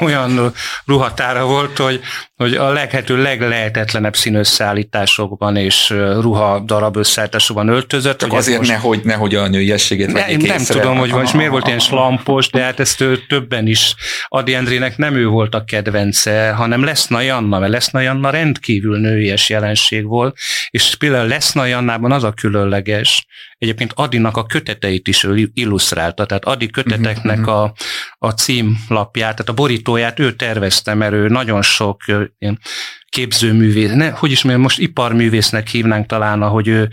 olyan 0.00 0.52
ruhatára 0.84 1.44
volt, 1.44 1.76
hogy, 1.76 2.00
hogy 2.40 2.54
a 2.54 2.72
leghető 2.72 3.22
leglehetetlenebb 3.22 4.16
színösszállításokban 4.16 5.56
és 5.56 5.90
ruha 6.20 6.60
darab 6.60 6.96
összeállításokban 6.96 7.68
öltözött. 7.68 8.18
Csak 8.18 8.32
azért 8.32 8.58
most... 8.58 8.70
nehogy, 8.70 9.00
nehogy 9.04 9.34
a 9.34 9.48
nőiességét 9.48 10.12
ne, 10.12 10.28
Én 10.28 10.38
nem 10.46 10.64
tudom, 10.64 10.96
hogy 10.96 11.12
most 11.12 11.34
miért 11.34 11.50
volt 11.50 11.66
ilyen 11.66 11.78
slampos, 11.78 12.50
de 12.50 12.62
hát 12.62 12.80
ezt 12.80 13.00
ő 13.00 13.18
többen 13.28 13.66
is 13.66 13.94
Adi 14.28 14.54
Endrének 14.54 14.96
nem 14.96 15.14
ő 15.14 15.26
volt 15.26 15.54
a 15.54 15.64
kedvence, 15.64 16.52
hanem 16.52 16.84
Leszna 16.84 17.20
Janna, 17.20 17.58
mert 17.58 17.72
Leszna 17.72 18.00
Janna 18.00 18.30
rendkívül 18.30 18.98
nőies 18.98 19.48
jelenség 19.48 20.04
volt, 20.04 20.36
és 20.70 20.94
például 20.98 21.28
Leszna 21.28 21.64
Jannában 21.64 22.12
az 22.12 22.24
a 22.24 22.32
különleges, 22.32 23.26
egyébként 23.60 23.92
Adinak 23.94 24.36
a 24.36 24.46
köteteit 24.46 25.08
is 25.08 25.24
ő 25.24 25.50
illusztrálta, 25.54 26.26
tehát 26.26 26.44
Adi 26.44 26.70
köteteknek 26.70 27.38
uh-huh. 27.38 27.54
a, 27.54 27.72
a 28.18 28.30
címlapját, 28.30 29.36
tehát 29.36 29.48
a 29.48 29.52
borítóját 29.52 30.18
ő 30.18 30.32
tervezte, 30.32 30.94
mert 30.94 31.12
ő 31.12 31.28
nagyon 31.28 31.62
sok 31.62 32.02
ilyen 32.38 32.58
képzőművész, 33.08 33.92
ne, 33.92 34.10
hogy 34.10 34.30
is 34.30 34.42
mondjam, 34.42 34.64
most 34.64 34.78
iparművésznek 34.78 35.68
hívnánk 35.68 36.06
talán, 36.06 36.42
ahogy 36.42 36.68
ő 36.68 36.88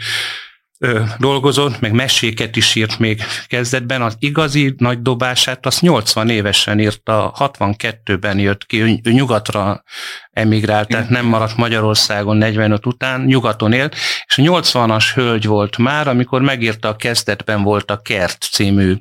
ö, 0.80 1.04
dolgozott, 1.20 1.80
meg 1.80 1.92
meséket 1.92 2.56
is 2.56 2.76
írt 2.76 3.00
még 3.00 3.22
kezdetben. 3.48 4.02
Az 4.02 4.16
igazi 4.20 4.74
nagy 4.78 5.02
dobását 5.02 5.66
azt 5.66 5.82
80 5.82 6.30
évesen 6.30 6.80
írta, 6.80 7.34
62-ben 7.40 8.40
jött 8.40 8.66
ki, 8.66 8.82
ő, 8.82 9.12
nyugatra 9.12 9.84
emigrált, 10.32 10.88
tehát 10.88 11.10
nem 11.10 11.26
maradt 11.26 11.58
Magyarországon 11.58 12.38
45 12.38 12.86
után, 12.86 13.22
nyugaton 13.22 13.74
élt, 13.74 13.96
és 14.26 14.38
a 14.38 14.42
80-as 14.42 15.06
hölgy 15.14 15.46
volt 15.46 15.78
már, 15.78 16.08
amikor 16.08 16.42
megírta 16.42 16.88
a 16.88 16.96
kezdetben 16.96 17.62
volt 17.64 17.92
a 17.92 18.02
Kert 18.02 18.48
című 18.52 18.96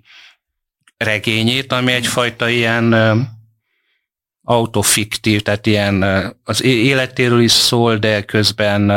regényét, 0.97 1.73
ami 1.73 1.93
egyfajta 1.93 2.49
ilyen 2.49 2.95
autofiktív, 4.43 5.43
tehát 5.43 5.67
ilyen 5.67 6.03
az 6.45 6.63
életéről 6.63 7.41
is 7.41 7.53
szól, 7.53 7.97
de 7.97 8.23
közben 8.23 8.91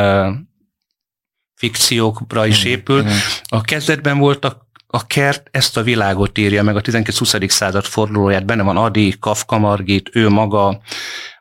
fikciókra 1.60 2.46
is 2.46 2.64
épül. 2.64 3.04
A 3.48 3.60
kezdetben 3.60 4.18
volt 4.18 4.44
a 4.44 4.68
a 4.92 5.06
kert 5.06 5.48
ezt 5.50 5.76
a 5.76 5.82
világot 5.82 6.38
írja 6.38 6.62
meg 6.62 6.76
a 6.76 6.80
19-20. 6.80 7.48
század 7.48 7.84
fordulóját, 7.84 8.44
benne 8.44 8.62
van 8.62 8.76
Adi, 8.76 9.16
Kafka 9.20 9.58
Margit, 9.58 10.10
ő 10.12 10.28
maga, 10.28 10.80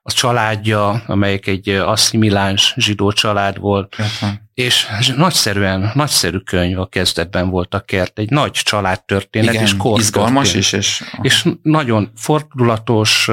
a 0.01 0.12
családja, 0.12 1.03
amelyik 1.08 1.47
egy 1.47 1.69
asszimiláns 1.69 2.73
zsidó 2.77 3.12
család 3.12 3.60
volt, 3.60 3.95
uh-huh. 3.99 4.29
És 4.59 4.87
nagyszerűen, 5.15 5.91
nagyszerű 5.93 6.37
könyv 6.37 6.79
a 6.79 6.85
kezdetben 6.85 7.49
volt 7.49 7.73
a 7.73 7.79
kert, 7.79 8.19
egy 8.19 8.29
nagy 8.29 8.51
családtörténet, 8.51 9.53
Igen, 9.53 9.63
és 9.63 9.77
kor 9.77 9.99
izgalmas 9.99 10.53
is, 10.53 10.71
és, 10.71 11.03
és 11.21 11.47
nagyon 11.61 12.11
fordulatos, 12.15 13.29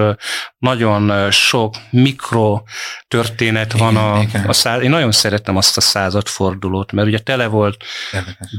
nagyon 0.58 1.30
sok 1.30 1.74
mikro 1.90 2.62
történet 3.08 3.72
van 3.72 3.92
igen, 3.92 4.04
a, 4.04 4.20
igen. 4.20 4.44
a 4.44 4.52
száz, 4.52 4.82
én 4.82 4.90
nagyon 4.90 5.12
szeretem 5.12 5.56
azt 5.56 5.76
a 5.76 5.80
századfordulót, 5.80 6.92
mert 6.92 7.08
ugye 7.08 7.18
tele 7.18 7.46
volt 7.46 7.76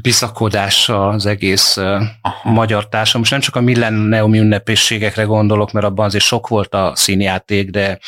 bizakodással 0.01 1.13
az 1.13 1.25
egész 1.25 1.77
Aha. 1.77 2.09
magyar 2.43 2.89
társadalom, 2.89 3.19
most 3.19 3.31
nem 3.31 3.39
csak 3.39 3.55
a 3.55 3.61
millennium 3.61 4.33
ünnepészségekre 4.33 5.23
gondolok, 5.23 5.71
mert 5.71 5.85
abban 5.85 6.05
azért 6.05 6.23
sok 6.23 6.47
volt 6.47 6.73
a 6.73 6.91
színjáték, 6.95 7.69
de, 7.69 7.99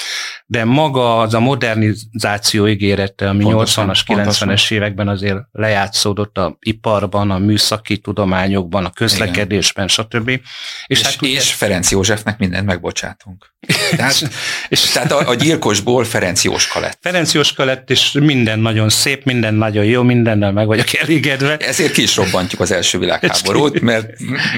de 0.52 0.64
maga 0.64 1.20
az 1.20 1.34
a 1.34 1.40
modernizáció 1.40 2.68
ígérete, 2.68 3.30
ami 3.30 3.44
pontosan, 3.44 3.90
80-as, 3.90 4.00
90-es 4.08 4.72
években 4.72 5.08
azért 5.08 5.38
lejátszódott 5.52 6.38
a 6.38 6.58
iparban, 6.60 7.32
a 7.32 7.38
műszaki 7.38 7.98
tudományokban, 7.98 8.86
a 8.86 8.90
közlekedésben, 8.90 9.90
Igen. 9.90 10.06
stb. 10.06 10.30
És, 10.30 10.40
és, 10.86 11.02
hát 11.02 11.22
ugye... 11.22 11.32
és 11.32 11.54
Ferenc 11.54 11.92
Józsefnek 11.92 12.38
mindent 12.38 12.66
megbocsátunk. 12.66 13.54
Tehát, 13.90 14.30
és, 14.70 14.82
tehát 14.82 15.12
a, 15.12 15.30
a 15.30 15.34
gyilkosból 15.34 16.04
Ferenc 16.04 16.44
Jóska 16.44 16.80
lett. 16.80 16.98
Ferenc 17.02 17.34
Jóska 17.34 17.64
lett, 17.64 17.90
és 17.90 18.12
minden 18.12 18.60
nagyon 18.60 18.90
szép, 18.90 19.24
minden 19.24 19.54
nagyon 19.54 19.86
jó, 19.86 20.04
mindennel 20.04 20.52
meg 20.52 20.68
vagyok 20.68 20.94
elégedve. 20.94 21.58
Ezért 21.58 21.92
ki 21.92 22.02
is 22.02 22.16
robbantjuk 22.16 22.62
az 22.62 22.72
első 22.72 22.98
világháborút, 22.98 23.82
mert 23.82 24.14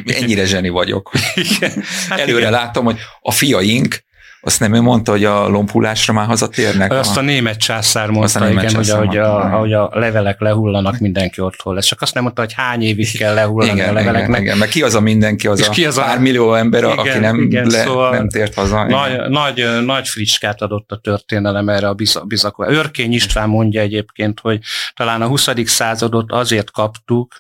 ennyire 0.06 0.46
zseni 0.46 0.70
vagyok. 0.70 1.12
Igen. 1.36 1.84
Hát 2.10 2.20
Előre 2.20 2.40
igen. 2.40 2.52
látom, 2.52 2.86
hogy 2.86 2.98
a 3.22 3.32
fiaink 3.32 4.10
azt 4.44 4.60
nem 4.60 4.74
ő 4.74 4.82
mondta, 4.82 5.12
hogy 5.12 5.24
a 5.24 5.48
lompulásra 5.48 6.14
már 6.14 6.26
hazatérnek? 6.26 6.92
Azt 6.92 7.18
a 7.18 7.22
német 7.22 7.58
császár 7.58 8.10
mondta, 8.10 8.40
a 8.40 8.44
német 8.48 8.64
igen, 8.64 8.74
császár 8.76 8.98
hogy, 8.98 9.18
mondta, 9.18 9.40
hogy, 9.40 9.54
a, 9.54 9.58
hogy 9.58 9.74
a 9.74 10.00
levelek 10.00 10.40
lehullanak, 10.40 11.00
mindenki 11.00 11.42
otthon 11.42 11.74
lesz. 11.74 11.86
Csak 11.86 12.02
azt 12.02 12.14
nem 12.14 12.24
mondta, 12.24 12.42
hogy 12.42 12.54
hány 12.54 12.82
évig 12.82 13.18
kell 13.18 13.34
lehullani 13.34 13.72
igen, 13.72 13.90
a 13.90 13.94
leveleknek. 13.94 14.30
Igen, 14.30 14.42
igen, 14.42 14.58
mert 14.58 14.72
ki 14.72 14.82
az 14.82 14.96
a 14.96 15.00
mindenki, 15.00 15.48
az 15.48 15.68
a, 15.68 15.70
ki 15.70 15.86
az 15.86 15.98
a 15.98 16.02
pár 16.02 16.20
millió 16.20 16.54
ember, 16.54 16.84
igen, 16.84 16.98
aki 16.98 17.20
nem, 17.20 17.42
igen, 17.42 17.68
le, 17.68 17.84
szóval 17.84 18.12
nem 18.12 18.30
tért 18.30 18.54
haza. 18.54 18.84
Nagy, 18.84 19.30
nagy, 19.30 19.86
nagy 19.86 20.08
fricskát 20.08 20.62
adott 20.62 20.92
a 20.92 20.98
történelem 20.98 21.70
erre 21.70 21.88
a 21.88 21.96
bizakó. 22.28 22.64
Örkény 22.64 23.14
István 23.14 23.50
mondja 23.50 23.82
egyébként, 23.82 24.40
hogy 24.40 24.60
talán 24.94 25.22
a 25.22 25.28
20. 25.28 25.50
századot 25.66 26.32
azért 26.32 26.72
kaptuk, 26.72 27.34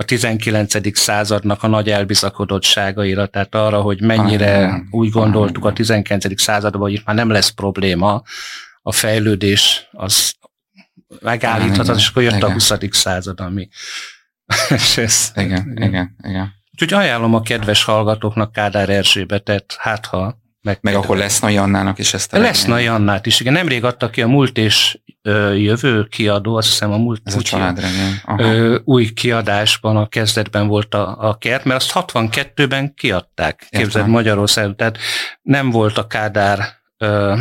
a 0.00 0.04
19. 0.04 0.98
századnak 0.98 1.62
a 1.62 1.66
nagy 1.66 1.90
elbizakodottságaira, 1.90 3.26
tehát 3.26 3.54
arra, 3.54 3.80
hogy 3.80 4.00
mennyire 4.00 4.82
úgy 4.90 5.10
gondoltuk 5.10 5.64
a 5.64 5.72
19. 5.72 6.40
században, 6.40 6.80
hogy 6.80 6.92
itt 6.92 7.04
már 7.04 7.16
nem 7.16 7.30
lesz 7.30 7.48
probléma, 7.48 8.22
a 8.82 8.92
fejlődés 8.92 9.88
az 9.90 10.34
megállíthatatlan, 11.20 11.96
és 11.96 12.08
akkor 12.08 12.22
jött 12.22 12.34
igen. 12.34 12.50
a 12.50 12.52
20. 12.52 12.72
század, 12.90 13.40
ami... 13.40 13.68
és 14.68 14.96
ez, 14.96 15.32
igen, 15.34 15.70
igen, 15.70 15.88
igen, 15.88 16.16
igen. 16.22 16.52
Úgyhogy 16.72 16.92
ajánlom 16.92 17.34
a 17.34 17.42
kedves 17.42 17.84
hallgatóknak 17.84 18.52
Kádár 18.52 18.88
Erzsébetet, 18.88 19.76
hát 19.78 20.06
ha 20.06 20.38
meg, 20.62 20.78
meg 20.80 20.94
akkor 20.94 21.16
lesz 21.16 21.40
Nagy 21.40 21.56
Annának 21.56 21.98
is 21.98 22.14
ezt 22.14 22.32
a 22.32 22.38
Lesz 22.38 22.64
Nagy 22.64 22.86
Annát 22.86 23.26
is, 23.26 23.40
igen. 23.40 23.52
Nemrég 23.52 23.84
adta 23.84 24.10
ki 24.10 24.22
a 24.22 24.26
múlt 24.26 24.58
és 24.58 24.98
ö, 25.22 25.54
jövő 25.54 26.04
kiadó, 26.04 26.56
azt 26.56 26.68
hiszem 26.68 26.92
a 26.92 26.96
múlt 26.96 27.20
Ez 27.24 27.34
a. 28.22 28.42
Ö, 28.42 28.78
új 28.84 29.12
kiadásban, 29.12 29.96
a 29.96 30.06
kezdetben 30.06 30.66
volt 30.66 30.94
a, 30.94 31.28
a 31.28 31.34
kert, 31.34 31.64
mert 31.64 31.80
azt 31.80 31.92
62-ben 31.94 32.94
kiadták, 32.94 33.66
képzeld 33.70 34.08
Magyarországon. 34.08 34.76
Tehát 34.76 34.98
nem 35.42 35.70
volt 35.70 35.98
a 35.98 36.06
Kádár 36.06 36.60
ö, 36.98 37.38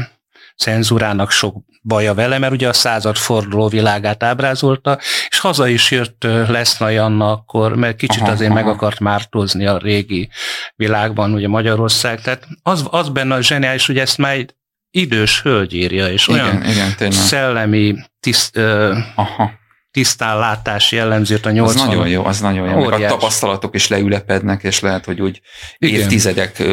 cenzúrának 0.60 1.32
sok 1.32 1.56
baja 1.82 2.14
vele, 2.14 2.38
mert 2.38 2.54
ugye 2.54 2.68
a 2.68 2.74
század 2.74 3.18
forduló 3.18 3.68
világát 3.68 4.24
ábrázolta, 4.24 5.00
és 5.30 5.40
haza 5.40 5.68
is 5.68 5.92
jött 5.92 6.24
Lesznai 6.24 6.98
Anna 6.98 7.32
akkor, 7.32 7.76
mert 7.76 7.98
kicsit 7.98 8.22
aha, 8.22 8.32
azért 8.32 8.52
aha. 8.52 8.60
meg 8.60 8.74
akart 8.74 9.00
mártozni 9.00 9.66
a 9.66 9.78
régi 9.78 10.30
világban, 10.76 11.34
ugye 11.34 11.48
Magyarország, 11.48 12.22
tehát 12.22 12.48
az, 12.64 12.86
az 12.90 13.10
benne 13.10 13.36
a 13.36 13.42
zseniális, 13.42 13.86
hogy 13.86 13.98
ezt 13.98 14.18
már 14.18 14.34
egy 14.34 14.56
idős 14.92 15.42
hölgy 15.42 15.74
írja, 15.74 16.08
és 16.12 16.28
igen, 16.28 16.46
olyan 16.46 16.64
igen, 16.64 17.12
szellemi 17.12 17.96
tiszt, 18.20 18.58
ö, 18.58 18.98
aha 19.16 19.58
tisztánlátás 19.92 20.92
jellemzőt 20.92 21.46
a 21.46 21.52
80 21.52 21.82
Az 21.82 21.88
nagyon 21.88 22.08
jó, 22.08 22.26
az 22.26 22.40
nagyon 22.40 22.70
jó. 22.70 22.86
Óriás. 22.86 23.12
A 23.12 23.16
tapasztalatok 23.16 23.76
is 23.76 23.88
leülepednek, 23.88 24.64
és 24.64 24.80
lehet, 24.80 25.06
hogy 25.06 25.22
úgy 25.22 25.42
igen. 25.78 26.00
évtizedek 26.00 26.64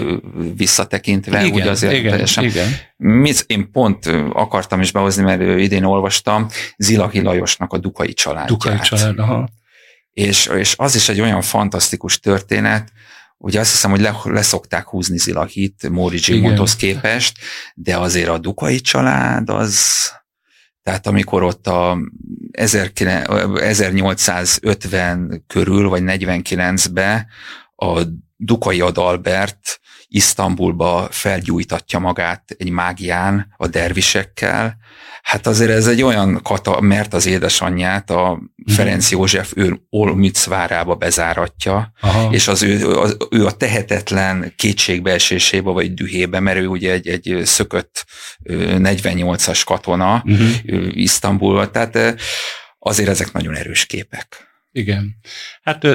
visszatekintve, 0.56 1.44
igen, 1.44 1.60
úgy 1.60 1.68
azért 1.68 1.92
igen, 1.92 2.10
teljesen. 2.10 2.44
Igen. 2.44 2.68
Mit, 2.96 3.44
én 3.46 3.70
pont 3.70 4.06
akartam 4.32 4.80
is 4.80 4.92
behozni, 4.92 5.22
mert 5.22 5.40
idén 5.60 5.84
olvastam 5.84 6.48
Zilaki 6.76 7.20
Lajosnak 7.20 7.72
a 7.72 7.78
Dukai 7.78 8.12
családját. 8.12 8.48
Dukai 8.48 8.78
család, 8.78 9.18
aha. 9.18 9.48
És, 10.10 10.46
és 10.46 10.74
az 10.76 10.94
is 10.94 11.08
egy 11.08 11.20
olyan 11.20 11.42
fantasztikus 11.42 12.18
történet, 12.18 12.92
Ugye 13.38 13.60
azt 13.60 13.70
hiszem, 13.70 13.90
hogy 13.90 14.00
le, 14.00 14.16
leszokták 14.24 14.86
húzni 14.86 15.18
Zilakit 15.18 15.88
Móri 15.88 16.18
Zsigmondhoz 16.18 16.76
képest, 16.76 17.38
de 17.74 17.96
azért 17.96 18.28
a 18.28 18.38
Dukai 18.38 18.80
család 18.80 19.50
az, 19.50 19.84
tehát 20.86 21.06
amikor 21.06 21.42
ott 21.42 21.66
a 21.66 21.98
1850 22.52 25.44
körül, 25.46 25.88
vagy 25.88 26.02
49-be 26.04 27.26
a 27.76 28.02
Dukai 28.36 28.80
Adalbert 28.80 29.80
Isztambulba 30.08 31.08
felgyújtatja 31.10 31.98
magát 31.98 32.54
egy 32.58 32.70
mágián 32.70 33.54
a 33.56 33.66
dervisekkel, 33.66 34.78
Hát 35.26 35.46
azért 35.46 35.70
ez 35.70 35.86
egy 35.86 36.02
olyan 36.02 36.42
kata, 36.42 36.80
mert 36.80 37.14
az 37.14 37.26
édesanyját 37.26 38.10
a 38.10 38.32
mhm. 38.32 38.72
Ferenc 38.74 39.10
József 39.10 39.52
ő 39.56 39.80
Olmützvárába 39.90 40.94
bezáratja, 40.94 41.92
Aha. 42.00 42.32
és 42.32 42.48
az 42.48 42.62
ő, 42.62 42.90
az, 42.98 43.16
ő 43.30 43.46
a 43.46 43.50
tehetetlen 43.50 44.52
kétségbeesésébe 44.56 45.70
vagy 45.70 45.94
dühébe, 45.94 46.40
mert 46.40 46.58
ő 46.58 46.66
ugye 46.66 46.92
egy, 46.92 47.08
egy 47.08 47.40
szökött 47.44 48.06
48-as 48.44 49.62
katona 49.64 50.22
uh-huh. 50.26 50.96
Isztambulba, 50.96 51.70
tehát 51.70 52.20
azért 52.78 53.08
ezek 53.08 53.32
nagyon 53.32 53.54
erős 53.54 53.86
képek. 53.86 54.26
Igen. 54.72 55.16
Hát 55.62 55.86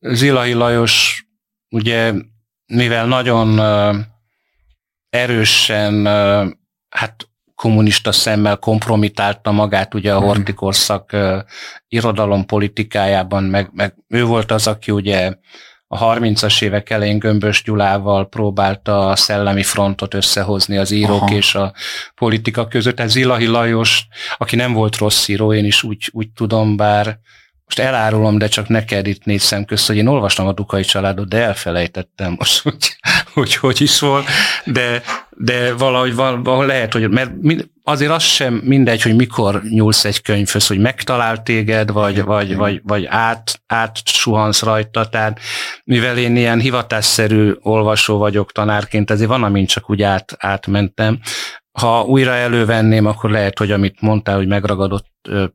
Zilai 0.00 0.52
Lajos 0.52 1.24
ugye, 1.70 2.12
mivel 2.66 3.06
nagyon 3.06 3.60
erősen 5.10 6.06
hát 6.88 7.28
kommunista 7.56 8.12
szemmel 8.12 8.56
kompromitálta 8.56 9.50
magát 9.50 9.94
ugye 9.94 10.14
a 10.14 10.18
mhm. 10.18 10.26
hortikorszak 10.26 11.10
uh, 11.12 11.38
irodalom 11.88 12.46
politikájában, 12.46 13.44
meg, 13.44 13.70
meg 13.72 13.94
ő 14.08 14.24
volt 14.24 14.50
az, 14.50 14.66
aki 14.66 14.90
ugye 14.90 15.32
a 15.88 16.14
30-as 16.14 16.62
évek 16.62 16.90
elején 16.90 17.18
Gömbös 17.18 17.62
Gyulával 17.62 18.28
próbálta 18.28 19.08
a 19.08 19.16
szellemi 19.16 19.62
frontot 19.62 20.14
összehozni 20.14 20.76
az 20.76 20.90
írók 20.90 21.22
Aha. 21.22 21.34
és 21.34 21.54
a 21.54 21.72
politika 22.14 22.66
között. 22.66 23.00
Ez 23.00 23.10
Zilahi 23.10 23.46
Lajos, 23.46 24.06
aki 24.36 24.56
nem 24.56 24.72
volt 24.72 24.96
rossz 24.96 25.28
író, 25.28 25.54
én 25.54 25.64
is 25.64 25.82
úgy, 25.82 26.08
úgy 26.12 26.30
tudom, 26.30 26.76
bár 26.76 27.18
most 27.66 27.78
elárulom, 27.78 28.38
de 28.38 28.48
csak 28.48 28.68
neked 28.68 29.06
itt 29.06 29.24
négy 29.24 29.40
szem 29.40 29.64
közt, 29.64 29.86
hogy 29.86 29.96
én 29.96 30.06
olvastam 30.06 30.46
a 30.46 30.52
Dukai 30.52 30.82
családot, 30.82 31.28
de 31.28 31.42
elfelejtettem 31.42 32.34
most, 32.38 32.62
hogy 32.62 32.96
hogy, 33.36 33.54
hogy 33.54 33.80
is 33.80 34.00
volt, 34.00 34.26
de, 34.64 35.02
de 35.30 35.74
valahogy 35.74 36.14
valahol 36.14 36.66
lehet, 36.66 36.92
hogy 36.92 37.10
mert 37.10 37.30
azért 37.82 38.10
az 38.10 38.22
sem 38.22 38.54
mindegy, 38.54 39.02
hogy 39.02 39.16
mikor 39.16 39.62
nyúlsz 39.62 40.04
egy 40.04 40.22
könyvhöz, 40.22 40.66
hogy 40.66 40.78
megtalál 40.78 41.42
téged, 41.42 41.90
vagy, 41.90 42.22
vagy, 42.22 42.56
vagy, 42.56 42.80
vagy 42.84 43.04
át, 43.04 43.60
át 43.66 43.98
suhansz 44.04 44.62
rajta, 44.62 45.08
tehát 45.08 45.40
mivel 45.84 46.18
én 46.18 46.36
ilyen 46.36 46.60
hivatásszerű 46.60 47.52
olvasó 47.60 48.18
vagyok 48.18 48.52
tanárként, 48.52 49.10
ezért 49.10 49.28
van, 49.28 49.44
amint 49.44 49.68
csak 49.68 49.90
úgy 49.90 50.02
át, 50.02 50.34
átmentem, 50.38 51.18
ha 51.78 52.02
újra 52.02 52.32
elővenném, 52.32 53.06
akkor 53.06 53.30
lehet, 53.30 53.58
hogy 53.58 53.70
amit 53.70 54.00
mondtál, 54.00 54.36
hogy 54.36 54.46
megragadott 54.46 55.06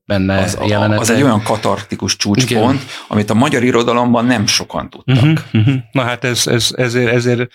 benne 0.05 0.37
az, 0.37 0.57
jelenetek. 0.67 0.99
Az 0.99 1.09
egy 1.09 1.21
olyan 1.21 1.43
katartikus 1.43 2.15
csúcspont, 2.15 2.73
Igen. 2.73 2.87
amit 3.07 3.29
a 3.29 3.33
magyar 3.33 3.63
irodalomban 3.63 4.25
nem 4.25 4.45
sokan 4.45 4.89
tudtak. 4.89 5.15
Uh-huh, 5.15 5.37
uh-huh. 5.53 5.75
Na 5.91 6.01
hát 6.01 6.23
ez, 6.23 6.47
ez, 6.47 6.69
ezért, 6.75 7.13
ezért 7.13 7.51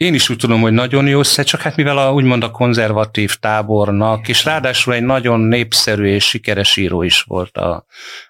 én 0.00 0.14
is 0.14 0.28
úgy 0.28 0.36
tudom, 0.36 0.60
hogy 0.60 0.72
nagyon 0.72 1.06
jó 1.06 1.18
össze, 1.18 1.42
csak 1.42 1.60
hát 1.60 1.76
mivel 1.76 1.98
a, 1.98 2.12
úgymond 2.12 2.42
a 2.42 2.50
konzervatív 2.50 3.34
tábornak, 3.34 4.28
és 4.28 4.44
ráadásul 4.44 4.94
egy 4.94 5.02
nagyon 5.02 5.40
népszerű 5.40 6.06
és 6.06 6.24
sikeres 6.24 6.76
író 6.76 7.02
is 7.02 7.22
volt 7.22 7.56
a 7.56 7.84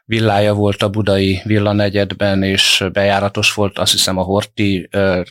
villája 0.04 0.54
volt 0.54 0.82
a 0.82 0.88
budai 0.88 1.40
villanegyedben, 1.44 2.42
és 2.42 2.84
bejáratos 2.92 3.54
volt 3.54 3.78
azt 3.78 3.92
hiszem 3.92 4.18
a 4.18 4.22
Horti 4.22 4.88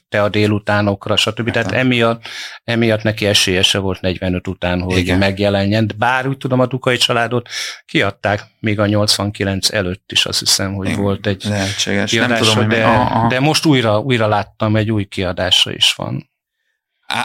te 0.09 0.21
a 0.21 0.29
délutánokra, 0.29 1.15
stb. 1.15 1.51
Tehát 1.51 1.71
emiatt, 1.71 2.21
emiatt 2.63 3.03
neki 3.03 3.25
esélyese 3.25 3.77
volt 3.77 4.01
45 4.01 4.47
után, 4.47 4.81
hogy 4.81 4.97
Igen. 4.97 5.17
megjelenjen. 5.17 5.87
De 5.87 5.93
bár 5.97 6.27
úgy 6.27 6.37
tudom, 6.37 6.59
a 6.59 6.65
Dukai 6.65 6.97
családot 6.97 7.49
kiadták 7.89 8.43
még 8.59 8.79
a 8.79 8.85
89 8.85 9.73
előtt 9.73 10.11
is, 10.11 10.25
azt 10.25 10.39
hiszem, 10.39 10.73
hogy 10.73 10.87
Igen. 10.87 11.01
volt 11.01 11.27
egy 11.27 11.43
Lehetséges. 11.45 12.09
kiadása, 12.11 12.43
Nem 12.43 12.53
tudom, 12.53 12.69
de, 12.69 13.25
de 13.29 13.39
most 13.39 13.65
újra, 13.65 13.99
újra 13.99 14.27
láttam, 14.27 14.75
egy 14.75 14.91
új 14.91 15.05
kiadása 15.05 15.71
is 15.71 15.93
van. 15.93 16.29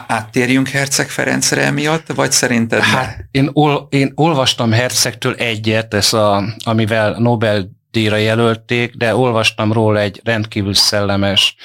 áttérjünk 0.07 0.67
Herceg 0.67 1.09
Ferencre 1.09 1.61
emiatt, 1.61 2.07
vagy 2.13 2.31
szerinted? 2.31 2.81
Hát 2.81 3.25
én, 3.31 3.49
ol, 3.53 3.87
én 3.89 4.11
olvastam 4.15 4.71
Hercegtől 4.71 5.33
egyet, 5.33 5.93
ez 5.93 6.13
a, 6.13 6.43
amivel 6.63 7.15
Nobel-díjra 7.19 8.15
jelölték, 8.15 8.95
de 8.95 9.15
olvastam 9.15 9.73
róla 9.73 9.99
egy 9.99 10.21
rendkívül 10.23 10.73
szellemes 10.73 11.55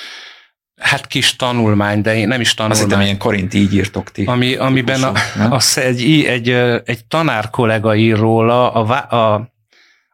hát 0.81 1.07
kis 1.07 1.37
tanulmány, 1.37 2.01
de 2.01 2.17
én 2.17 2.29
nem 2.29 2.41
is 2.41 2.55
tanulmány. 2.55 2.83
Azt 2.83 2.91
hittem, 2.91 3.05
ilyen 3.05 3.19
Korint 3.19 3.55
így 3.55 3.75
írtok 3.75 4.11
ti. 4.11 4.25
Ami, 4.25 4.55
amiben 4.55 5.03
a, 5.03 5.13
az 5.51 5.79
egy, 5.79 6.25
egy, 6.25 6.49
egy 6.85 7.05
tanár 7.05 7.51
kollega 7.51 7.95
ír 7.95 8.17
róla, 8.17 8.73
a, 8.73 9.17
a 9.17 9.49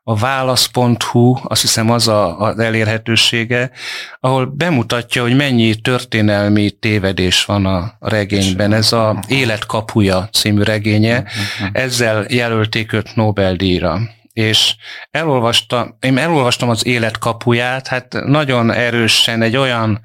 a 0.08 0.16
válasz.hu, 0.16 1.36
azt 1.42 1.60
hiszem 1.60 1.90
az 1.90 2.08
a, 2.08 2.38
az 2.38 2.58
elérhetősége, 2.58 3.70
ahol 4.20 4.46
bemutatja, 4.46 5.22
hogy 5.22 5.36
mennyi 5.36 5.74
történelmi 5.74 6.70
tévedés 6.70 7.44
van 7.44 7.66
a 7.66 7.92
regényben. 7.98 8.72
Ez 8.72 8.92
a 8.92 9.18
Életkapuja 9.28 10.28
című 10.32 10.62
regénye, 10.62 11.24
ezzel 11.72 12.26
jelölték 12.28 12.92
őt 12.92 13.14
Nobel-díjra 13.14 14.00
és 14.32 14.74
elolvastam, 15.10 15.96
én 16.00 16.18
elolvastam 16.18 16.68
az 16.68 16.86
életkapuját, 16.86 17.86
hát 17.86 18.12
nagyon 18.26 18.72
erősen 18.72 19.42
egy 19.42 19.56
olyan 19.56 20.00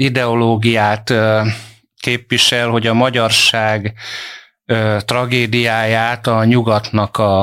ideológiát 0.00 1.12
képvisel, 1.96 2.68
hogy 2.68 2.86
a 2.86 2.94
magyarság 2.94 3.94
tragédiáját 5.04 6.26
a 6.26 6.44
nyugatnak 6.44 7.16
a, 7.16 7.42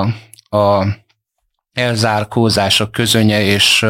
a 0.50 0.88
elzárkózása 1.74 2.90
közönye, 2.90 3.42
és, 3.42 3.86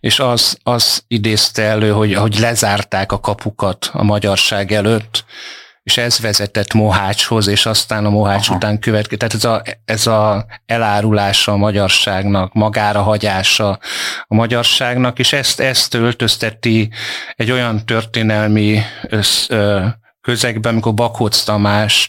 és 0.00 0.18
az, 0.18 0.58
az 0.62 1.04
idézte 1.08 1.62
elő, 1.62 1.90
hogy, 1.90 2.14
hogy 2.14 2.38
lezárták 2.38 3.12
a 3.12 3.20
kapukat 3.20 3.90
a 3.92 4.02
magyarság 4.02 4.72
előtt, 4.72 5.24
és 5.84 5.96
ez 5.96 6.20
vezetett 6.20 6.72
Mohácshoz, 6.72 7.46
és 7.46 7.66
aztán 7.66 8.04
a 8.04 8.10
Mohács 8.10 8.48
Aha. 8.48 8.56
után 8.56 8.78
következett. 8.78 9.18
Tehát 9.18 9.34
ez 9.34 9.44
a, 9.44 9.62
ez 9.84 10.06
a 10.06 10.46
elárulása 10.66 11.52
a 11.52 11.56
magyarságnak, 11.56 12.52
magára 12.52 13.02
hagyása 13.02 13.78
a 14.26 14.34
magyarságnak, 14.34 15.18
és 15.18 15.32
ezt, 15.32 15.60
ezt 15.60 15.94
öltözteti 15.94 16.90
egy 17.36 17.50
olyan 17.50 17.86
történelmi 17.86 18.80
össz, 19.08 19.48
ö, 19.48 19.86
közegben, 20.24 20.72
amikor 20.72 20.94
Bakóc 20.94 21.42
Tamás 21.42 22.08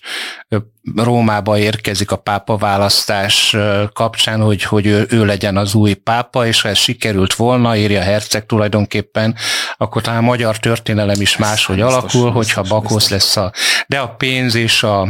Rómába 0.95 1.57
érkezik 1.57 2.11
a 2.11 2.15
pápa 2.15 2.57
választás 2.57 3.55
kapcsán, 3.93 4.41
hogy, 4.41 4.63
hogy 4.63 4.85
ő, 4.85 5.07
ő 5.09 5.25
legyen 5.25 5.57
az 5.57 5.73
új 5.75 5.93
pápa, 5.93 6.47
és 6.47 6.61
ha 6.61 6.69
ez 6.69 6.77
sikerült 6.77 7.33
volna, 7.33 7.77
írja 7.77 8.01
Herceg 8.01 8.45
tulajdonképpen, 8.45 9.35
akkor 9.77 10.01
talán 10.01 10.19
a 10.19 10.25
magyar 10.25 10.59
történelem 10.59 11.21
is 11.21 11.37
máshogy 11.37 11.75
biztos, 11.75 11.93
alakul, 11.93 12.31
biztos, 12.31 12.33
hogyha 12.33 12.75
Bakóc 12.75 13.09
lesz 13.09 13.37
a... 13.37 13.51
De 13.87 13.99
a 13.99 14.09
pénz 14.09 14.55
és 14.55 14.83
a, 14.83 15.07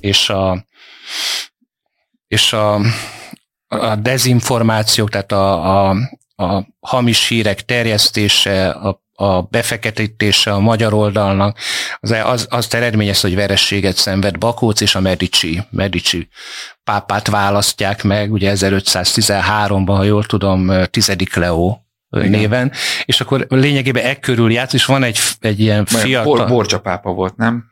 és 0.00 0.28
a, 0.28 0.64
és 2.28 2.52
a, 2.52 2.80
a 3.68 3.96
dezinformációk, 3.96 5.10
tehát 5.10 5.32
a, 5.32 5.88
a, 5.88 5.96
a 6.36 6.66
hamis 6.80 7.28
hírek 7.28 7.64
terjesztése, 7.64 8.68
a 8.70 9.06
a 9.20 9.42
befeketítése 9.42 10.52
a 10.52 10.60
magyar 10.60 10.94
oldalnak, 10.94 11.58
az, 11.96 12.10
az, 12.10 12.46
azt 12.50 12.74
eredményez, 12.74 13.20
hogy 13.20 13.34
verességet 13.34 13.96
szenved 13.96 14.38
Bakóc 14.38 14.80
és 14.80 14.94
a 14.94 15.00
Medici, 15.00 15.62
Medici 15.70 16.28
pápát 16.84 17.28
választják 17.28 18.02
meg, 18.02 18.32
ugye 18.32 18.52
1513-ban, 18.54 19.94
ha 19.96 20.02
jól 20.02 20.24
tudom, 20.24 20.72
tizedik 20.90 21.34
Leó 21.34 21.86
Igen. 22.10 22.30
néven, 22.30 22.72
és 23.04 23.20
akkor 23.20 23.46
lényegében 23.48 24.04
e 24.04 24.14
körül 24.14 24.52
játsz, 24.52 24.72
és 24.72 24.84
van 24.84 25.02
egy, 25.02 25.18
egy 25.40 25.60
ilyen 25.60 25.84
fiatal... 25.84 26.36
Bor, 26.36 26.48
Borcsa 26.48 26.80
pápa 26.80 27.12
volt, 27.12 27.36
nem? 27.36 27.64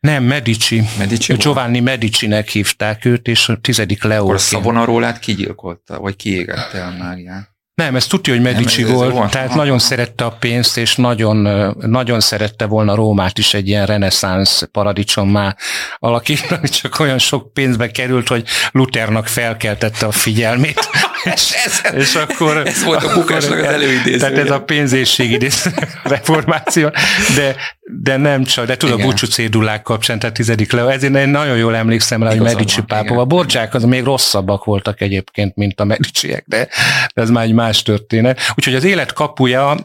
Nem, 0.00 0.24
Medici. 0.24 0.82
Medici 0.98 1.32
Giovanni 1.32 1.80
Medici-nek 1.80 2.48
hívták 2.48 3.04
őt, 3.04 3.28
és 3.28 3.48
a 3.48 3.56
tizedik 3.56 4.02
Leó. 4.02 4.24
Akkor 4.24 4.40
Szavonarólát 4.40 5.18
kigyilkolta, 5.18 6.00
vagy 6.00 6.16
kiégette 6.16 6.78
el 6.78 6.96
Márián. 6.98 7.51
Nem, 7.74 7.96
ez 7.96 8.06
tudja, 8.06 8.32
hogy 8.32 8.42
Medici 8.42 8.82
nem, 8.82 8.92
volt, 8.92 9.30
tehát 9.30 9.48
Aha. 9.48 9.56
nagyon 9.56 9.78
szerette 9.78 10.24
a 10.24 10.30
pénzt, 10.30 10.76
és 10.76 10.96
nagyon, 10.96 11.36
nagyon 11.78 12.20
szerette 12.20 12.66
volna 12.66 12.94
Rómát 12.94 13.38
is 13.38 13.54
egy 13.54 13.68
ilyen 13.68 13.86
reneszánsz 13.86 14.62
paradicsommá 14.72 15.56
alakítani, 15.98 16.68
csak 16.80 17.00
olyan 17.00 17.18
sok 17.18 17.52
pénzbe 17.52 17.90
került, 17.90 18.28
hogy 18.28 18.46
Luthernak 18.72 19.26
felkeltette 19.26 20.06
a 20.06 20.10
figyelmét. 20.10 20.88
És, 21.24 21.52
ez, 21.64 21.80
és 21.94 22.14
akkor, 22.14 22.56
ez 22.66 22.84
volt 22.84 23.04
a 23.04 23.14
bukásnak 23.14 23.58
az 23.58 23.64
előidéző. 23.64 24.18
Tehát 24.18 24.38
ez 24.38 24.50
a 24.50 24.62
pénzésség 24.62 25.52
reformáció, 26.04 26.90
de, 27.36 27.56
de 27.84 28.16
nem 28.16 28.44
csak, 28.44 28.66
de 28.66 28.76
tudod, 28.76 29.00
a 29.00 29.02
búcsú 29.02 29.26
cédulák 29.26 29.82
kapcsán, 29.82 30.18
tehát 30.18 30.34
tizedik 30.34 30.72
le, 30.72 30.90
ezért 30.90 31.16
én 31.16 31.28
nagyon 31.28 31.56
jól 31.56 31.76
emlékszem 31.76 32.22
rá, 32.22 32.28
hogy 32.28 32.40
Medici 32.40 32.82
pápa. 32.82 33.20
A 33.20 33.24
borcsák 33.24 33.74
az 33.74 33.84
még 33.84 34.04
rosszabbak 34.04 34.64
voltak 34.64 35.00
egyébként, 35.00 35.56
mint 35.56 35.80
a 35.80 35.84
Mediciek, 35.84 36.44
de 36.46 36.68
ez 37.14 37.30
már 37.30 37.44
egy 37.44 37.52
más 37.52 37.82
történet. 37.82 38.40
Úgyhogy 38.54 38.74
az 38.74 38.84
élet 38.84 39.12
kapuja 39.12 39.76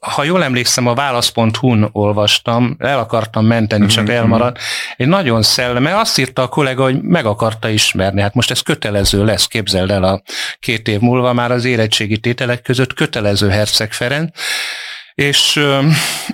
ha 0.00 0.24
jól 0.24 0.44
emlékszem, 0.44 0.86
a 0.86 0.94
válasz.hu-n 0.94 1.88
olvastam, 1.92 2.76
el 2.78 2.98
akartam 2.98 3.46
menteni, 3.46 3.86
csak 3.86 4.04
mhm, 4.04 4.12
elmaradt. 4.12 4.56
Mhm. 4.56 4.64
Egy 4.96 5.06
nagyon 5.06 5.42
szelleme, 5.42 5.98
azt 5.98 6.18
írta 6.18 6.42
a 6.42 6.48
kollega, 6.48 6.82
hogy 6.82 7.02
meg 7.02 7.26
akarta 7.26 7.68
ismerni. 7.68 8.20
Hát 8.20 8.34
most 8.34 8.50
ez 8.50 8.60
kötelező 8.60 9.24
lesz, 9.24 9.46
képzeld 9.46 9.90
el 9.90 10.04
a 10.04 10.22
két 10.60 10.88
év 10.88 11.00
múlva 11.00 11.32
már 11.32 11.50
az 11.50 11.64
érettségi 11.64 12.18
tételek 12.18 12.62
között 12.62 12.94
kötelező 12.94 13.48
Herceg 13.48 13.92
Ferenc 13.92 14.30
és, 15.18 15.60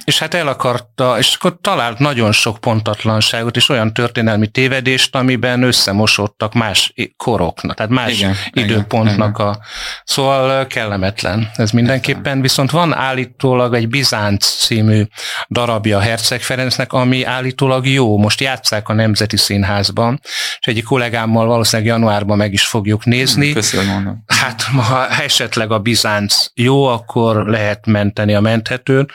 és 0.05 0.19
hát 0.19 0.35
el 0.35 0.49
akarta, 0.49 1.19
és 1.19 1.35
akkor 1.35 1.59
talált 1.61 1.99
nagyon 1.99 2.33
sok 2.33 2.59
pontatlanságot, 2.59 3.57
és 3.57 3.69
olyan 3.69 3.93
történelmi 3.93 4.47
tévedést, 4.47 5.15
amiben 5.15 5.63
összemosodtak 5.63 6.55
más 6.55 6.93
koroknak, 7.17 7.77
tehát 7.77 7.93
más 7.93 8.13
igen, 8.13 8.35
időpontnak 8.53 9.39
igen, 9.39 9.47
a... 9.47 9.59
Szóval 10.05 10.67
kellemetlen 10.67 11.51
ez 11.55 11.71
mindenképpen, 11.71 12.41
viszont 12.41 12.71
van 12.71 12.95
állítólag 12.95 13.75
egy 13.75 13.89
Bizánc 13.89 14.47
című 14.47 15.03
darabja 15.51 16.01
Herceg 16.01 16.41
Ferencnek, 16.41 16.93
ami 16.93 17.25
állítólag 17.25 17.87
jó. 17.87 18.19
Most 18.19 18.41
játszák 18.41 18.89
a 18.89 18.93
Nemzeti 18.93 19.37
Színházban, 19.37 20.21
és 20.59 20.67
egyik 20.67 20.85
kollégámmal 20.85 21.47
valószínűleg 21.47 21.93
januárban 21.93 22.37
meg 22.37 22.53
is 22.53 22.67
fogjuk 22.67 23.05
nézni. 23.05 23.53
Köszönöm. 23.53 24.25
Hát 24.27 24.63
ha 24.63 25.09
esetleg 25.09 25.71
a 25.71 25.79
Bizánc 25.79 26.47
jó, 26.55 26.87
akkor 26.87 27.47
lehet 27.47 27.87
menteni 27.87 28.35
a 28.35 28.41
ment 28.41 28.73
érthető, 28.75 29.07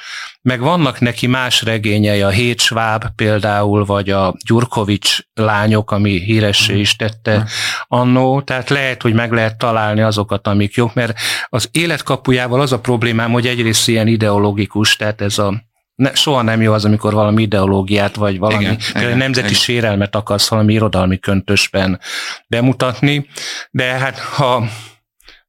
meg 0.41 0.60
vannak 0.60 1.00
neki 1.00 1.28
más 1.28 1.62
regényei, 1.62 2.22
a 2.22 2.30
Hét 2.30 2.60
Schwab 2.60 3.06
például, 3.15 3.86
vagy 3.86 4.10
a 4.10 4.36
Gyurkovics 4.45 5.19
lányok, 5.34 5.91
ami 5.91 6.19
híressé 6.19 6.80
is 6.80 6.95
tette 6.95 7.38
mm. 7.38 7.41
annó, 7.88 8.41
tehát 8.41 8.69
lehet, 8.69 9.02
hogy 9.02 9.13
meg 9.13 9.32
lehet 9.32 9.58
találni 9.58 10.02
azokat, 10.02 10.48
amik 10.48 10.74
jók, 10.74 10.93
mert 10.93 11.19
az 11.50 11.69
életkapujával 11.72 12.62
az 12.62 12.72
a 12.72 12.80
problémám, 12.80 13.32
hogy 13.32 13.48
egyrészt 13.48 13.88
ilyen 13.88 14.08
ideológikus, 14.08 14.95
tehát 14.95 15.22
ez 15.22 15.38
a 15.38 15.67
ne, 15.95 16.13
soha 16.13 16.41
nem 16.41 16.62
jó 16.62 16.74
az, 16.74 16.86
amikor 16.86 17.13
valami 17.13 17.41
ideológiát, 17.41 18.15
vagy 18.15 18.39
valami 18.39 18.63
igen, 18.63 18.78
igen, 18.93 19.17
nemzeti 19.17 19.48
igen. 19.48 19.60
sérelmet 19.60 20.15
akarsz 20.15 20.50
valami 20.50 20.74
irodalmi 20.74 21.17
köntösben 21.17 22.00
bemutatni, 22.48 23.28
de 23.72 23.84
hát 23.84 24.19
ha 24.19 24.63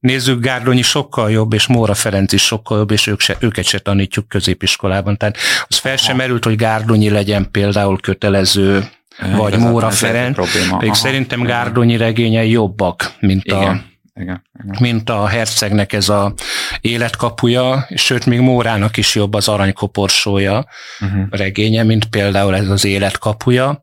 nézzük, 0.00 0.40
Gárdonyi 0.40 0.82
sokkal 0.82 1.30
jobb, 1.30 1.52
és 1.52 1.66
Móra 1.66 1.94
Ferenc 1.94 2.32
is 2.32 2.42
sokkal 2.42 2.78
jobb, 2.78 2.90
és 2.90 3.06
ők 3.06 3.20
se, 3.20 3.36
őket 3.38 3.64
se 3.64 3.78
tanítjuk 3.78 4.28
középiskolában. 4.28 5.16
Tehát 5.16 5.36
az 5.68 5.76
fel 5.76 5.96
sem 5.96 6.16
merült, 6.16 6.44
hogy 6.44 6.56
Gárdonyi 6.56 7.10
legyen 7.10 7.50
például 7.50 8.00
kötelező, 8.00 8.88
vagy 9.36 9.52
ez 9.52 9.60
Móra 9.60 9.90
Ferenc. 9.90 10.38
Még 10.80 10.94
szerintem 10.94 11.42
Gárdonyi 11.42 11.96
regényei 11.96 12.50
jobbak, 12.50 13.12
mint 13.20 13.44
igen. 13.44 13.58
a 13.58 13.88
igen, 14.20 14.42
igen. 14.64 14.76
mint 14.80 15.10
a 15.10 15.26
hercegnek 15.26 15.92
ez 15.92 16.08
a 16.08 16.34
életkapuja, 16.80 17.86
sőt, 17.94 18.26
még 18.26 18.40
Mórának 18.40 18.96
is 18.96 19.14
jobb 19.14 19.34
az 19.34 19.48
aranykoporsója 19.48 20.66
uh-huh. 21.00 21.22
regénye, 21.30 21.82
mint 21.82 22.04
például 22.04 22.56
ez 22.56 22.68
az 22.68 22.84
életkapuja. 22.84 23.82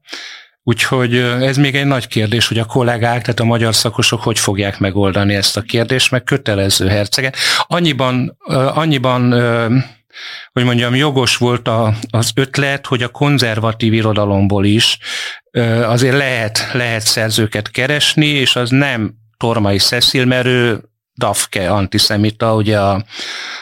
Úgyhogy 0.67 1.15
ez 1.17 1.57
még 1.57 1.75
egy 1.75 1.85
nagy 1.85 2.07
kérdés, 2.07 2.47
hogy 2.47 2.57
a 2.57 2.65
kollégák, 2.65 3.21
tehát 3.21 3.39
a 3.39 3.43
magyar 3.43 3.75
szakosok 3.75 4.21
hogy 4.21 4.39
fogják 4.39 4.79
megoldani 4.79 5.35
ezt 5.35 5.57
a 5.57 5.61
kérdést, 5.61 6.11
meg 6.11 6.23
kötelező 6.23 6.87
herceget. 6.87 7.35
Annyiban, 7.67 8.37
annyiban 8.73 9.31
hogy 10.53 10.63
mondjam, 10.63 10.95
jogos 10.95 11.37
volt 11.37 11.67
a, 11.67 11.93
az 12.09 12.31
ötlet, 12.35 12.85
hogy 12.85 13.03
a 13.03 13.07
konzervatív 13.07 13.93
irodalomból 13.93 14.65
is 14.65 14.97
azért 15.83 16.17
lehet, 16.17 16.69
lehet 16.73 17.01
szerzőket 17.01 17.71
keresni, 17.71 18.27
és 18.27 18.55
az 18.55 18.69
nem 18.69 19.13
Tormai 19.37 19.77
Cecil, 19.77 20.25
mert 20.25 20.45
ő 20.45 20.83
Dafke 21.17 21.69
antiszemita, 21.71 22.55
ugye 22.55 22.79
a, 22.79 23.03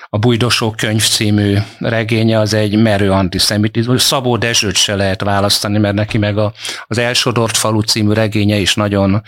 a 0.10 0.18
Bújdosó 0.18 0.72
könyv 0.72 1.04
című 1.04 1.58
regénye 1.80 2.40
az 2.40 2.54
egy 2.54 2.82
merő 2.82 3.12
antiszemitizmus. 3.12 4.02
Szabó 4.02 4.38
Dezsőt 4.38 4.76
se 4.76 4.96
lehet 4.96 5.22
választani, 5.22 5.78
mert 5.78 5.96
neki 5.96 6.18
meg 6.18 6.38
a, 6.38 6.54
az 6.88 6.98
Elsodort 6.98 7.58
falu 7.58 7.82
című 7.82 8.14
regénye 8.14 8.58
is 8.58 8.76
nagyon 8.76 9.22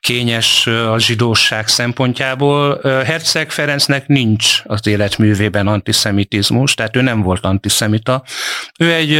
kényes 0.00 0.66
a 0.66 0.98
zsidóság 0.98 1.68
szempontjából. 1.68 2.80
Herceg 2.82 3.50
Ferencnek 3.50 4.06
nincs 4.06 4.62
az 4.64 4.86
életművében 4.86 5.66
antiszemitizmus, 5.66 6.74
tehát 6.74 6.96
ő 6.96 7.00
nem 7.00 7.22
volt 7.22 7.44
antiszemita. 7.44 8.22
Ő 8.78 8.92
egy, 8.92 9.12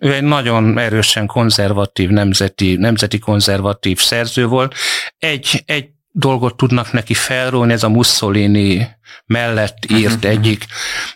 ő 0.00 0.12
egy 0.12 0.22
nagyon 0.22 0.78
erősen 0.78 1.26
konzervatív, 1.26 2.08
nemzeti, 2.08 2.76
nemzeti 2.76 3.18
konzervatív 3.18 4.00
szerző 4.00 4.46
volt. 4.46 4.74
Egy, 5.18 5.62
egy 5.66 5.88
dolgot 6.12 6.56
tudnak 6.56 6.92
neki 6.92 7.14
felróni, 7.14 7.72
ez 7.72 7.82
a 7.82 7.88
Mussolini 7.88 8.88
mellett 9.26 9.78
írt 9.90 10.14
uh-huh. 10.14 10.30
egyik 10.30 10.66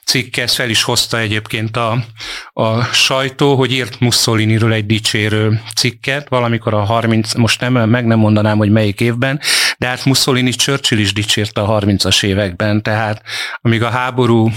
cikk, 0.04 0.36
ezt 0.36 0.54
fel 0.54 0.70
is 0.70 0.82
hozta 0.82 1.18
egyébként 1.18 1.76
a, 1.76 2.04
a 2.52 2.82
sajtó, 2.82 3.56
hogy 3.56 3.72
írt 3.72 4.00
Mussoliniről 4.00 4.72
egy 4.72 4.86
dicsérő 4.86 5.60
cikket, 5.74 6.28
valamikor 6.28 6.74
a 6.74 6.84
30, 6.84 7.34
most 7.34 7.60
nem, 7.60 7.88
meg 7.88 8.06
nem 8.06 8.18
mondanám, 8.18 8.58
hogy 8.58 8.70
melyik 8.70 9.00
évben, 9.00 9.40
de 9.78 9.86
hát 9.86 10.04
Mussolini 10.04 10.50
Churchill 10.50 10.98
is 10.98 11.12
dicsérte 11.12 11.60
a 11.60 11.80
30-as 11.80 12.24
években, 12.24 12.82
tehát 12.82 13.22
amíg 13.60 13.82
a 13.82 13.90
háború 13.90 14.50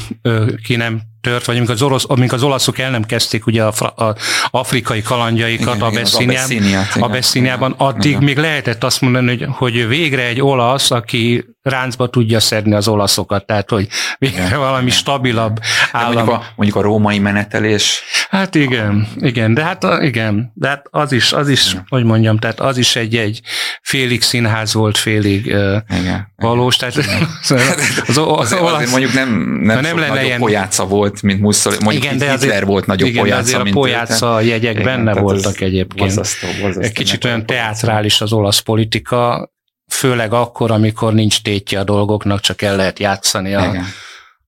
ki 0.64 0.76
nem 0.76 1.02
tört, 1.22 1.46
vagy 1.46 1.58
amikor 1.58 1.74
az, 1.74 1.82
orosz, 1.82 2.06
amikor 2.08 2.38
az 2.38 2.44
olaszok 2.44 2.78
el 2.78 2.92
nem 2.92 3.04
kezdték 3.04 3.46
ugye 3.46 3.64
a, 3.64 4.04
a 4.04 4.16
afrikai 4.50 5.02
kalandjaikat 5.02 5.76
igen, 5.76 5.82
a 5.82 7.04
Abeszíniában, 7.04 7.74
addig 7.78 8.12
igen. 8.12 8.24
még 8.24 8.38
lehetett 8.38 8.84
azt 8.84 9.02
mondani, 9.02 9.28
hogy, 9.28 9.48
hogy 9.50 9.88
végre 9.88 10.26
egy 10.26 10.42
olasz, 10.42 10.92
aki 10.92 11.46
ráncba 11.62 12.10
tudja 12.10 12.40
szedni 12.40 12.74
az 12.74 12.88
olaszokat, 12.88 13.46
tehát 13.46 13.70
hogy 13.70 13.88
végre 14.18 14.46
igen, 14.46 14.60
valami 14.60 14.86
igen, 14.86 14.98
stabilabb 14.98 15.60
állam. 15.92 16.14
Mondjuk 16.14 16.36
a, 16.36 16.46
mondjuk 16.56 16.78
a 16.78 16.82
római 16.82 17.20
menetelés. 17.20 18.04
Hát 18.30 18.56
igen, 18.56 19.08
igen, 19.16 19.54
de 19.54 19.64
hát 19.64 19.86
igen, 20.02 20.52
de 20.54 20.68
hát 20.68 20.86
az 20.90 21.12
is, 21.12 21.34
az 21.34 21.50
is, 21.50 21.72
igen. 21.72 21.86
hogy 21.90 22.04
mondjam, 22.04 22.38
tehát 22.38 22.60
az 22.60 22.78
is 22.78 22.96
egy, 22.96 23.16
egy 23.16 23.42
félig 23.82 24.22
színház 24.22 24.74
volt, 24.74 24.98
félig 24.98 25.46
igen, 25.46 26.34
valós, 26.36 26.76
tehát 26.76 26.96
igen. 26.96 27.22
az, 27.42 27.52
az, 27.52 28.18
az, 28.18 28.18
az, 28.18 28.54
olasz, 28.54 28.92
mondjuk 28.92 29.14
nem, 29.14 29.30
nem, 29.62 29.80
nem 29.80 29.98
lenne 29.98 30.24
ilyen, 30.24 30.40
volt, 30.88 31.09
volt, 31.10 31.22
mint 31.22 31.40
Mussolini. 31.40 31.84
Mondjuk 31.84 32.04
igen, 32.04 32.18
de 32.18 32.32
Hitler 32.32 32.50
azért, 32.50 32.66
volt 32.66 32.86
nagyobb 32.86 33.08
igen, 33.08 33.22
pojáca, 33.22 33.42
azért 33.42 33.64
mint 33.64 33.76
a 33.76 33.80
pojáca 33.80 34.42
jegyek 34.42 34.74
igen, 34.74 34.84
benne 34.84 35.14
voltak 35.14 35.62
egyébként. 35.62 36.00
Borzasztó, 36.00 36.48
borzasztó 36.62 36.82
Egy 36.82 36.92
kicsit 36.92 37.26
olyan 37.26 37.46
teátrális 37.46 38.22
az 38.22 38.34
olasz 38.34 38.60
politika, 38.60 39.52
főleg 39.88 40.34
akkor, 40.34 40.72
amikor 40.72 41.14
nincs 41.14 41.42
tétje 41.42 41.80
a 41.80 41.84
dolgoknak, 41.84 42.40
csak 42.40 42.62
el 42.62 42.76
lehet 42.76 43.00
játszani 43.00 43.54
a, 43.54 43.74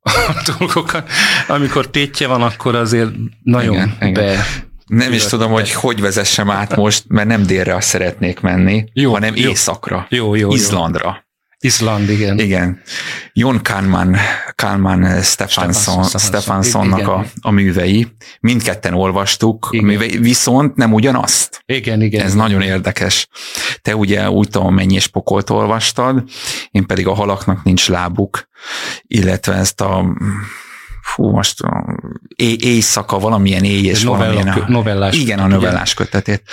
a 0.01 0.53
dolgokat. 0.57 1.09
Amikor 1.47 1.89
tétje 1.89 2.28
van, 2.28 2.41
akkor 2.41 2.76
azért 2.76 3.09
nagyon 3.43 3.74
igen, 3.74 3.95
be... 3.99 4.07
Igen. 4.07 4.39
Nem 4.86 5.14
is 5.14 5.26
tudom, 5.26 5.51
hogy 5.51 5.74
hogy 5.74 6.01
vezessem 6.01 6.49
át 6.49 6.76
most, 6.76 7.03
mert 7.07 7.28
nem 7.28 7.43
délre 7.43 7.82
szeretnék 7.82 8.39
menni, 8.39 8.86
jó, 8.93 9.12
hanem 9.12 9.36
jó. 9.36 9.49
északra, 9.49 10.07
jó, 10.09 10.36
jó, 10.36 10.53
Izlandra. 10.53 11.07
Jó. 11.07 11.31
Izland, 11.64 12.09
igen. 12.09 12.39
Igen. 12.39 12.82
Jon 13.34 13.62
Kahneman, 13.64 14.18
Kahneman 14.55 15.22
Stefansson, 15.22 16.03
Stefanssonnak 16.03 17.07
a, 17.07 17.26
a 17.41 17.51
művei. 17.51 18.07
Mindketten 18.39 18.93
olvastuk, 18.93 19.68
igen. 19.72 19.86
a 19.86 19.88
művei, 19.88 20.18
viszont 20.18 20.76
nem 20.76 20.93
ugyanazt. 20.93 21.64
Igen, 21.66 22.01
igen. 22.01 22.22
Ez 22.22 22.34
igen. 22.34 22.43
nagyon 22.43 22.62
érdekes. 22.62 23.28
Te 23.82 23.95
ugye 23.95 24.30
úgy 24.30 24.49
tudom, 24.49 24.74
mennyi 24.74 24.93
és 24.93 25.07
pokolt 25.07 25.49
olvastad, 25.49 26.24
én 26.72 26.86
pedig 26.86 27.07
a 27.07 27.14
halaknak 27.14 27.64
nincs 27.64 27.89
lábuk, 27.89 28.47
illetve 29.07 29.53
ezt 29.53 29.82
a 29.82 30.16
fú, 31.01 31.30
most 31.30 31.59
éjszaka, 32.36 33.20
valamilyen 33.20 33.64
éj 33.64 33.86
és 33.86 34.03
novella, 34.03 34.34
valamilyen... 34.34 34.66
Novellás. 34.68 35.16
Igen, 35.16 35.39
a 35.39 35.47
novellás 35.47 35.93
kötetét. 35.93 36.43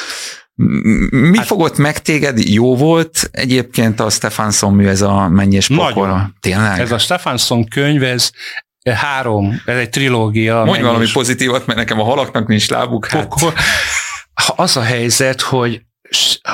Mi 1.10 1.36
hát, 1.36 1.46
fogott 1.46 1.76
meg 1.76 2.02
téged? 2.02 2.38
Jó 2.38 2.76
volt 2.76 3.28
egyébként 3.32 4.00
a 4.00 4.10
Stefansson 4.10 4.74
mű, 4.74 4.86
ez 4.86 5.02
a 5.02 5.28
mennyes 5.28 5.68
pokol? 5.68 6.34
Tényleg? 6.40 6.80
Ez 6.80 6.92
a 6.92 6.98
Stefansson 6.98 7.68
könyv, 7.68 8.02
ez 8.02 8.30
három, 8.94 9.62
ez 9.64 9.76
egy 9.76 9.88
trilógia. 9.88 10.64
Mondj 10.64 10.82
valami 10.82 11.06
pozitívat, 11.12 11.66
mert 11.66 11.78
nekem 11.78 12.00
a 12.00 12.04
halaknak 12.04 12.46
nincs 12.46 12.68
lábuk. 12.68 13.06
Hát. 13.06 13.34
Az 14.56 14.76
a 14.76 14.82
helyzet, 14.82 15.40
hogy 15.40 15.82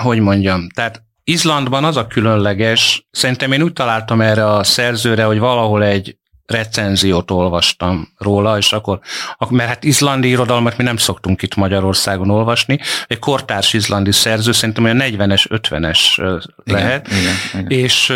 hogy 0.02 0.20
mondjam, 0.20 0.68
tehát 0.74 1.02
Izlandban 1.24 1.84
az 1.84 1.96
a 1.96 2.06
különleges, 2.06 3.06
szerintem 3.10 3.52
én 3.52 3.62
úgy 3.62 3.72
találtam 3.72 4.20
erre 4.20 4.50
a 4.50 4.64
szerzőre, 4.64 5.24
hogy 5.24 5.38
valahol 5.38 5.84
egy 5.84 6.16
recenziót 6.46 7.30
olvastam 7.30 8.08
róla, 8.18 8.58
és 8.58 8.72
akkor, 8.72 9.00
mert 9.48 9.68
hát 9.68 9.84
izlandi 9.84 10.28
irodalmat 10.28 10.76
mi 10.76 10.84
nem 10.84 10.96
szoktunk 10.96 11.42
itt 11.42 11.54
Magyarországon 11.54 12.30
olvasni, 12.30 12.78
egy 13.06 13.18
kortárs 13.18 13.72
izlandi 13.72 14.12
szerző, 14.12 14.52
szerintem 14.52 14.84
olyan 14.84 15.00
40-es, 15.00 15.46
50-es 15.48 16.16
lehet, 16.64 17.06
igen, 17.06 17.20
igen, 17.20 17.34
igen. 17.52 17.78
és 17.78 18.12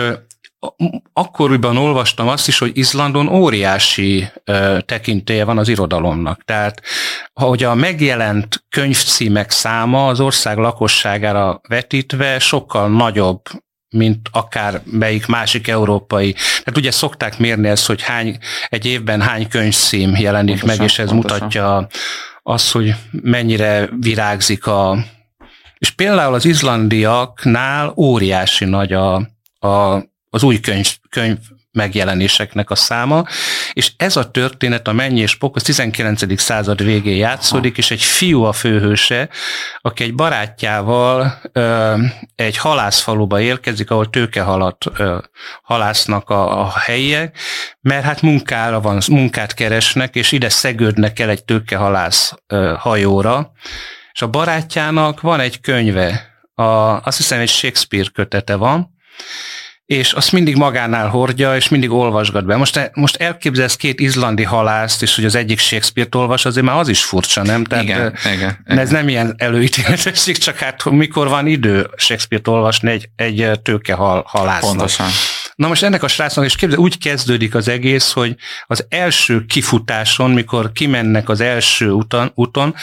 akkoriban 1.12 1.76
olvastam 1.76 2.28
azt 2.28 2.48
is, 2.48 2.58
hogy 2.58 2.70
Izlandon 2.74 3.28
óriási 3.28 4.28
uh, 4.46 4.78
tekintélye 4.80 5.44
van 5.44 5.58
az 5.58 5.68
irodalomnak. 5.68 6.44
Tehát, 6.44 6.82
hogy 7.32 7.62
a 7.62 7.74
megjelent 7.74 8.64
könyvcímek 8.68 9.50
száma 9.50 10.06
az 10.06 10.20
ország 10.20 10.56
lakosságára 10.56 11.60
vetítve 11.68 12.38
sokkal 12.38 12.88
nagyobb, 12.88 13.40
mint 13.90 14.28
akár 14.32 14.82
melyik 14.84 15.26
másik 15.26 15.68
európai. 15.68 16.32
Tehát 16.32 16.76
ugye 16.76 16.90
szokták 16.90 17.38
mérni 17.38 17.68
ezt, 17.68 17.86
hogy 17.86 18.02
hány, 18.02 18.38
egy 18.68 18.86
évben 18.86 19.20
hány 19.20 19.48
könyvszím 19.48 20.16
jelenik 20.16 20.60
pontosan, 20.60 20.76
meg, 20.76 20.88
és 20.88 20.98
ez 20.98 21.08
pontosan. 21.08 21.38
mutatja 21.38 21.88
azt, 22.42 22.72
hogy 22.72 22.94
mennyire 23.10 23.88
virágzik 24.00 24.66
a... 24.66 24.98
És 25.78 25.90
például 25.90 26.34
az 26.34 26.44
izlandiaknál 26.44 27.92
óriási 27.96 28.64
nagy 28.64 28.92
a, 28.92 29.14
a, 29.58 30.02
az 30.30 30.42
új 30.42 30.60
könyv, 30.60 30.96
könyv 31.08 31.36
megjelenéseknek 31.78 32.70
a 32.70 32.74
száma, 32.74 33.24
és 33.72 33.92
ez 33.96 34.16
a 34.16 34.30
történet 34.30 34.88
a 34.88 34.92
Mennyi 34.92 35.20
és 35.20 35.36
Pok, 35.36 35.56
az 35.56 35.62
19. 35.62 36.40
század 36.40 36.84
végén 36.84 37.16
játszódik, 37.16 37.78
és 37.78 37.90
egy 37.90 38.02
fiú 38.02 38.42
a 38.42 38.52
főhőse, 38.52 39.28
aki 39.80 40.02
egy 40.02 40.14
barátjával 40.14 41.40
ö, 41.52 41.96
egy 42.34 42.56
halászfaluba 42.56 43.40
érkezik, 43.40 43.90
ahol 43.90 44.10
tőkehalat 44.10 44.84
ö, 44.96 45.18
halásznak 45.62 46.30
a, 46.30 46.60
a 46.60 46.72
helyiek, 46.78 47.38
mert 47.80 48.04
hát 48.04 48.22
munkára 48.22 48.80
van, 48.80 49.00
munkát 49.08 49.54
keresnek, 49.54 50.14
és 50.14 50.32
ide 50.32 50.48
szegődnek 50.48 51.18
el 51.18 51.28
egy 51.28 51.44
tőkehalász 51.44 52.34
ö, 52.46 52.74
hajóra, 52.78 53.52
és 54.12 54.22
a 54.22 54.28
barátjának 54.28 55.20
van 55.20 55.40
egy 55.40 55.60
könyve, 55.60 56.36
a, 56.54 56.62
azt 57.02 57.16
hiszem 57.16 57.40
egy 57.40 57.48
Shakespeare 57.48 58.08
kötete 58.12 58.54
van, 58.54 58.96
és 59.88 60.12
azt 60.12 60.32
mindig 60.32 60.56
magánál 60.56 61.08
hordja, 61.08 61.56
és 61.56 61.68
mindig 61.68 61.90
olvasgat 61.90 62.44
be. 62.44 62.56
Most, 62.56 62.90
most 62.94 63.16
elképzelsz 63.16 63.76
két 63.76 64.00
izlandi 64.00 64.42
halászt, 64.42 65.02
és 65.02 65.14
hogy 65.14 65.24
az 65.24 65.34
egyik 65.34 65.58
Shakespeare-t 65.58 66.14
olvas, 66.14 66.44
azért 66.44 66.66
már 66.66 66.78
az 66.78 66.88
is 66.88 67.04
furcsa, 67.04 67.42
nem? 67.42 67.64
Tehát, 67.64 67.84
igen, 67.84 68.06
uh, 68.06 68.32
igen, 68.34 68.58
igen. 68.64 68.78
Ez 68.78 68.90
nem 68.90 69.08
ilyen 69.08 69.34
előítéletesség, 69.36 70.38
csak 70.38 70.56
hát 70.58 70.84
mikor 70.84 71.28
van 71.28 71.46
idő 71.46 71.90
Shakespeare-t 71.96 72.48
olvasni 72.48 72.90
egy, 72.90 73.08
egy 73.16 73.60
tőke 73.62 73.94
hal, 73.94 74.24
halásznak. 74.26 74.70
Pontosan. 74.70 75.08
Na 75.54 75.68
most 75.68 75.82
ennek 75.82 76.02
a 76.02 76.08
srácnak, 76.08 76.44
és 76.44 76.56
képzel, 76.56 76.78
úgy 76.78 76.98
kezdődik 76.98 77.54
az 77.54 77.68
egész, 77.68 78.12
hogy 78.12 78.36
az 78.66 78.86
első 78.88 79.44
kifutáson, 79.44 80.30
mikor 80.30 80.72
kimennek 80.72 81.28
az 81.28 81.40
első 81.40 81.90
úton, 81.90 82.30
úton 82.34 82.74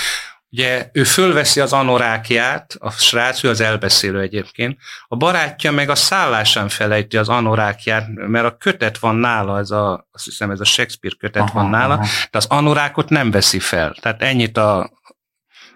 Ugye 0.55 0.89
ő 0.91 1.03
fölveszi 1.03 1.59
az 1.59 1.73
anorákját, 1.73 2.75
a 2.79 2.91
srác, 2.91 3.43
ő 3.43 3.49
az 3.49 3.61
elbeszélő 3.61 4.19
egyébként, 4.19 4.77
a 5.07 5.15
barátja 5.15 5.71
meg 5.71 5.89
a 5.89 5.95
szállásán 5.95 6.69
felejti 6.69 7.17
az 7.17 7.29
anorákját, 7.29 8.07
mert 8.13 8.45
a 8.45 8.57
kötet 8.57 8.97
van 8.97 9.15
nála, 9.15 9.59
ez 9.59 9.71
a, 9.71 10.07
azt 10.11 10.23
hiszem 10.23 10.51
ez 10.51 10.59
a 10.59 10.65
Shakespeare 10.65 11.15
kötet 11.19 11.41
aha, 11.41 11.53
van 11.53 11.69
nála, 11.69 11.93
aha. 11.93 12.05
de 12.31 12.37
az 12.37 12.45
anorákot 12.45 13.09
nem 13.09 13.31
veszi 13.31 13.59
fel. 13.59 13.95
Tehát 14.01 14.21
ennyit 14.21 14.57
a, 14.57 14.91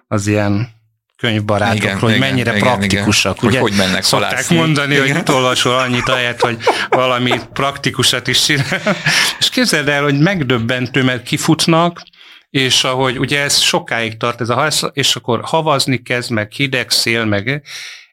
az 0.08 0.28
ilyen 0.28 0.70
könyvbarátok, 1.18 1.76
igen, 1.76 2.00
hogy 2.00 2.16
igen, 2.16 2.30
mennyire 2.30 2.56
igen, 2.56 2.64
praktikusak. 2.64 3.38
Igen. 3.38 3.50
Ugye, 3.50 3.60
hogy, 3.60 3.70
hogy 3.70 3.80
mennek 3.80 4.04
Szokták 4.04 4.30
halászni. 4.30 4.56
mondani, 4.56 4.96
igen. 4.96 5.16
hogy 5.16 5.36
olvasol 5.36 5.78
annyit 5.78 6.10
ahelyett, 6.10 6.40
hogy 6.40 6.58
valami 6.90 7.40
praktikusat 7.54 8.28
is 8.28 8.44
csinál. 8.46 8.82
És 9.40 9.50
képzeld 9.50 9.88
el, 9.88 10.04
hogy 10.04 10.20
megdöbbentő, 10.20 11.04
mert 11.04 11.24
kifutnak, 11.24 12.02
és 12.50 12.84
ahogy 12.84 13.20
ugye 13.20 13.42
ez 13.42 13.58
sokáig 13.58 14.18
tart 14.18 14.42
ez 14.42 14.50
a 14.50 14.54
halász, 14.54 14.84
és 14.94 15.16
akkor 15.16 15.42
havazni 15.44 16.02
kezd, 16.02 16.32
meg 16.32 16.52
hideg 16.52 16.90
szél, 16.90 17.26
meg 17.26 17.64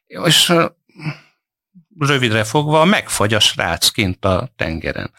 és 0.07 0.53
rövidre 1.99 2.43
fogva 2.43 2.85
megfagy 2.85 3.33
a 3.33 3.39
srác 3.39 3.89
kint 3.89 4.25
a 4.25 4.53
tengeren. 4.55 5.11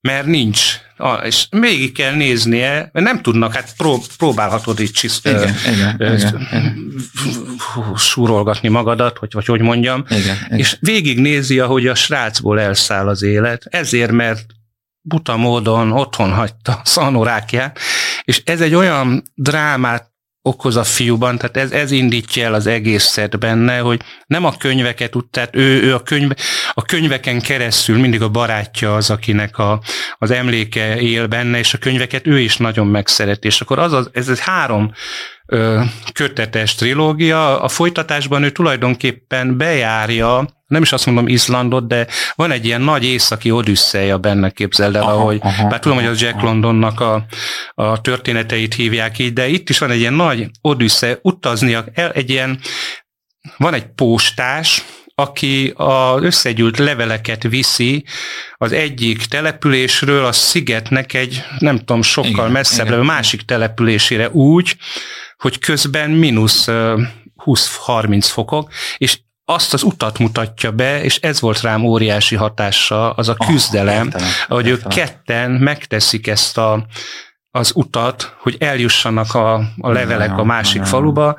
Mert 0.00 0.26
nincs. 0.26 0.80
És 1.22 1.46
végig 1.50 1.92
kell 1.92 2.14
néznie, 2.14 2.90
mert 2.92 3.06
nem 3.06 3.22
tudnak, 3.22 3.54
hát 3.54 3.76
prób, 3.76 4.02
próbálhatod 4.16 4.80
itt 4.80 4.92
csiszt, 4.92 5.26
igen, 5.26 5.54
igen, 5.72 5.94
igen, 5.94 6.46
igen. 6.50 6.92
súrolgatni 7.96 8.68
magadat, 8.68 9.18
hogy, 9.18 9.32
vagy 9.32 9.46
hogy 9.46 9.60
mondjam, 9.60 10.04
igen, 10.08 10.36
igen. 10.46 10.58
és 10.58 10.76
végig 10.80 11.20
nézi, 11.20 11.60
ahogy 11.60 11.86
a 11.86 11.94
srácból 11.94 12.60
elszáll 12.60 13.08
az 13.08 13.22
élet, 13.22 13.66
ezért, 13.70 14.10
mert 14.10 14.46
buta 15.00 15.36
módon 15.36 15.92
otthon 15.92 16.32
hagyta 16.32 16.80
szanorákját, 16.84 17.78
és 18.28 18.42
ez 18.44 18.60
egy 18.60 18.74
olyan 18.74 19.22
drámát 19.34 20.10
okoz 20.42 20.76
a 20.76 20.84
fiúban, 20.84 21.38
tehát 21.38 21.56
ez, 21.56 21.70
ez 21.70 21.90
indítja 21.90 22.44
el 22.44 22.54
az 22.54 22.66
egészet 22.66 23.38
benne, 23.38 23.78
hogy 23.78 24.00
nem 24.26 24.44
a 24.44 24.56
könyveket 24.56 25.14
tehát 25.30 25.56
ő, 25.56 25.82
ő 25.82 25.94
a, 25.94 26.02
könyv, 26.02 26.30
a 26.72 26.82
könyveken 26.82 27.40
keresztül 27.40 27.98
mindig 27.98 28.22
a 28.22 28.28
barátja 28.28 28.94
az, 28.94 29.10
akinek 29.10 29.58
a, 29.58 29.80
az 30.18 30.30
emléke 30.30 31.00
él 31.00 31.26
benne, 31.26 31.58
és 31.58 31.74
a 31.74 31.78
könyveket 31.78 32.26
ő 32.26 32.38
is 32.38 32.56
nagyon 32.56 32.86
megszeret, 32.86 33.44
és 33.44 33.60
akkor 33.60 33.78
az, 33.78 33.92
az 33.92 34.10
ez 34.12 34.28
egy 34.28 34.40
három 34.40 34.92
ö, 35.46 35.82
kötetes 36.12 36.74
trilógia, 36.74 37.60
a 37.60 37.68
folytatásban 37.68 38.42
ő 38.42 38.50
tulajdonképpen 38.50 39.56
bejárja 39.56 40.57
nem 40.68 40.82
is 40.82 40.92
azt 40.92 41.06
mondom 41.06 41.28
Izlandot, 41.28 41.86
de 41.86 42.06
van 42.34 42.50
egy 42.50 42.64
ilyen 42.64 42.80
nagy 42.80 43.04
északi 43.04 43.50
odüsszeja 43.50 44.18
benne, 44.18 44.50
képzeld 44.50 44.96
el, 44.96 45.02
aha, 45.02 45.12
ahogy, 45.12 45.38
aha, 45.42 45.68
bár 45.68 45.78
tudom, 45.78 45.98
hogy 45.98 46.06
az 46.06 46.20
Jack. 46.20 46.40
Londonnak 46.40 47.00
a, 47.00 47.24
a 47.74 48.00
történeteit 48.00 48.74
hívják 48.74 49.18
így, 49.18 49.32
de 49.32 49.48
itt 49.48 49.68
is 49.68 49.78
van 49.78 49.90
egy 49.90 49.98
ilyen 49.98 50.12
nagy 50.12 50.50
odüssze, 50.60 51.18
utaznia, 51.22 51.84
el, 51.94 52.10
egy 52.10 52.30
ilyen, 52.30 52.60
van 53.56 53.74
egy 53.74 53.86
postás, 53.86 54.84
aki 55.14 55.72
az 55.76 56.22
összegyűlt 56.22 56.78
leveleket 56.78 57.42
viszi 57.42 58.04
az 58.54 58.72
egyik 58.72 59.24
településről 59.24 60.24
a 60.24 60.32
szigetnek 60.32 61.14
egy, 61.14 61.42
nem 61.58 61.78
tudom, 61.78 62.02
sokkal 62.02 62.30
igen, 62.30 62.50
messzebb 62.50 62.86
igen. 62.86 63.04
másik 63.04 63.42
településére 63.42 64.30
úgy, 64.30 64.76
hogy 65.36 65.58
közben 65.58 66.10
mínusz 66.10 66.66
20-30 66.68 68.28
fokok, 68.30 68.72
és 68.98 69.18
azt 69.50 69.74
az 69.74 69.82
utat 69.82 70.18
mutatja 70.18 70.70
be, 70.72 71.02
és 71.02 71.16
ez 71.16 71.40
volt 71.40 71.60
rám 71.60 71.84
óriási 71.84 72.36
hatása, 72.36 73.10
az 73.10 73.28
a 73.28 73.34
küzdelem, 73.34 73.98
oh, 73.98 74.04
értelem, 74.04 74.28
ahogy 74.48 74.66
értelem. 74.66 74.90
ők 74.90 74.94
ketten 74.94 75.50
megteszik 75.50 76.26
ezt 76.26 76.58
a, 76.58 76.86
az 77.50 77.72
utat, 77.74 78.36
hogy 78.38 78.56
eljussanak 78.58 79.34
a, 79.34 79.54
a 79.78 79.90
levelek 79.90 80.38
a 80.38 80.44
másik 80.44 80.84
faluba, 80.84 81.36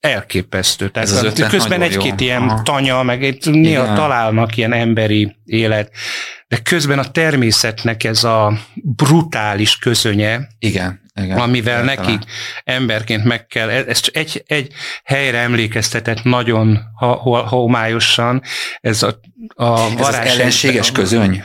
elképesztő. 0.00 0.88
Tehát 0.88 1.08
ez 1.08 1.22
az 1.24 1.46
közben 1.48 1.82
egy-két 1.82 2.20
ilyen 2.20 2.42
Aha. 2.42 2.62
tanya, 2.62 3.02
meg 3.02 3.22
itt 3.22 3.44
néha 3.44 3.94
találnak 3.94 4.56
ilyen 4.56 4.72
emberi 4.72 5.36
élet, 5.44 5.92
de 6.48 6.56
közben 6.56 6.98
a 6.98 7.10
természetnek 7.10 8.04
ez 8.04 8.24
a 8.24 8.58
brutális 8.74 9.76
közönye, 9.76 10.40
Igen. 10.58 11.00
Igen, 11.22 11.38
amivel 11.38 11.84
értelem. 11.84 12.10
nekik 12.10 12.28
emberként 12.64 13.24
meg 13.24 13.46
kell, 13.46 13.68
ez 13.68 14.00
egy, 14.12 14.44
egy 14.46 14.72
helyre 15.04 15.38
emlékeztetett 15.38 16.22
nagyon 16.22 16.78
homályosan, 17.48 18.42
ez 18.80 19.02
a, 19.02 19.20
a 19.54 19.94
varázs. 19.94 19.98
Ez 19.98 20.06
az 20.08 20.14
ellenséges 20.14 20.92
közöny? 20.92 21.42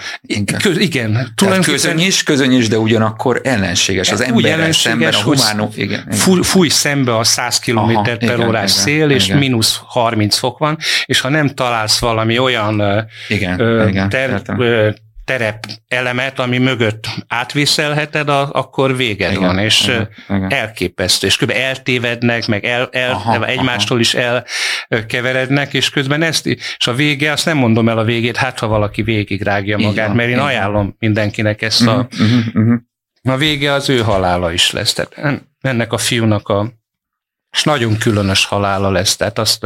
Köz, 0.61 0.78
igen. 0.78 1.34
Tehát 1.36 1.65
közöny 1.65 1.99
is, 1.99 2.24
közöny 2.24 2.51
is, 2.51 2.67
de 2.67 2.78
ugyanakkor 2.78 3.41
ellenséges. 3.43 4.11
Az 4.11 4.21
emberrel 4.21 4.71
szemben 4.71 5.13
a 5.13 5.21
humánok. 5.21 5.78
Igen, 5.78 6.11
fúj, 6.11 6.41
fúj 6.41 6.67
szembe 6.67 7.17
a 7.17 7.24
100 7.24 7.59
km 7.59 8.01
per 8.19 8.39
órás 8.39 8.71
igen, 8.71 8.84
szél, 8.84 9.09
és 9.09 9.26
igen. 9.26 9.38
mínusz 9.38 9.80
30 9.86 10.38
fok 10.38 10.57
van, 10.57 10.78
és 11.05 11.19
ha 11.19 11.30
nem 11.30 11.49
találsz 11.49 11.99
valami 11.99 12.38
olyan 12.38 13.07
igen, 13.28 13.59
ö, 13.59 13.88
igen, 13.88 14.09
ter, 14.09 14.41
ö, 14.57 14.89
terep 15.26 15.65
elemet, 15.88 16.39
ami 16.39 16.57
mögött 16.57 17.07
átviszelheted, 17.28 18.30
a, 18.30 18.51
akkor 18.51 18.95
véged 18.97 19.32
igen, 19.32 19.43
van, 19.43 19.59
és 19.59 19.84
igen, 19.84 20.09
igen. 20.30 20.51
elképesztő, 20.51 21.28
és 21.28 21.38
kb. 21.38 21.51
eltévednek, 21.55 22.47
meg 22.47 22.65
el, 22.65 22.89
el, 22.91 23.11
aha, 23.11 23.45
egymástól 23.45 23.97
aha. 23.97 24.05
is 24.05 24.13
elkeverednek, 24.88 25.74
és 25.74 25.89
közben 25.89 26.21
ezt, 26.21 26.45
és 26.47 26.88
a 26.88 26.93
vége, 26.93 27.32
azt 27.32 27.45
nem 27.45 27.57
mondom 27.57 27.89
el 27.89 27.97
a 27.97 28.03
végét, 28.03 28.38
hát 28.38 28.59
ha 28.59 28.67
valaki 28.67 29.01
végig 29.01 29.41
rágja 29.41 29.78
magát, 29.78 29.93
igen, 29.93 30.15
mert 30.15 30.30
én 30.30 30.34
igen. 30.36 30.45
ajánlom 30.45 30.95
mindenkinek 30.99 31.61
ezt 31.61 31.88
a, 31.88 32.07
uh-huh, 32.11 32.45
uh-huh. 32.53 32.80
a 33.21 33.38
vége 33.38 33.71
az 33.71 33.89
ő 33.89 33.99
halála 33.99 34.51
is 34.51 34.71
lesz. 34.71 34.93
Tehát 34.93 35.43
ennek 35.61 35.93
a 35.93 35.97
fiúnak 35.97 36.47
a 36.47 36.82
és 37.54 37.64
nagyon 37.64 37.97
különös 37.97 38.45
halála 38.45 38.91
lesz, 38.91 39.16
tehát 39.16 39.39
azt, 39.39 39.66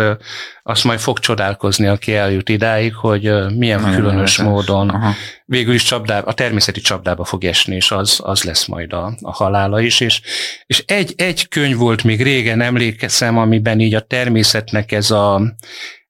azt 0.64 0.84
majd 0.84 1.00
fog 1.00 1.20
csodálkozni, 1.20 1.88
aki 1.88 2.16
eljut 2.16 2.50
idáig, 2.50 2.96
hogy 2.96 3.32
milyen 3.56 3.80
nagyon 3.82 3.96
különös 3.96 4.38
nagyon 4.38 4.52
módon 4.52 4.90
Aha. 4.90 5.14
végül 5.46 5.74
is 5.74 5.84
csapdába, 5.84 6.28
a 6.28 6.34
természeti 6.34 6.82
csapdába 6.82 7.24
fog 7.24 7.44
esni, 7.44 7.76
és 7.76 7.92
az, 7.92 8.20
az 8.24 8.44
lesz 8.44 8.66
majd 8.66 8.94
a, 8.94 9.14
a 9.22 9.32
halála 9.32 9.82
is. 9.82 10.00
És, 10.00 10.22
és 10.66 10.84
egy, 10.88 11.14
egy 11.18 11.48
könyv 11.48 11.78
volt 11.78 12.04
még 12.04 12.24
régen, 12.24 12.62
emlékezem, 12.62 13.38
amiben 13.38 13.80
így 13.80 13.94
a 13.94 14.02
természetnek 14.02 14.92
ez 14.92 15.12
a, 15.12 15.42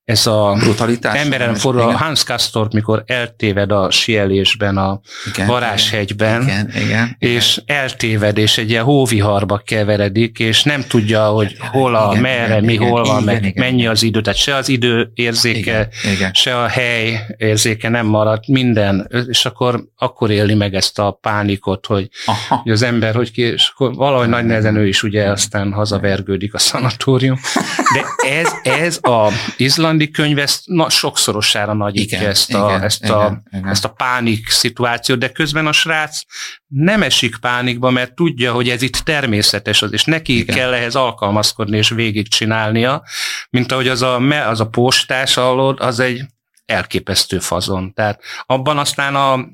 ez 0.08 0.28
a 0.28 0.56
brutalitás. 0.60 1.20
Emberen 1.20 1.56
forró, 1.56 1.80
a 1.80 1.98
Hans 1.98 2.24
Castor, 2.24 2.68
mikor 2.74 3.04
eltéved 3.06 3.72
a 3.72 3.92
sielésben, 3.92 4.78
a 4.78 5.00
igen, 5.34 5.48
varázshegyben, 5.48 6.42
igen, 6.42 6.72
igen, 6.76 7.16
és 7.20 7.58
igen. 7.58 7.78
eltéved, 7.78 8.38
és 8.38 8.58
egy 8.58 8.70
ilyen 8.70 8.84
hóviharba 8.84 9.62
keveredik, 9.66 10.40
és 10.40 10.64
nem 10.64 10.84
tudja, 10.88 11.26
hogy 11.26 11.56
hol 11.72 11.96
a, 11.96 12.10
igen, 12.12 12.22
merre, 12.22 12.46
igen, 12.46 12.64
mi, 12.64 12.74
igen, 12.74 12.88
hol 12.88 13.04
van, 13.04 13.22
igen, 13.22 13.24
meg 13.24 13.46
igen, 13.46 13.66
mennyi 13.66 13.88
az 13.88 14.04
idő, 14.04 14.22
tehát 14.22 14.40
se 14.40 14.56
az 14.56 14.70
idő 14.70 15.12
érzéke, 15.14 15.90
igen, 16.04 16.14
igen. 16.14 16.34
se 16.34 16.62
a 16.62 16.68
hely 16.68 17.20
érzéke 17.38 17.90
nem 17.90 18.06
maradt, 18.06 18.48
minden, 18.48 19.10
és 19.28 19.46
akkor, 19.46 19.84
akkor 19.96 20.32
éli 20.32 20.54
meg 20.54 20.74
ezt 20.74 21.00
a 21.00 21.12
pánikot, 21.12 21.86
hogy, 21.86 22.10
hogy 22.48 22.72
az 22.72 22.82
ember, 22.82 23.16
hogy 23.16 23.32
ki, 23.32 23.42
és 23.42 23.72
akkor 23.74 23.94
valahogy 23.94 24.30
nagy 24.30 24.46
nehezen 24.46 24.76
ő 24.76 24.88
is 24.88 25.04
ugye 25.04 25.30
aztán 25.30 25.72
hazavergődik 25.72 26.54
a 26.54 26.60
szanatórium, 26.60 27.40
de 27.96 28.30
ez, 28.30 28.48
ez 28.64 29.00
a 29.02 29.32
Izland 29.58 29.96
Gandhi 29.98 30.12
könyv 30.12 30.38
ezt 30.38 30.62
na, 30.66 30.90
sokszorosára 30.90 31.74
nagyítja 31.74 32.18
igen, 32.18 32.30
ezt, 32.30 32.54
a, 32.54 32.68
igen, 32.68 32.84
ezt, 32.84 33.04
igen, 33.04 33.16
a, 33.16 33.42
igen. 33.52 33.68
ezt 33.68 33.86
a 33.86 33.90
pánik 33.90 34.50
szituációt, 34.50 35.20
de 35.20 35.30
közben 35.30 35.68
a 35.68 35.72
srác 35.72 36.22
nem 36.68 37.04
esik 37.04 37.38
pánikba, 37.38 37.90
mert 37.90 38.16
tudja, 38.16 38.52
hogy 38.54 38.70
ez 38.70 38.82
itt 38.82 38.96
természetes, 38.96 39.82
az, 39.82 39.94
és 39.94 40.04
neki 40.04 40.38
igen. 40.38 40.56
kell 40.56 40.74
ehhez 40.74 40.96
alkalmazkodni 40.96 41.78
és 41.78 41.90
végigcsinálnia, 41.90 43.04
mint 43.50 43.72
ahogy 43.72 43.88
az 43.88 44.02
a, 44.02 44.18
az 44.50 44.60
a 44.60 44.68
postás 44.68 45.38
alól, 45.38 45.76
az 45.76 46.00
egy 46.00 46.26
elképesztő 46.66 47.40
fazon. 47.40 47.94
Tehát 47.94 48.22
abban 48.46 48.78
aztán 48.78 49.16
a 49.16 49.48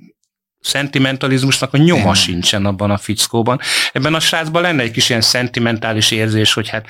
szentimentalizmusnak 0.64 1.74
a 1.74 1.78
nyoma 1.78 1.99
Igen. 1.99 2.14
sincsen 2.14 2.66
abban 2.66 2.91
a 2.91 2.97
fickóban. 2.97 3.59
Ebben 3.91 4.14
a 4.14 4.20
srácban 4.20 4.61
lenne 4.61 4.82
egy 4.82 4.91
kis 4.91 5.09
ilyen 5.09 5.22
szentimentális 5.22 6.11
érzés, 6.11 6.53
hogy 6.53 6.70
hát 6.70 6.86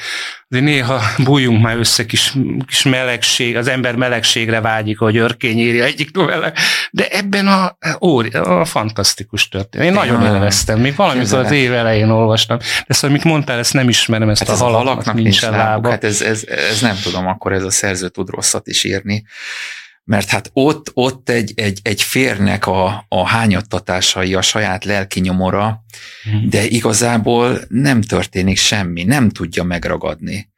de 0.53 0.59
néha 0.59 1.01
bújjunk 1.17 1.61
már 1.61 1.77
össze 1.77 2.05
kis, 2.05 2.33
kis 2.67 2.83
melegség, 2.83 3.57
az 3.57 3.67
ember 3.67 3.95
melegségre 3.95 4.61
vágyik, 4.61 4.99
hogy 4.99 5.17
örkény 5.17 5.59
írja 5.59 5.83
egyik 5.83 6.11
novelle, 6.11 6.53
de 6.91 7.07
ebben 7.07 7.47
a, 7.47 7.77
ó, 8.01 8.19
a 8.33 8.65
fantasztikus 8.65 9.49
történet. 9.49 9.87
Én 9.87 9.93
nagyon 9.93 10.25
élveztem, 10.25 10.79
még 10.79 10.95
valamit 10.95 11.31
az 11.31 11.51
év 11.51 11.73
elején 11.73 12.09
olvastam, 12.09 12.57
de 12.57 12.85
ezt, 12.87 13.03
amit 13.03 13.23
mondtál, 13.23 13.59
ezt 13.59 13.73
nem 13.73 13.89
ismerem, 13.89 14.29
ezt 14.29 14.47
hát 14.47 14.61
a 14.61 14.63
halaknak 14.63 15.15
nincs 15.15 15.41
lába. 15.41 15.89
Hát 15.89 16.03
ez, 16.03 16.21
ez, 16.21 16.43
ez, 16.69 16.81
nem 16.81 16.95
tudom, 17.03 17.27
akkor 17.27 17.53
ez 17.53 17.63
a 17.63 17.71
szerző 17.71 18.09
tud 18.09 18.29
rosszat 18.29 18.67
is 18.67 18.83
írni 18.83 19.25
mert 20.03 20.29
hát 20.29 20.49
ott, 20.53 20.91
ott 20.93 21.29
egy, 21.29 21.53
egy, 21.55 21.79
egy 21.83 22.01
férnek 22.01 22.67
a, 22.67 23.05
a 23.07 23.27
hányattatásai 23.27 24.33
a 24.33 24.41
saját 24.41 24.85
lelki 24.85 25.19
nyomora, 25.19 25.83
mhm. 26.23 26.49
de 26.49 26.65
igazából 26.65 27.59
nem 27.67 28.01
történik 28.01 28.57
semmi, 28.57 29.03
nem 29.03 29.29
tudja 29.29 29.63
megragadni 29.63 30.52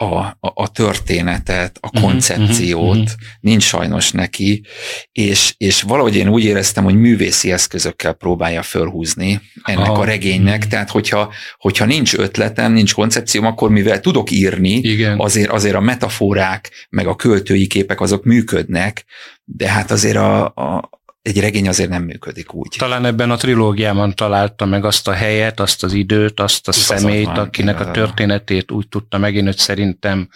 a, 0.00 0.36
a, 0.40 0.52
a 0.54 0.68
történetet, 0.68 1.78
a 1.80 1.88
mhm, 1.92 2.02
koncepciót, 2.02 2.80
uh-huh, 2.82 3.02
uh-huh. 3.02 3.20
nincs 3.40 3.62
sajnos 3.62 4.12
neki, 4.12 4.64
és, 5.12 5.54
és 5.56 5.82
valahogy 5.82 6.16
én 6.16 6.28
úgy 6.28 6.44
éreztem, 6.44 6.84
hogy 6.84 6.94
művészi 6.94 7.52
eszközökkel 7.52 8.12
próbálja 8.12 8.62
fölhúzni 8.62 9.40
ennek 9.62 9.88
ah, 9.88 9.98
a 9.98 10.04
regénynek, 10.04 10.56
uh-huh. 10.56 10.70
tehát 10.70 10.90
hogyha, 10.90 11.32
hogyha 11.56 11.84
nincs 11.84 12.14
ötletem, 12.14 12.72
nincs 12.72 12.94
koncepcióm, 12.94 13.44
akkor 13.44 13.70
mivel 13.70 14.00
tudok 14.00 14.30
írni, 14.30 14.70
Igen. 14.70 15.18
Azért, 15.18 15.50
azért 15.50 15.74
a 15.74 15.80
metaforák, 15.80 16.86
meg 16.90 17.06
a 17.06 17.16
költői 17.16 17.66
képek 17.66 18.00
azok 18.00 18.24
működnek, 18.24 19.04
de 19.44 19.70
hát 19.70 19.90
azért 19.90 20.16
a, 20.16 20.44
a, 20.44 20.88
egy 21.22 21.40
regény 21.40 21.68
azért 21.68 21.90
nem 21.90 22.02
működik 22.02 22.54
úgy. 22.54 22.74
Talán 22.78 23.04
ebben 23.04 23.30
a 23.30 23.36
trilógiában 23.36 24.14
találta 24.14 24.64
meg 24.64 24.84
azt 24.84 25.08
a 25.08 25.12
helyet, 25.12 25.60
azt 25.60 25.82
az 25.82 25.92
időt, 25.92 26.40
azt 26.40 26.68
a 26.68 27.00
van, 27.00 27.26
akinek 27.26 27.80
a 27.80 27.90
történetét 27.90 28.70
úgy 28.70 28.88
tudta 28.88 29.18
megint, 29.18 29.46
hogy 29.46 29.56
szerintem 29.56 30.28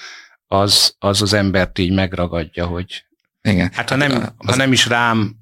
az 0.47 0.95
az, 0.99 1.23
az 1.23 1.33
embert 1.33 1.79
így 1.79 1.93
megragadja, 1.93 2.67
hogy 2.67 3.05
Igen. 3.43 3.71
hát 3.73 3.91
ha 3.91 3.97
nem, 3.97 4.11
az... 4.11 4.51
ha 4.51 4.57
nem 4.57 4.73
is 4.73 4.87
rám 4.87 5.35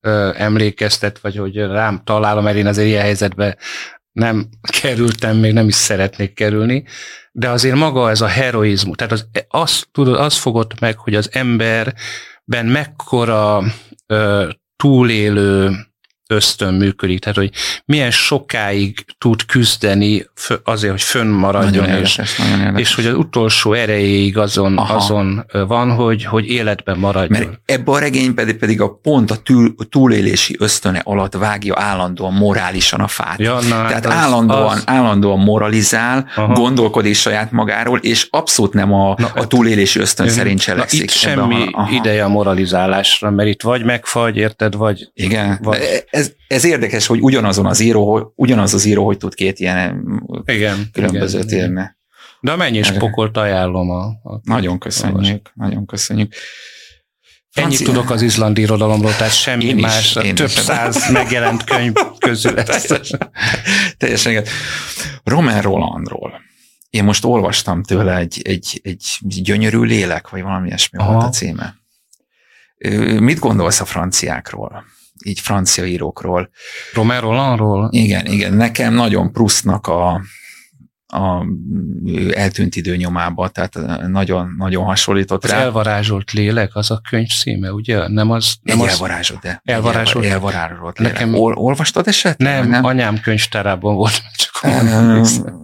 ö, 0.00 0.30
emlékeztet, 0.36 1.18
vagy 1.18 1.36
hogy 1.36 1.56
rám 1.56 2.00
találom, 2.04 2.44
mert 2.44 2.56
én 2.56 2.66
azért 2.66 2.88
ilyen 2.88 3.02
helyzetben 3.02 3.56
nem 4.12 4.48
kerültem, 4.80 5.36
még 5.36 5.52
nem 5.52 5.68
is 5.68 5.74
szeretnék 5.74 6.34
kerülni, 6.34 6.84
de 7.32 7.48
azért 7.50 7.76
maga 7.76 8.10
ez 8.10 8.20
a 8.20 8.26
heroizmus, 8.26 8.96
tehát 8.96 9.12
az, 9.12 9.26
az, 9.48 9.86
tudod, 9.92 10.20
az 10.20 10.36
fogott 10.36 10.80
meg, 10.80 10.98
hogy 10.98 11.14
az 11.14 11.28
emberben 11.32 12.66
mekkora 12.66 13.62
ö, 14.06 14.48
túlélő 14.76 15.85
ösztön 16.28 16.74
működik, 16.74 17.20
tehát 17.20 17.36
hogy 17.38 17.50
milyen 17.84 18.10
sokáig 18.10 19.04
tud 19.18 19.44
küzdeni 19.46 20.26
azért, 20.64 20.92
hogy 20.92 21.02
fönnmaradjon, 21.02 21.84
Nagyon 21.84 22.02
és, 22.02 22.16
érdekes, 22.18 22.36
nagyon 22.36 22.58
érdekes. 22.60 22.80
és 22.80 22.94
hogy 22.94 23.06
az 23.06 23.14
utolsó 23.14 23.72
erejéig 23.72 24.38
azon, 24.38 24.78
azon 24.78 25.44
van, 25.52 25.90
hogy, 25.94 26.24
hogy 26.24 26.48
életben 26.48 26.98
maradjon. 26.98 27.38
Mert 27.40 27.60
ebbe 27.64 27.92
a 27.92 27.98
regény 27.98 28.34
pedig, 28.34 28.56
pedig 28.56 28.80
a 28.80 28.88
pont 29.02 29.30
a 29.30 29.36
túl, 29.36 29.74
túlélési 29.90 30.56
ösztöne 30.58 31.00
alatt 31.04 31.34
vágja 31.34 31.74
állandóan 31.78 32.32
morálisan 32.32 33.00
a 33.00 33.08
fát. 33.08 33.38
Ja, 33.38 33.54
na, 33.54 33.68
Tehát 33.86 34.06
az, 34.06 34.12
állandóan, 34.12 34.62
az, 34.76 34.82
állandóan 34.86 35.38
moralizál, 35.38 36.28
Aha. 36.36 36.52
gondolkodik 36.52 37.14
saját 37.14 37.50
magáról, 37.52 37.98
és 37.98 38.26
abszolút 38.30 38.72
nem 38.72 38.92
a, 38.92 39.14
Na, 39.18 39.26
a 39.34 39.46
túlélési 39.46 40.00
ösztön 40.00 40.28
szerint 40.28 40.56
na, 40.58 40.62
cselekszik. 40.62 41.02
itt 41.02 41.10
semmi 41.10 41.62
a- 41.64 41.68
aha. 41.72 41.90
ideje 41.94 42.24
a 42.24 42.28
moralizálásra, 42.28 43.30
mert 43.30 43.48
itt 43.48 43.62
vagy 43.62 43.84
megfagy, 43.84 44.36
érted, 44.36 44.74
vagy 44.74 45.10
Igen, 45.14 45.58
Vagy- 45.62 45.78
De 45.78 45.86
ez, 46.16 46.32
ez 46.48 46.64
érdekes, 46.64 47.06
hogy 47.06 47.20
ugyanazon 47.20 47.66
az 47.66 47.80
író, 47.80 48.32
ugyanaz 48.36 48.74
az 48.74 48.84
író, 48.84 49.04
hogy 49.04 49.16
tud 49.16 49.34
két 49.34 49.58
ilyen 49.58 50.20
igen. 50.44 50.88
különbözőt 50.92 51.44
igen, 51.44 51.56
igen. 51.56 51.68
írni. 51.68 51.96
De 52.40 52.52
a 52.52 52.56
mennyis 52.56 52.88
Igen. 52.88 52.98
pokolt 52.98 53.36
ajánlom. 53.36 53.90
A, 53.90 54.04
a 54.04 54.40
Nagyon 54.42 54.78
köszönjük, 54.78 55.50
nagyon 55.54 55.86
köszönjük. 55.86 56.32
Ennyit 57.52 57.76
Francia- 57.76 57.86
tudok 57.94 58.10
az 58.10 58.22
izlandi 58.22 58.60
irodalomról, 58.60 59.16
tehát 59.16 59.34
semmi 59.34 59.64
Én 59.64 59.76
is, 59.76 59.82
más. 59.82 60.16
én 60.16 60.34
Több 60.34 60.46
is. 60.46 60.52
száz 60.52 61.10
megjelent 61.12 61.64
könyv 61.64 61.94
közül 62.18 62.58
ezt. 62.58 62.88
Teljesen, 62.88 63.30
teljesen 63.96 64.32
igen. 64.32 64.44
Roman 65.24 65.60
Rolandról. 65.60 66.40
Én 66.90 67.04
most 67.04 67.24
olvastam 67.24 67.82
tőle 67.82 68.16
egy, 68.16 68.40
egy, 68.44 68.80
egy 68.82 69.18
gyönyörű 69.20 69.80
lélek, 69.80 70.28
vagy 70.28 70.42
valami 70.42 70.66
ilyesmi 70.66 70.98
Aha. 70.98 71.12
volt 71.12 71.24
a 71.24 71.28
címe. 71.28 71.74
Mit 73.18 73.38
gondolsz 73.38 73.80
a 73.80 73.84
franciákról? 73.84 74.84
Így 75.24 75.40
francia 75.40 75.84
írókról. 75.84 76.50
Romer 76.94 77.20
Rolandról? 77.22 77.88
Igen, 77.92 78.26
igen, 78.26 78.52
nekem 78.52 78.94
nagyon 78.94 79.32
Prusznak 79.32 79.86
a, 79.86 80.20
a 81.06 81.46
eltűnt 82.30 82.76
idő 82.76 82.96
nyomába, 82.96 83.48
tehát 83.48 83.74
nagyon, 84.08 84.54
nagyon 84.58 84.84
hasonlított 84.84 85.44
Az 85.44 85.50
rá. 85.50 85.58
elvarázsolt 85.58 86.30
lélek, 86.32 86.74
az 86.76 86.90
a 86.90 87.00
könyv 87.08 87.28
címe, 87.28 87.72
ugye? 87.72 88.08
Nem 88.08 88.30
az... 88.30 88.54
Nem 88.62 88.80
egy 88.80 88.86
az 88.86 88.92
elvarázsolt, 88.92 89.40
de. 89.40 89.60
Elvarázsolt. 89.64 90.24
Elvarázsolt. 90.24 90.98
Nekem- 90.98 91.28
Nekem... 91.28 91.34
Ol, 91.42 91.54
olvastad 91.54 92.06
esetleg? 92.08 92.58
nem, 92.60 92.68
nem? 92.68 92.84
anyám 92.84 93.20
könyvtárában 93.20 93.94
volt, 93.94 94.22
csak 94.36 94.70
emlékszem. 94.70 95.60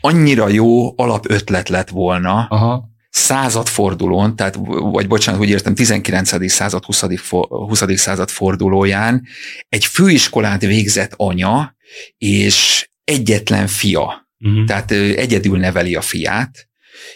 annyira 0.00 0.48
jó 0.48 0.98
alapötlet 1.00 1.68
lett 1.68 1.88
volna, 1.88 2.46
Aha. 2.50 2.94
Századfordulón, 3.16 4.36
tehát, 4.36 4.58
vagy 4.66 5.06
bocsánat, 5.08 5.40
úgy 5.40 5.48
értem, 5.48 5.74
19. 5.74 6.50
század, 6.50 6.84
20. 6.84 7.04
fo- 7.16 7.48
20. 7.48 7.82
század 7.98 8.30
fordulóján 8.30 9.26
egy 9.68 9.84
főiskolát 9.84 10.60
végzett 10.60 11.12
anya, 11.16 11.76
és 12.18 12.88
egyetlen 13.04 13.66
fia, 13.66 14.24
Uh-huh. 14.40 14.64
tehát 14.66 14.90
egyedül 14.90 15.58
neveli 15.58 15.94
a 15.94 16.00
fiát, 16.00 16.68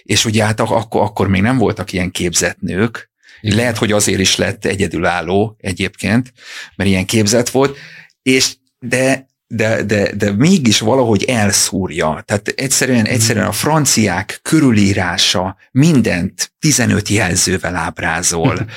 és 0.02 0.24
ugye 0.24 0.44
hát 0.44 0.60
ak- 0.60 0.70
akkor, 0.70 1.02
akkor 1.02 1.28
még 1.28 1.42
nem 1.42 1.56
voltak 1.58 1.92
ilyen 1.92 2.10
képzett 2.10 2.60
nők, 2.60 3.10
Igen. 3.40 3.56
lehet, 3.56 3.76
hogy 3.78 3.92
azért 3.92 4.20
is 4.20 4.36
lett 4.36 4.64
egyedülálló 4.64 5.56
egyébként, 5.58 6.32
mert 6.76 6.90
ilyen 6.90 7.04
képzett 7.06 7.48
volt, 7.48 7.76
és 8.22 8.56
de 8.78 9.26
de, 9.52 9.82
de, 9.82 10.12
de 10.16 10.32
mégis 10.32 10.80
valahogy 10.80 11.24
elszúrja. 11.24 12.22
Tehát 12.26 12.48
egyszerűen, 12.48 13.04
egyszerűen 13.04 13.46
a 13.46 13.52
franciák 13.52 14.38
körülírása 14.42 15.56
mindent 15.70 16.52
15 16.58 17.08
jelzővel 17.08 17.76
ábrázol. 17.76 18.58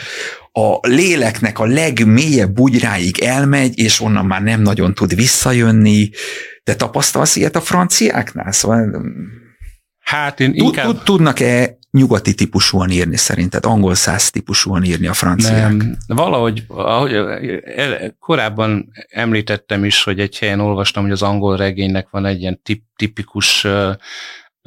A 0.55 0.87
léleknek 0.87 1.59
a 1.59 1.65
legmélyebb 1.65 2.51
bugyráig 2.51 3.19
elmegy, 3.19 3.79
és 3.79 4.01
onnan 4.01 4.25
már 4.25 4.41
nem 4.41 4.61
nagyon 4.61 4.93
tud 4.93 5.15
visszajönni. 5.15 6.09
Te 6.63 6.75
tapasztalsz 6.75 7.35
ilyet 7.35 7.55
a 7.55 7.61
franciáknál? 7.61 8.51
Szóval 8.51 9.05
Hát 9.99 10.39
én 10.39 10.53
tud, 10.53 10.65
inkább... 10.65 10.85
tud, 10.85 11.03
tudnak-e 11.03 11.77
nyugati 11.97 12.33
típusúan 12.33 12.89
írni 12.89 13.17
szerinted? 13.17 13.65
Angol 13.65 13.95
száz 13.95 14.29
típusúan 14.29 14.83
írni 14.83 15.07
a 15.07 15.13
franciák? 15.13 15.71
Nem, 15.71 15.97
valahogy, 16.07 16.63
ahogy 16.67 17.13
el- 17.75 18.15
korábban 18.19 18.91
említettem 19.09 19.85
is, 19.85 20.03
hogy 20.03 20.19
egy 20.19 20.37
helyen 20.37 20.59
olvastam, 20.59 21.03
hogy 21.03 21.11
az 21.11 21.21
angol 21.21 21.57
regénynek 21.57 22.07
van 22.09 22.25
egy 22.25 22.41
ilyen 22.41 22.59
tip, 22.63 22.83
tipikus 22.95 23.63
ö, 23.63 23.91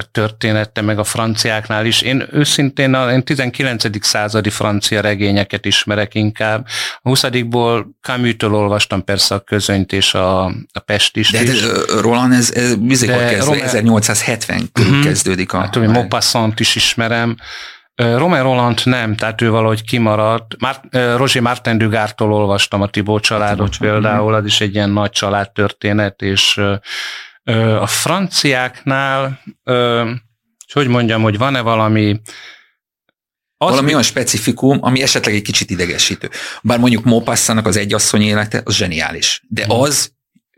története, 0.03 0.81
meg 0.81 0.99
a 0.99 1.05
franciáknál 1.05 1.87
is. 1.87 2.03
Én 2.03 2.27
őszintén 2.33 2.95
a 2.95 3.13
én 3.13 3.23
19. 3.25 4.05
századi 4.07 4.51
francia 4.51 5.01
regényeket 5.01 5.65
ismerek 5.65 6.15
inkább. 6.15 6.67
A 7.03 7.11
20-ból 7.11 7.85
Camus-től 8.01 8.55
olvastam 8.55 9.05
persze 9.05 9.35
a 9.35 9.41
közönyt 9.41 9.93
és 9.93 10.15
a, 10.15 10.45
a 10.73 10.79
Pestist 10.85 11.33
De, 11.33 11.43
is. 11.43 11.61
de 11.61 11.69
Roland, 12.01 12.33
ez, 12.33 12.53
ez 12.55 12.75
kezdve, 13.01 13.45
Romer- 13.45 13.63
1870 13.63 14.69
körül 14.73 14.93
Mhm. 14.93 15.03
kezdődik 15.03 15.53
a... 15.53 15.59
Hát, 15.59 15.87
Maupassant 15.87 16.61
is 16.61 16.75
ismerem. 16.75 17.37
Romain 17.95 18.43
Roland 18.43 18.81
nem, 18.85 19.17
tehát 19.17 19.43
ő 19.43 19.51
valahogy 19.51 19.85
kimaradt. 19.85 20.57
Már, 20.59 20.81
Roger 21.17 21.43
Martin 21.43 21.79
Dugártól 21.79 22.33
olvastam 22.33 22.83
a 22.83 22.87
Tibó 22.89 23.21
családot 23.21 23.71
Tibó 23.71 23.85
család, 23.87 23.93
például, 24.03 24.35
az 24.35 24.45
is 24.45 24.61
egy 24.61 24.75
ilyen 24.75 24.91
nagy 24.91 25.11
családtörténet, 25.11 26.23
és 26.23 26.61
a 27.81 27.87
franciáknál, 27.87 29.41
és 30.67 30.73
hogy 30.73 30.89
mondjam, 30.89 31.23
hogy 31.23 31.39
van-e 31.39 31.61
valami 31.61 32.21
az 33.59 33.69
Valami 33.69 33.85
mi- 33.87 33.91
olyan 33.93 34.03
specifikum, 34.03 34.79
ami 34.81 35.03
esetleg 35.03 35.35
egy 35.35 35.43
kicsit 35.43 35.71
idegesítő. 35.71 36.31
Bár 36.63 36.79
mondjuk 36.79 37.05
Maupassant 37.05 37.67
az 37.67 37.77
egyasszony 37.77 38.23
élete, 38.23 38.61
az 38.65 38.75
zseniális. 38.75 39.43
De 39.49 39.63
Mhm. 39.67 39.71
az 39.81 40.11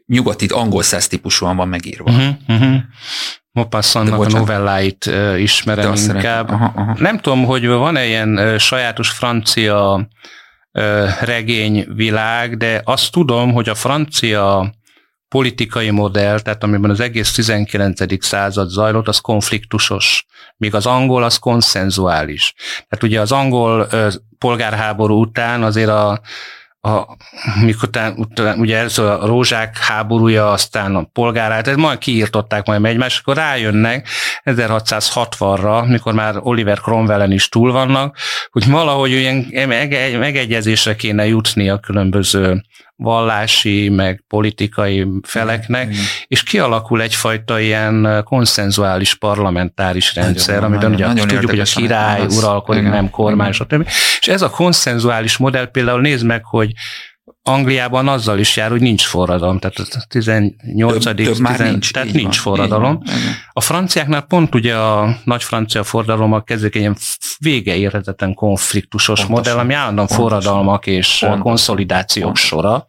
nyugati, 0.07 0.47
angol 0.47 0.83
száz 0.83 1.07
típusúan 1.07 1.57
van 1.57 1.69
megírva. 1.69 2.11
Uh-huh, 2.11 2.35
uh-huh. 2.49 2.77
A 3.53 4.39
novelláit 4.39 5.05
De 5.11 5.39
ismerem 5.39 5.95
szeretem. 5.95 6.17
inkább. 6.17 6.51
Aha, 6.51 6.73
aha. 6.77 6.97
Nem 6.99 7.19
tudom, 7.19 7.45
hogy 7.45 7.67
van-e 7.67 8.07
ilyen 8.07 8.37
ö, 8.37 8.59
sajátos 8.59 9.11
francia 9.11 10.09
ö, 10.73 11.09
regényvilág, 11.21 12.57
de 12.57 12.81
azt 12.85 13.13
tudom, 13.13 13.53
hogy 13.53 13.69
a 13.69 13.75
francia 13.75 14.75
politikai 15.29 15.91
modell, 15.91 16.41
tehát 16.41 16.63
amiben 16.63 16.91
az 16.91 17.01
egész 17.01 17.33
19. 17.33 18.25
század 18.25 18.69
zajlott, 18.69 19.09
az 19.09 19.19
konfliktusos, 19.19 20.27
míg 20.57 20.75
az 20.75 20.87
angol 20.87 21.23
az 21.23 21.37
konszenzuális. 21.37 22.55
Tehát 22.89 23.03
ugye 23.03 23.21
az 23.21 23.33
angol 23.33 23.89
polgárháború 24.39 25.21
után 25.21 25.63
azért 25.63 25.89
a 25.89 26.21
a, 26.81 27.17
mikor 27.65 27.89
után, 27.89 28.15
után, 28.17 28.59
ugye 28.59 28.79
ez 28.79 28.99
a 28.99 29.27
rózsák 29.27 29.79
háborúja, 29.79 30.51
aztán 30.51 30.97
a 30.97 31.03
polgárát, 31.03 31.69
ez 31.69 31.77
majd 31.77 31.99
kiírtották 31.99 32.67
majd 32.67 32.85
egymást, 32.85 33.21
akkor 33.21 33.37
rájönnek 33.37 34.09
1660-ra, 34.45 35.89
mikor 35.89 36.13
már 36.13 36.35
Oliver 36.39 36.79
Cromwellen 36.79 37.33
is 37.33 37.49
túl 37.49 37.73
vannak, 37.73 38.17
hogy 38.51 38.71
valahogy 38.71 39.11
ilyen 39.11 39.47
mege- 39.53 40.19
megegyezésre 40.19 40.97
kéne 40.97 41.27
jutni 41.27 41.69
a 41.69 41.79
különböző 41.79 42.63
vallási, 43.01 43.89
meg 43.89 44.25
politikai 44.29 45.07
feleknek, 45.23 45.91
Igen. 45.91 46.03
és 46.27 46.43
kialakul 46.43 47.03
egyfajta 47.03 47.61
ilyen 47.61 48.23
konszenzuális 48.25 49.15
parlamentáris 49.15 50.15
rendszer, 50.15 50.55
Nagyon, 50.55 50.71
amiben 50.73 50.93
ugye 50.93 51.07
nagyon 51.07 51.29
tudjuk, 51.29 51.51
hogy 51.51 51.61
a 51.61 51.65
király 51.65 52.21
az- 52.21 52.37
uralkodik, 52.37 52.81
igen, 52.81 52.93
nem 52.93 53.11
kormány, 53.11 53.53
igen. 53.53 53.67
stb. 53.67 53.87
És 54.21 54.29
ez 54.29 54.43
a 54.43 54.51
konszenzuális 54.51 55.37
modell 55.37 55.71
például 55.71 56.01
nézd 56.01 56.25
meg, 56.27 56.45
hogy 56.45 56.73
Angliában 57.43 58.09
azzal 58.09 58.39
is 58.39 58.57
jár, 58.57 58.71
hogy 58.71 58.81
nincs 58.81 59.05
forradalom, 59.07 59.59
tehát 59.59 59.79
a 59.79 60.05
18. 60.09 61.05
Több, 61.05 61.17
több 61.17 61.39
már 61.39 61.57
10 61.57 61.71
nincs. 61.71 61.93
tehát 61.93 62.13
nincs 62.13 62.41
van, 62.43 62.55
forradalom. 62.55 63.03
van. 63.05 63.15
A 63.53 63.61
franciáknál 63.61 64.21
pont 64.23 64.55
ugye 64.55 64.77
a 64.77 65.17
nagy 65.25 65.43
francia 65.43 65.83
forradalommal 65.85 66.45
kezdik 66.45 66.75
egy 66.75 66.81
ilyen 66.81 66.97
vége 67.39 67.77
érhetetlen 67.77 68.35
konfliktusos 68.35 69.21
Pontosan. 69.21 69.37
modell, 69.53 69.65
ami 69.65 69.75
állandóan 69.75 70.07
Pontosan. 70.07 70.31
forradalmak 70.41 70.87
és 70.87 71.17
Pontosan. 71.19 71.43
konszolidációk 71.45 72.25
Pontosan. 72.25 72.49
sora. 72.61 72.87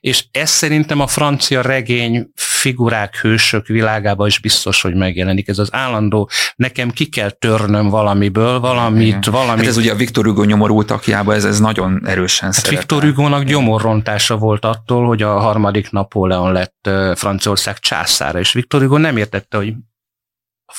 És 0.00 0.24
ez 0.30 0.50
szerintem 0.50 1.00
a 1.00 1.06
francia 1.06 1.60
regény 1.62 2.30
figurák, 2.62 3.16
hősök 3.16 3.66
világában 3.66 4.26
is 4.26 4.38
biztos, 4.38 4.82
hogy 4.82 4.94
megjelenik. 4.94 5.48
Ez 5.48 5.58
az 5.58 5.68
állandó, 5.72 6.30
nekem 6.56 6.90
ki 6.90 7.06
kell 7.08 7.30
törnöm 7.30 7.88
valamiből, 7.88 8.60
valamit, 8.60 9.06
Igen. 9.06 9.20
valamit. 9.30 9.58
Hát 9.58 9.66
ez 9.66 9.76
ugye 9.76 9.92
a 9.92 9.94
Viktor 9.94 10.24
Hugo 10.24 10.44
nyomorultakjában, 10.44 11.34
ez, 11.34 11.44
ez 11.44 11.60
nagyon 11.60 12.02
erősen 12.06 12.48
Hát 12.48 12.58
szerepel. 12.58 12.78
Viktor 12.78 13.02
Hugo-nak 13.02 13.42
gyomorrontása 13.44 14.36
volt 14.36 14.64
attól, 14.64 15.06
hogy 15.06 15.22
a 15.22 15.38
harmadik 15.38 15.90
Napóleon 15.90 16.52
lett 16.52 16.90
Franciaország 17.14 17.78
császára, 17.78 18.38
és 18.38 18.52
Viktor 18.52 18.80
Hugo 18.80 18.98
nem 18.98 19.16
értette, 19.16 19.56
hogy 19.56 19.74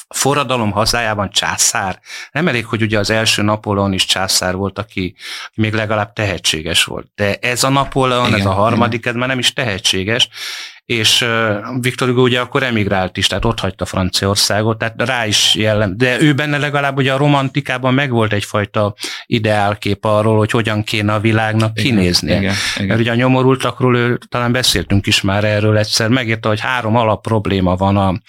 forradalom 0.09 0.71
hazájában 0.71 1.29
császár. 1.29 1.99
Nem 2.31 2.47
elég, 2.47 2.65
hogy 2.65 2.81
ugye 2.81 2.99
az 2.99 3.09
első 3.09 3.41
Napóleon 3.41 3.93
is 3.93 4.05
császár 4.05 4.55
volt, 4.55 4.79
aki 4.79 5.15
még 5.53 5.73
legalább 5.73 6.13
tehetséges 6.13 6.83
volt. 6.83 7.07
De 7.15 7.35
ez 7.35 7.63
a 7.63 7.69
Napóleon, 7.69 8.27
igen, 8.27 8.39
ez 8.39 8.45
a 8.45 8.53
harmadik, 8.53 8.99
igen. 8.99 9.13
ez 9.13 9.19
már 9.19 9.27
nem 9.27 9.39
is 9.39 9.53
tehetséges, 9.53 10.29
és 10.85 11.25
Viktor 11.79 12.07
Hugo 12.07 12.21
ugye 12.21 12.39
akkor 12.39 12.63
emigrált 12.63 13.17
is, 13.17 13.27
tehát 13.27 13.45
ott 13.45 13.59
hagyta 13.59 13.85
Franciaországot, 13.85 14.77
tehát 14.77 15.01
rá 15.05 15.25
is 15.25 15.55
jellem. 15.55 15.97
De 15.97 16.21
ő 16.21 16.33
benne 16.33 16.57
legalább 16.57 16.97
ugye 16.97 17.13
a 17.13 17.17
romantikában 17.17 17.93
megvolt 17.93 18.33
egyfajta 18.33 18.93
ideálkép 19.25 20.05
arról, 20.05 20.37
hogy 20.37 20.51
hogyan 20.51 20.83
kéne 20.83 21.13
a 21.13 21.19
világnak 21.19 21.73
kinézni. 21.73 22.31
Igen, 22.31 22.53
igen, 22.75 22.87
Mert 22.87 22.99
ugye 22.99 23.11
a 23.11 23.15
nyomorultakról 23.15 23.97
ő, 23.97 24.19
talán 24.29 24.51
beszéltünk 24.51 25.07
is 25.07 25.21
már 25.21 25.43
erről 25.43 25.77
egyszer, 25.77 26.09
megírta, 26.09 26.47
hogy 26.47 26.59
három 26.59 26.95
alap 26.95 27.21
probléma 27.21 27.75
van 27.75 27.97
a, 27.97 28.21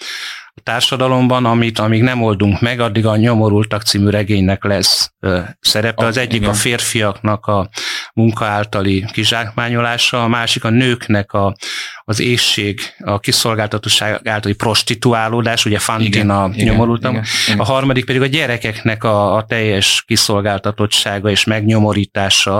a 0.57 0.61
társadalomban, 0.63 1.45
amit 1.45 1.79
amíg 1.79 2.01
nem 2.01 2.21
oldunk 2.21 2.61
meg, 2.61 2.79
addig 2.79 3.05
a 3.05 3.15
Nyomorultak 3.15 3.81
című 3.81 4.09
regénynek 4.09 4.63
lesz 4.63 5.11
ö, 5.19 5.39
szerepe. 5.59 6.05
Az 6.05 6.17
egyik 6.17 6.47
a 6.47 6.53
férfiaknak 6.53 7.45
a 7.45 7.69
munka 8.15 8.45
általi 8.45 9.05
kizsákmányolása, 9.11 10.23
a 10.23 10.27
másik 10.27 10.63
a 10.63 10.69
nőknek 10.69 11.33
a, 11.33 11.55
az 12.03 12.19
ésség, 12.19 12.79
a 12.99 13.19
kiszolgáltatottság 13.19 14.27
általi 14.27 14.53
prostituálódás, 14.53 15.65
ugye 15.65 15.79
Fantin 15.79 16.29
a 16.29 16.47
nyomorultam, 16.47 17.21
a 17.57 17.63
harmadik 17.63 18.05
pedig 18.05 18.21
a 18.21 18.25
gyerekeknek 18.25 19.03
a, 19.03 19.35
a 19.35 19.45
teljes 19.45 20.03
kiszolgáltatottsága 20.07 21.29
és 21.29 21.43
megnyomorítása, 21.43 22.57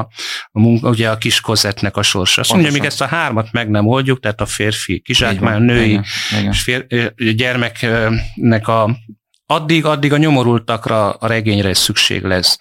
a 0.51 0.59
munka, 0.59 0.89
ugye 0.89 1.09
a 1.09 1.17
kis 1.17 1.41
kozetnek 1.41 1.97
a 1.97 2.01
sorsa. 2.01 2.41
Azt 2.41 2.51
mondja, 2.51 2.71
míg 2.71 2.83
ezt 2.83 3.01
a 3.01 3.05
hármat 3.05 3.51
meg 3.51 3.69
nem 3.69 3.87
oldjuk, 3.87 4.19
tehát 4.19 4.41
a 4.41 4.45
férfi 4.45 4.99
kizsákmány, 4.99 5.55
a 5.55 5.59
női 5.59 5.89
igen, 5.89 6.03
igen. 6.31 6.51
és 6.51 6.61
fér, 6.61 7.13
gyermeknek 7.35 8.67
a 8.67 8.97
addig, 9.45 9.85
addig 9.85 10.13
a 10.13 10.17
nyomorultakra, 10.17 11.09
a 11.09 11.27
regényre 11.27 11.69
is 11.69 11.77
szükség 11.77 12.23
lesz. 12.23 12.57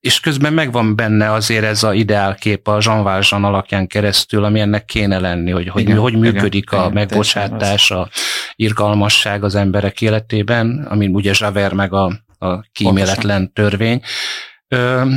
És 0.00 0.20
közben 0.20 0.52
megvan 0.52 0.96
benne 0.96 1.32
azért 1.32 1.64
ez 1.64 1.82
a 1.82 1.94
ideálkép 1.94 2.68
a 2.68 2.78
Jean 2.80 3.02
Valjean 3.02 3.44
alakján 3.44 3.86
keresztül, 3.86 4.44
ami 4.44 4.60
ennek 4.60 4.84
kéne 4.84 5.18
lenni, 5.18 5.50
hogy 5.50 5.68
hogy, 5.68 5.82
igen, 5.82 5.98
hogy 5.98 6.18
működik 6.18 6.64
igen, 6.70 6.78
a 6.78 6.82
igen, 6.82 6.94
megbocsátás, 6.94 7.90
a 7.90 8.08
irgalmasság 8.54 9.44
az 9.44 9.54
emberek 9.54 10.00
életében, 10.00 10.86
ami 10.90 11.06
ugye 11.06 11.32
Javert 11.34 11.74
meg 11.74 11.92
a, 11.92 12.24
a 12.38 12.60
kíméletlen 12.72 13.52
törvény. 13.52 14.02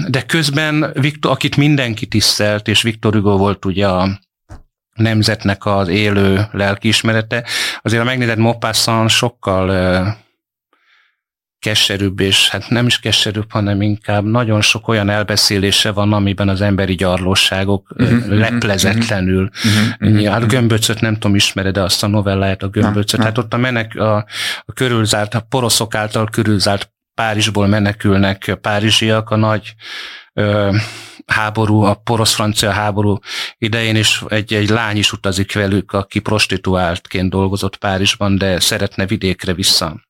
De 0.08 0.22
közben, 0.26 0.92
Viktor, 0.94 1.32
akit 1.32 1.58
mindenki 1.58 2.06
tisztelt, 2.06 2.68
és 2.68 2.82
Viktor 2.82 3.14
Hugo 3.14 3.38
volt 3.38 3.66
ugye 3.66 3.88
a 3.88 4.20
nemzetnek 4.94 5.66
az 5.66 5.88
élő 5.88 6.48
lelkiismerete, 6.52 7.46
azért 7.82 8.02
ha 8.02 8.08
megnézed 8.08 8.38
Maupassant 8.38 9.10
sokkal 9.10 9.70
keserűbb, 11.62 12.20
és 12.20 12.50
hát 12.50 12.70
nem 12.70 12.86
is 12.86 13.00
keserűbb, 13.00 13.52
hanem 13.52 13.82
inkább 13.82 14.24
nagyon 14.24 14.62
sok 14.62 14.88
olyan 14.88 15.10
elbeszélése 15.10 15.92
van, 15.92 16.14
amiben 16.14 16.50
az 16.50 16.62
emberi 16.62 16.96
gyarlóságok 16.96 17.94
uh-huh, 17.98 18.28
leplezetlenül. 18.28 19.50
Uh-huh, 19.66 20.14
uh-huh, 20.14 20.32
hát 20.32 20.48
gömböcöt 20.48 21.02
nem 21.02 21.14
tudom, 21.14 21.36
ismered 21.36 21.74
de 21.74 21.82
azt 21.82 22.04
a 22.04 22.08
novelláját, 22.08 22.64
a 22.64 22.68
gömböcöt. 22.68 23.24
Hát 23.24 23.38
ott 23.38 23.54
a, 23.54 23.58
menek, 23.58 23.96
a, 23.96 24.16
a 24.66 24.74
körülzárt, 24.74 25.34
a 25.34 25.46
poroszok 25.50 25.96
által 25.96 26.28
körülzárt 26.32 26.92
Párizsból 27.14 27.68
menekülnek 27.68 28.58
párizsiak, 28.62 29.30
a 29.30 29.36
nagy 29.36 29.76
ö, 30.34 30.76
háború, 31.26 31.82
a 31.82 31.94
porosz-francia 31.94 32.72
háború 32.72 33.18
idején 33.58 33.96
is 33.96 34.24
egy, 34.28 34.54
egy 34.54 34.70
lány 34.70 34.98
is 34.98 35.12
utazik 35.12 35.54
velük, 35.54 35.92
aki 35.92 36.20
prostituáltként 36.20 37.30
dolgozott 37.30 37.78
Párizsban, 37.78 38.38
de 38.38 38.60
szeretne 38.60 39.06
vidékre 39.06 39.54
vissza 39.54 40.10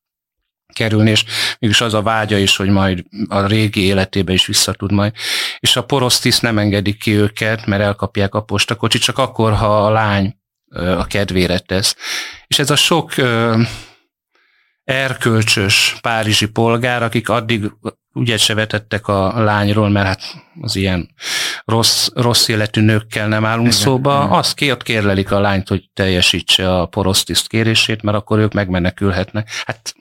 kerülni, 0.74 1.10
és 1.10 1.26
mégis 1.60 1.82
az 1.82 1.94
a 1.94 2.02
vágya 2.02 2.38
is, 2.38 2.56
hogy 2.56 2.70
majd 2.70 3.04
a 3.28 3.46
régi 3.46 3.86
életébe 3.86 4.34
is 4.34 4.46
vissza 4.46 4.74
tud 4.74 4.92
majd. 4.92 5.14
És 5.60 5.76
a 5.76 5.84
porosztiszt 5.84 6.42
nem 6.42 6.58
engedik 6.58 7.00
ki 7.00 7.12
őket, 7.12 7.66
mert 7.66 7.82
elkapják 7.82 8.36
a 8.36 8.42
postakocsit, 8.42 9.02
csak 9.02 9.18
akkor, 9.18 9.54
ha 9.54 9.86
a 9.86 9.90
lány 9.90 10.36
a 10.98 11.06
kedvére 11.06 11.60
tesz. 11.60 11.96
És 12.48 12.60
ez 12.60 12.70
a 12.70 12.76
sok 12.76 13.14
erkölcsös 14.84 15.98
párizsi 16.02 16.48
polgár, 16.48 17.04
akik 17.04 17.30
addig 17.30 17.72
ugye 18.14 18.38
se 18.38 18.54
vetettek 18.54 19.08
a 19.08 19.44
lányról, 19.44 19.90
mert 19.90 20.08
hát 20.08 20.22
az 20.62 20.76
ilyen 20.76 21.10
rossz, 21.66 22.10
rossz 22.14 22.48
életű 22.48 22.82
nőkkel 22.82 23.28
nem 23.28 23.46
állunk 23.46 23.68
igen, 23.68 23.80
szóba, 23.80 24.18
igen. 24.18 24.38
azt 24.38 24.56
ki 24.56 24.72
ott 24.72 24.84
kérlelik 24.84 25.32
a 25.32 25.40
lányt, 25.40 25.68
hogy 25.68 25.90
teljesítse 25.94 26.76
a 26.80 26.86
porosztiszt 26.86 27.48
kérését, 27.48 28.02
mert 28.02 28.18
akkor 28.18 28.40
ők 28.40 28.54
megmenekülhetnek. 28.54 29.50
Hát 29.66 29.94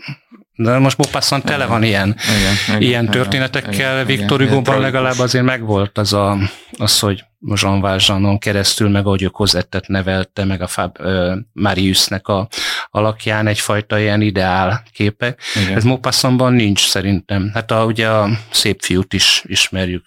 de 0.62 0.78
most 0.78 0.96
Maupassant 0.96 1.44
tele 1.44 1.66
van 1.66 1.82
ilyen, 1.82 2.16
igen, 2.38 2.80
ilyen 2.80 3.02
igen, 3.02 3.10
történetekkel. 3.10 4.02
Igen, 4.02 4.06
Viktor 4.06 4.40
Hugo-ban 4.40 4.80
legalább 4.80 5.18
azért 5.18 5.44
megvolt 5.44 5.98
az, 5.98 6.12
a, 6.12 6.38
az 6.78 6.98
hogy 6.98 7.24
Jean 7.40 7.80
Valjeanon 7.80 8.38
keresztül, 8.38 8.88
meg 8.88 9.06
ahogy 9.06 9.22
ő 9.22 9.26
Cosettet 9.26 9.88
nevelte, 9.88 10.44
meg 10.44 10.62
a 10.62 10.66
Fab 10.66 10.96
uh, 11.00 11.36
Mariusnek 11.52 12.28
a 12.28 12.48
alakján 12.90 13.46
egyfajta 13.46 13.98
ilyen 13.98 14.20
ideál 14.20 14.82
képek. 14.92 15.40
Igen. 15.62 15.76
Ez 15.76 15.84
Maupassantban 15.84 16.52
nincs 16.52 16.88
szerintem. 16.88 17.50
Hát 17.54 17.70
a, 17.70 17.84
ugye 17.84 18.08
a 18.08 18.28
szép 18.50 18.80
fiút 18.82 19.12
is 19.12 19.42
ismerjük, 19.46 20.04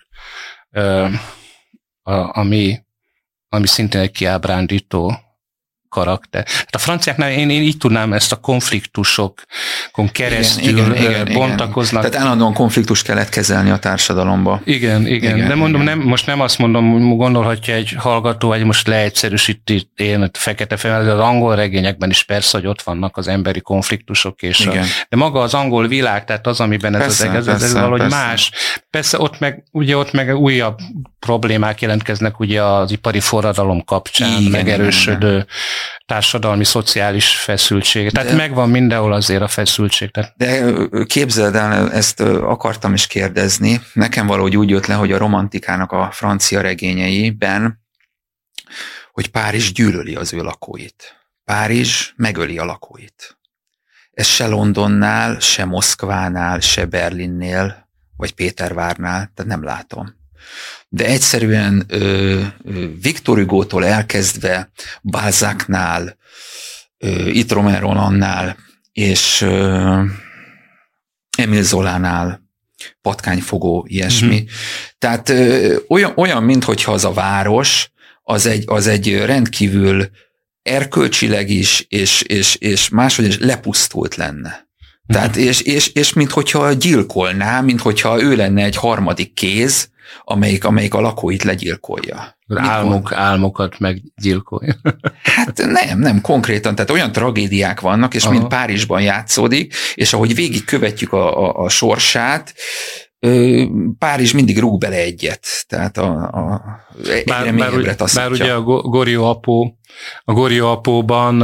uh, 0.71 1.13
a, 2.01 2.37
ami, 2.39 2.79
ami 3.49 3.67
szintén 3.67 4.01
egy 4.01 4.11
kiábrándító 4.11 5.17
karakter. 5.93 6.43
Hát 6.47 6.75
a 6.75 6.77
franciáknál 6.77 7.31
én, 7.31 7.49
én 7.49 7.61
így 7.61 7.77
tudnám 7.77 8.13
ezt 8.13 8.31
a 8.31 8.35
konfliktusokon 8.35 10.11
keresztül 10.11 10.77
igen, 10.77 10.95
igen, 10.95 11.27
igen, 11.27 11.33
bontakoznak. 11.33 12.03
Tehát 12.03 12.25
állandóan 12.25 12.53
konfliktus 12.53 13.01
kellett 13.01 13.29
kezelni 13.29 13.69
a 13.69 13.77
társadalomba. 13.77 14.61
Igen, 14.63 15.07
igen. 15.07 15.35
igen 15.35 15.47
de 15.47 15.55
mondom, 15.55 15.81
igen. 15.81 15.97
Nem, 15.97 16.07
most 16.07 16.25
nem 16.25 16.39
azt 16.41 16.57
mondom, 16.57 17.17
gondolhatja 17.17 17.73
egy 17.73 17.95
hallgató, 17.97 18.49
hogy 18.49 18.63
most 18.63 18.87
leegyszerűsíti 18.87 19.89
én 19.95 20.29
fekete 20.33 20.77
fel, 20.77 21.09
az 21.09 21.19
angol 21.19 21.55
regényekben 21.55 22.09
is 22.09 22.23
persze, 22.23 22.57
hogy 22.57 22.67
ott 22.67 22.81
vannak 22.81 23.17
az 23.17 23.27
emberi 23.27 23.61
konfliktusok, 23.61 24.41
és 24.41 24.59
igen. 24.59 24.83
a, 24.83 24.85
de 25.09 25.17
maga 25.17 25.41
az 25.41 25.53
angol 25.53 25.87
világ, 25.87 26.25
tehát 26.25 26.47
az, 26.47 26.59
amiben 26.59 26.95
ez 26.95 27.01
persze, 27.01 27.29
az 27.29 27.47
egész, 27.47 27.63
ez 27.63 27.73
valahogy 27.73 27.99
persze. 27.99 28.15
más. 28.15 28.51
Persze 28.89 29.19
ott 29.19 29.39
meg, 29.39 29.63
ugye 29.71 29.97
ott 29.97 30.11
meg 30.11 30.35
újabb 30.35 30.79
problémák 31.25 31.81
jelentkeznek 31.81 32.39
ugye 32.39 32.63
az 32.63 32.91
ipari 32.91 33.19
forradalom 33.19 33.83
kapcsán, 33.83 34.39
igen, 34.39 34.51
megerősödő 34.51 35.33
igen 35.33 35.47
társadalmi, 36.05 36.63
szociális 36.63 37.37
feszültség. 37.37 38.11
Tehát 38.11 38.29
de, 38.29 38.35
megvan 38.35 38.69
mindenhol 38.69 39.13
azért 39.13 39.41
a 39.41 39.47
feszültség. 39.47 40.11
Tehát. 40.11 40.33
De 40.37 40.73
képzeld 41.05 41.55
el, 41.55 41.91
ezt 41.91 42.19
akartam 42.21 42.93
is 42.93 43.07
kérdezni. 43.07 43.81
Nekem 43.93 44.27
valahogy 44.27 44.57
úgy 44.57 44.69
jött 44.69 44.85
le, 44.85 44.93
hogy 44.93 45.11
a 45.11 45.17
romantikának 45.17 45.91
a 45.91 46.09
francia 46.11 46.61
regényeiben, 46.61 47.81
hogy 49.11 49.27
Párizs 49.27 49.71
gyűlöli 49.71 50.15
az 50.15 50.33
ő 50.33 50.41
lakóit. 50.41 51.15
Párizs 51.45 52.13
megöli 52.15 52.57
a 52.57 52.65
lakóit. 52.65 53.37
Ez 54.11 54.27
se 54.27 54.47
Londonnál, 54.47 55.39
se 55.39 55.65
Moszkvánál, 55.65 56.59
se 56.59 56.85
Berlinnél, 56.85 57.89
vagy 58.17 58.33
Pétervárnál, 58.33 59.31
tehát 59.33 59.51
nem 59.51 59.63
látom 59.63 60.21
de 60.93 61.05
egyszerűen 61.05 61.83
ö, 61.87 62.41
Viktor 63.01 63.37
Hugo-tól 63.37 63.85
elkezdve 63.85 64.71
Balzacnál, 65.01 66.17
itt 67.25 67.51
Romero 67.51 68.09
és 68.91 69.41
ö, 69.41 70.01
Emil 71.37 71.63
Zolánál, 71.63 72.41
patkányfogó, 73.01 73.85
ilyesmi. 73.89 74.35
Uh-huh. 74.35 74.49
Tehát 74.97 75.29
ö, 75.29 75.75
olyan, 75.87 76.13
olyan 76.15 76.43
mintha 76.43 76.91
az 76.91 77.05
a 77.05 77.13
város, 77.13 77.91
az 78.23 78.45
egy, 78.45 78.63
az 78.67 78.87
egy 78.87 79.15
rendkívül 79.17 80.09
erkölcsileg 80.61 81.49
is, 81.49 81.85
és, 81.89 82.21
és, 82.21 82.55
és 82.55 82.89
máshogy 82.89 83.25
is 83.25 83.37
lepusztult 83.39 84.15
lenne. 84.15 84.67
Tehát, 85.07 85.35
és, 85.35 85.61
és, 85.61 85.87
és 85.87 86.13
minthogyha 86.13 86.73
gyilkolná, 86.73 87.61
minthogyha 87.61 88.21
ő 88.21 88.35
lenne 88.35 88.63
egy 88.63 88.75
harmadik 88.75 89.33
kéz, 89.33 89.91
amelyik, 90.23 90.65
amelyik 90.65 90.93
a 90.93 91.01
lakóit 91.01 91.43
legyilkolja. 91.43 92.37
Álmok, 92.55 93.13
álmokat 93.13 93.79
meggyilkolja. 93.79 94.75
Hát 95.23 95.57
nem, 95.57 95.99
nem 95.99 96.21
konkrétan, 96.21 96.75
tehát 96.75 96.91
olyan 96.91 97.11
tragédiák 97.11 97.79
vannak, 97.79 98.13
és 98.13 98.23
Aha. 98.23 98.31
mind 98.33 98.47
Párizsban 98.47 99.01
játszódik, 99.01 99.75
és 99.93 100.13
ahogy 100.13 100.35
végig 100.35 100.65
követjük 100.65 101.13
a, 101.13 101.43
a, 101.43 101.63
a 101.63 101.69
sorsát, 101.69 102.53
Párizs 103.97 104.31
mindig 104.31 104.59
rúg 104.59 104.79
bele 104.79 104.95
egyet, 104.95 105.45
tehát 105.67 105.97
a, 105.97 106.21
a 106.21 106.61
bár, 107.25 107.55
bár, 107.55 107.95
bár 108.13 108.31
ugye 108.31 108.53
a 108.53 108.61
Gorió 108.61 109.25
apó, 109.25 109.77
a 110.23 110.33
Gorió 110.33 110.67
apóban 110.67 111.43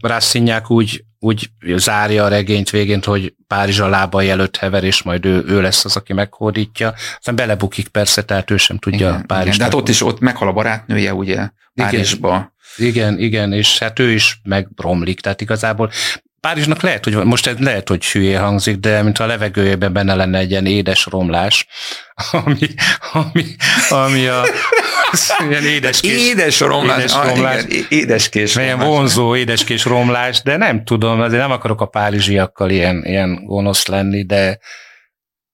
Rasszonyák 0.00 0.70
úgy 0.70 1.04
úgy 1.24 1.50
zárja 1.76 2.24
a 2.24 2.28
regényt 2.28 2.70
végén, 2.70 3.00
hogy 3.04 3.34
Párizs 3.46 3.78
a 3.78 3.88
lábai 3.88 4.30
előtt 4.30 4.56
hever, 4.56 4.84
és 4.84 5.02
majd 5.02 5.24
ő, 5.24 5.44
ő 5.46 5.60
lesz 5.60 5.84
az, 5.84 5.96
aki 5.96 6.12
meghódítja. 6.12 6.94
Aztán 7.16 7.34
belebukik 7.34 7.88
persze, 7.88 8.22
tehát 8.22 8.50
ő 8.50 8.56
sem 8.56 8.78
tudja 8.78 9.08
igen, 9.08 9.26
Párizs. 9.26 9.46
Igen, 9.46 9.58
de 9.58 9.64
hát 9.64 9.74
ott 9.74 9.88
is 9.88 10.02
ott 10.02 10.20
meghal 10.20 10.48
a 10.48 10.52
barátnője, 10.52 11.14
ugye, 11.14 11.48
Párizsba. 11.74 12.52
Igen, 12.76 13.12
igen, 13.12 13.18
igen, 13.18 13.52
és 13.52 13.78
hát 13.78 13.98
ő 13.98 14.10
is 14.10 14.40
megromlik, 14.42 15.20
tehát 15.20 15.40
igazából 15.40 15.90
Párizsnak 16.46 16.82
lehet, 16.82 17.04
hogy 17.04 17.14
most 17.14 17.54
lehet, 17.58 17.88
hogy 17.88 18.06
hülye 18.06 18.38
hangzik, 18.38 18.76
de 18.76 19.02
mint 19.02 19.18
a 19.18 19.26
levegőjében 19.26 19.92
benne 19.92 20.14
lenne 20.14 20.38
egy 20.38 20.50
ilyen 20.50 20.66
édes 20.66 21.06
romlás, 21.06 21.66
ami, 22.44 22.68
ami, 23.12 23.44
ami 23.88 24.26
a 24.26 24.42
ilyen 25.48 25.64
édeskés, 25.64 26.18
édes 26.18 26.60
romlás, 26.60 26.98
édes, 26.98 27.12
romlás, 27.12 27.62
ah, 27.62 27.70
igen, 27.70 27.86
édeskés 27.88 28.54
romlás. 28.54 28.74
Ilyen 28.74 28.88
vonzó 28.88 29.36
édeskés 29.36 29.84
romlás, 29.84 30.42
de 30.42 30.56
nem 30.56 30.84
tudom, 30.84 31.20
azért 31.20 31.40
nem 31.40 31.50
akarok 31.50 31.80
a 31.80 31.86
párizsiakkal 31.86 32.70
ilyen, 32.70 33.04
ilyen 33.04 33.44
gonosz 33.44 33.86
lenni, 33.86 34.24
de 34.24 34.58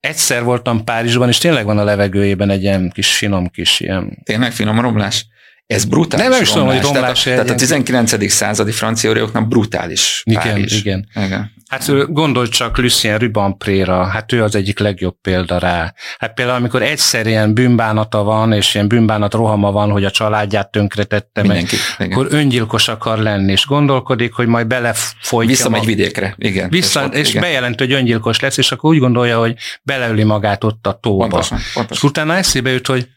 egyszer 0.01 0.43
voltam 0.43 0.84
Párizsban, 0.84 1.28
és 1.28 1.39
tényleg 1.39 1.64
van 1.64 1.78
a 1.78 1.84
levegőjében 1.84 2.51
egy 2.51 2.62
ilyen 2.62 2.91
kis 2.91 3.16
finom 3.16 3.49
kis 3.49 3.80
ilyen... 3.80 4.18
Tényleg 4.24 4.53
finom 4.53 4.80
romlás? 4.80 5.26
Ez 5.69 5.85
brutális 5.85 6.25
nem, 6.25 6.33
nem 6.33 6.43
is 6.43 6.51
tudom, 6.51 6.66
hogy 6.66 6.81
romlás. 6.81 7.23
Tehát, 7.23 7.39
a, 7.39 7.43
tehát 7.45 7.61
a 7.61 7.64
19. 7.64 8.31
századi 8.31 8.73
franciaórióknak 8.73 9.49
brutális 9.49 10.23
igen, 10.25 10.43
Párizs. 10.43 10.81
Igen, 10.81 11.09
igen. 11.14 11.53
Hát 11.69 12.12
gondolj 12.12 12.49
csak 12.49 12.79
Lucien 12.79 13.19
Rubempré-ra, 13.19 14.05
hát 14.05 14.33
ő 14.33 14.43
az 14.43 14.55
egyik 14.55 14.79
legjobb 14.79 15.16
példa 15.21 15.59
rá. 15.59 15.95
Hát 16.19 16.35
például, 16.35 16.59
amikor 16.59 16.83
egyszer 16.83 17.27
ilyen 17.27 17.55
bűnbánata 17.55 18.23
van, 18.23 18.53
és 18.53 18.75
ilyen 18.75 18.89
bűnbánat 18.89 19.35
rohama 19.35 19.73
van, 19.73 19.91
hogy 19.91 20.05
a 20.05 20.11
családját 20.11 20.71
tönkretette 20.71 21.43
Mindenki, 21.43 21.77
meg, 21.99 22.09
igen. 22.09 22.19
akkor 22.19 22.33
öngyilkos 22.39 22.89
akar 22.89 23.19
lenni, 23.19 23.53
és 23.53 23.66
gondolkodik, 23.66 24.33
hogy 24.33 24.47
majd 24.47 24.66
belefolytja. 24.66 25.51
Visszamegy 25.51 25.85
vidékre, 25.85 26.35
igen. 26.39 26.69
Vissza, 26.69 27.01
és, 27.01 27.07
ott, 27.07 27.14
és 27.14 27.29
igen. 27.29 27.43
bejelent, 27.43 27.79
hogy 27.79 27.93
öngyilkos 27.93 28.41
lesz, 28.41 28.57
és 28.57 28.73
akkor 28.73 28.91
úgy 28.91 28.99
gondolja, 28.99 29.39
hogy 29.39 29.55
beleöli 29.83 30.25
magát 30.25 30.64
ott 30.64 30.87
a 30.87 30.99
tóba. 31.03 31.27
Pontosan, 31.27 31.59
pontosan. 31.75 31.97
És 31.97 32.03
utána 32.03 32.37
eszébe 32.37 32.71
jut, 32.71 32.87
hogy 32.87 33.09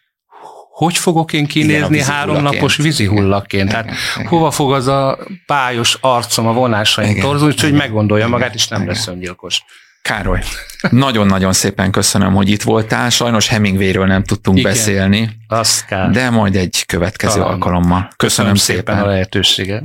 hogy 0.85 0.97
fogok 0.97 1.33
én 1.33 1.45
kinézni 1.45 1.95
Igen, 1.95 2.07
háromnapos 2.07 2.75
vízihullaként? 2.75 3.69
Tehát 3.69 3.85
Igen. 4.15 4.27
hova 4.27 4.51
fog 4.51 4.73
az 4.73 4.87
a 4.87 5.19
pályos 5.45 5.97
arcom 6.01 6.47
a 6.47 6.53
vonásaim 6.53 7.19
torzulni, 7.19 7.55
hogy 7.61 7.73
meggondolja 7.73 8.27
magát, 8.27 8.53
és 8.53 8.67
nem 8.67 8.81
Igen. 8.81 8.93
lesz 8.93 9.07
öngyilkos. 9.07 9.63
Károly, 10.01 10.39
nagyon-nagyon 10.89 11.53
szépen 11.53 11.91
köszönöm, 11.91 12.33
hogy 12.33 12.49
itt 12.49 12.61
voltál. 12.61 13.09
Sajnos 13.09 13.47
Hemingwayről 13.47 14.05
nem 14.05 14.23
tudtunk 14.23 14.57
Igen, 14.57 14.71
beszélni, 14.71 15.29
azt 15.47 15.85
kell. 15.85 16.11
de 16.11 16.29
majd 16.29 16.55
egy 16.55 16.83
következő 16.85 17.33
Talán. 17.39 17.53
alkalommal. 17.53 18.09
Köszönöm, 18.15 18.15
köszönöm 18.17 18.55
szépen. 18.55 18.95
szépen 18.95 19.03
a 19.03 19.07
lehetőséget. 19.07 19.83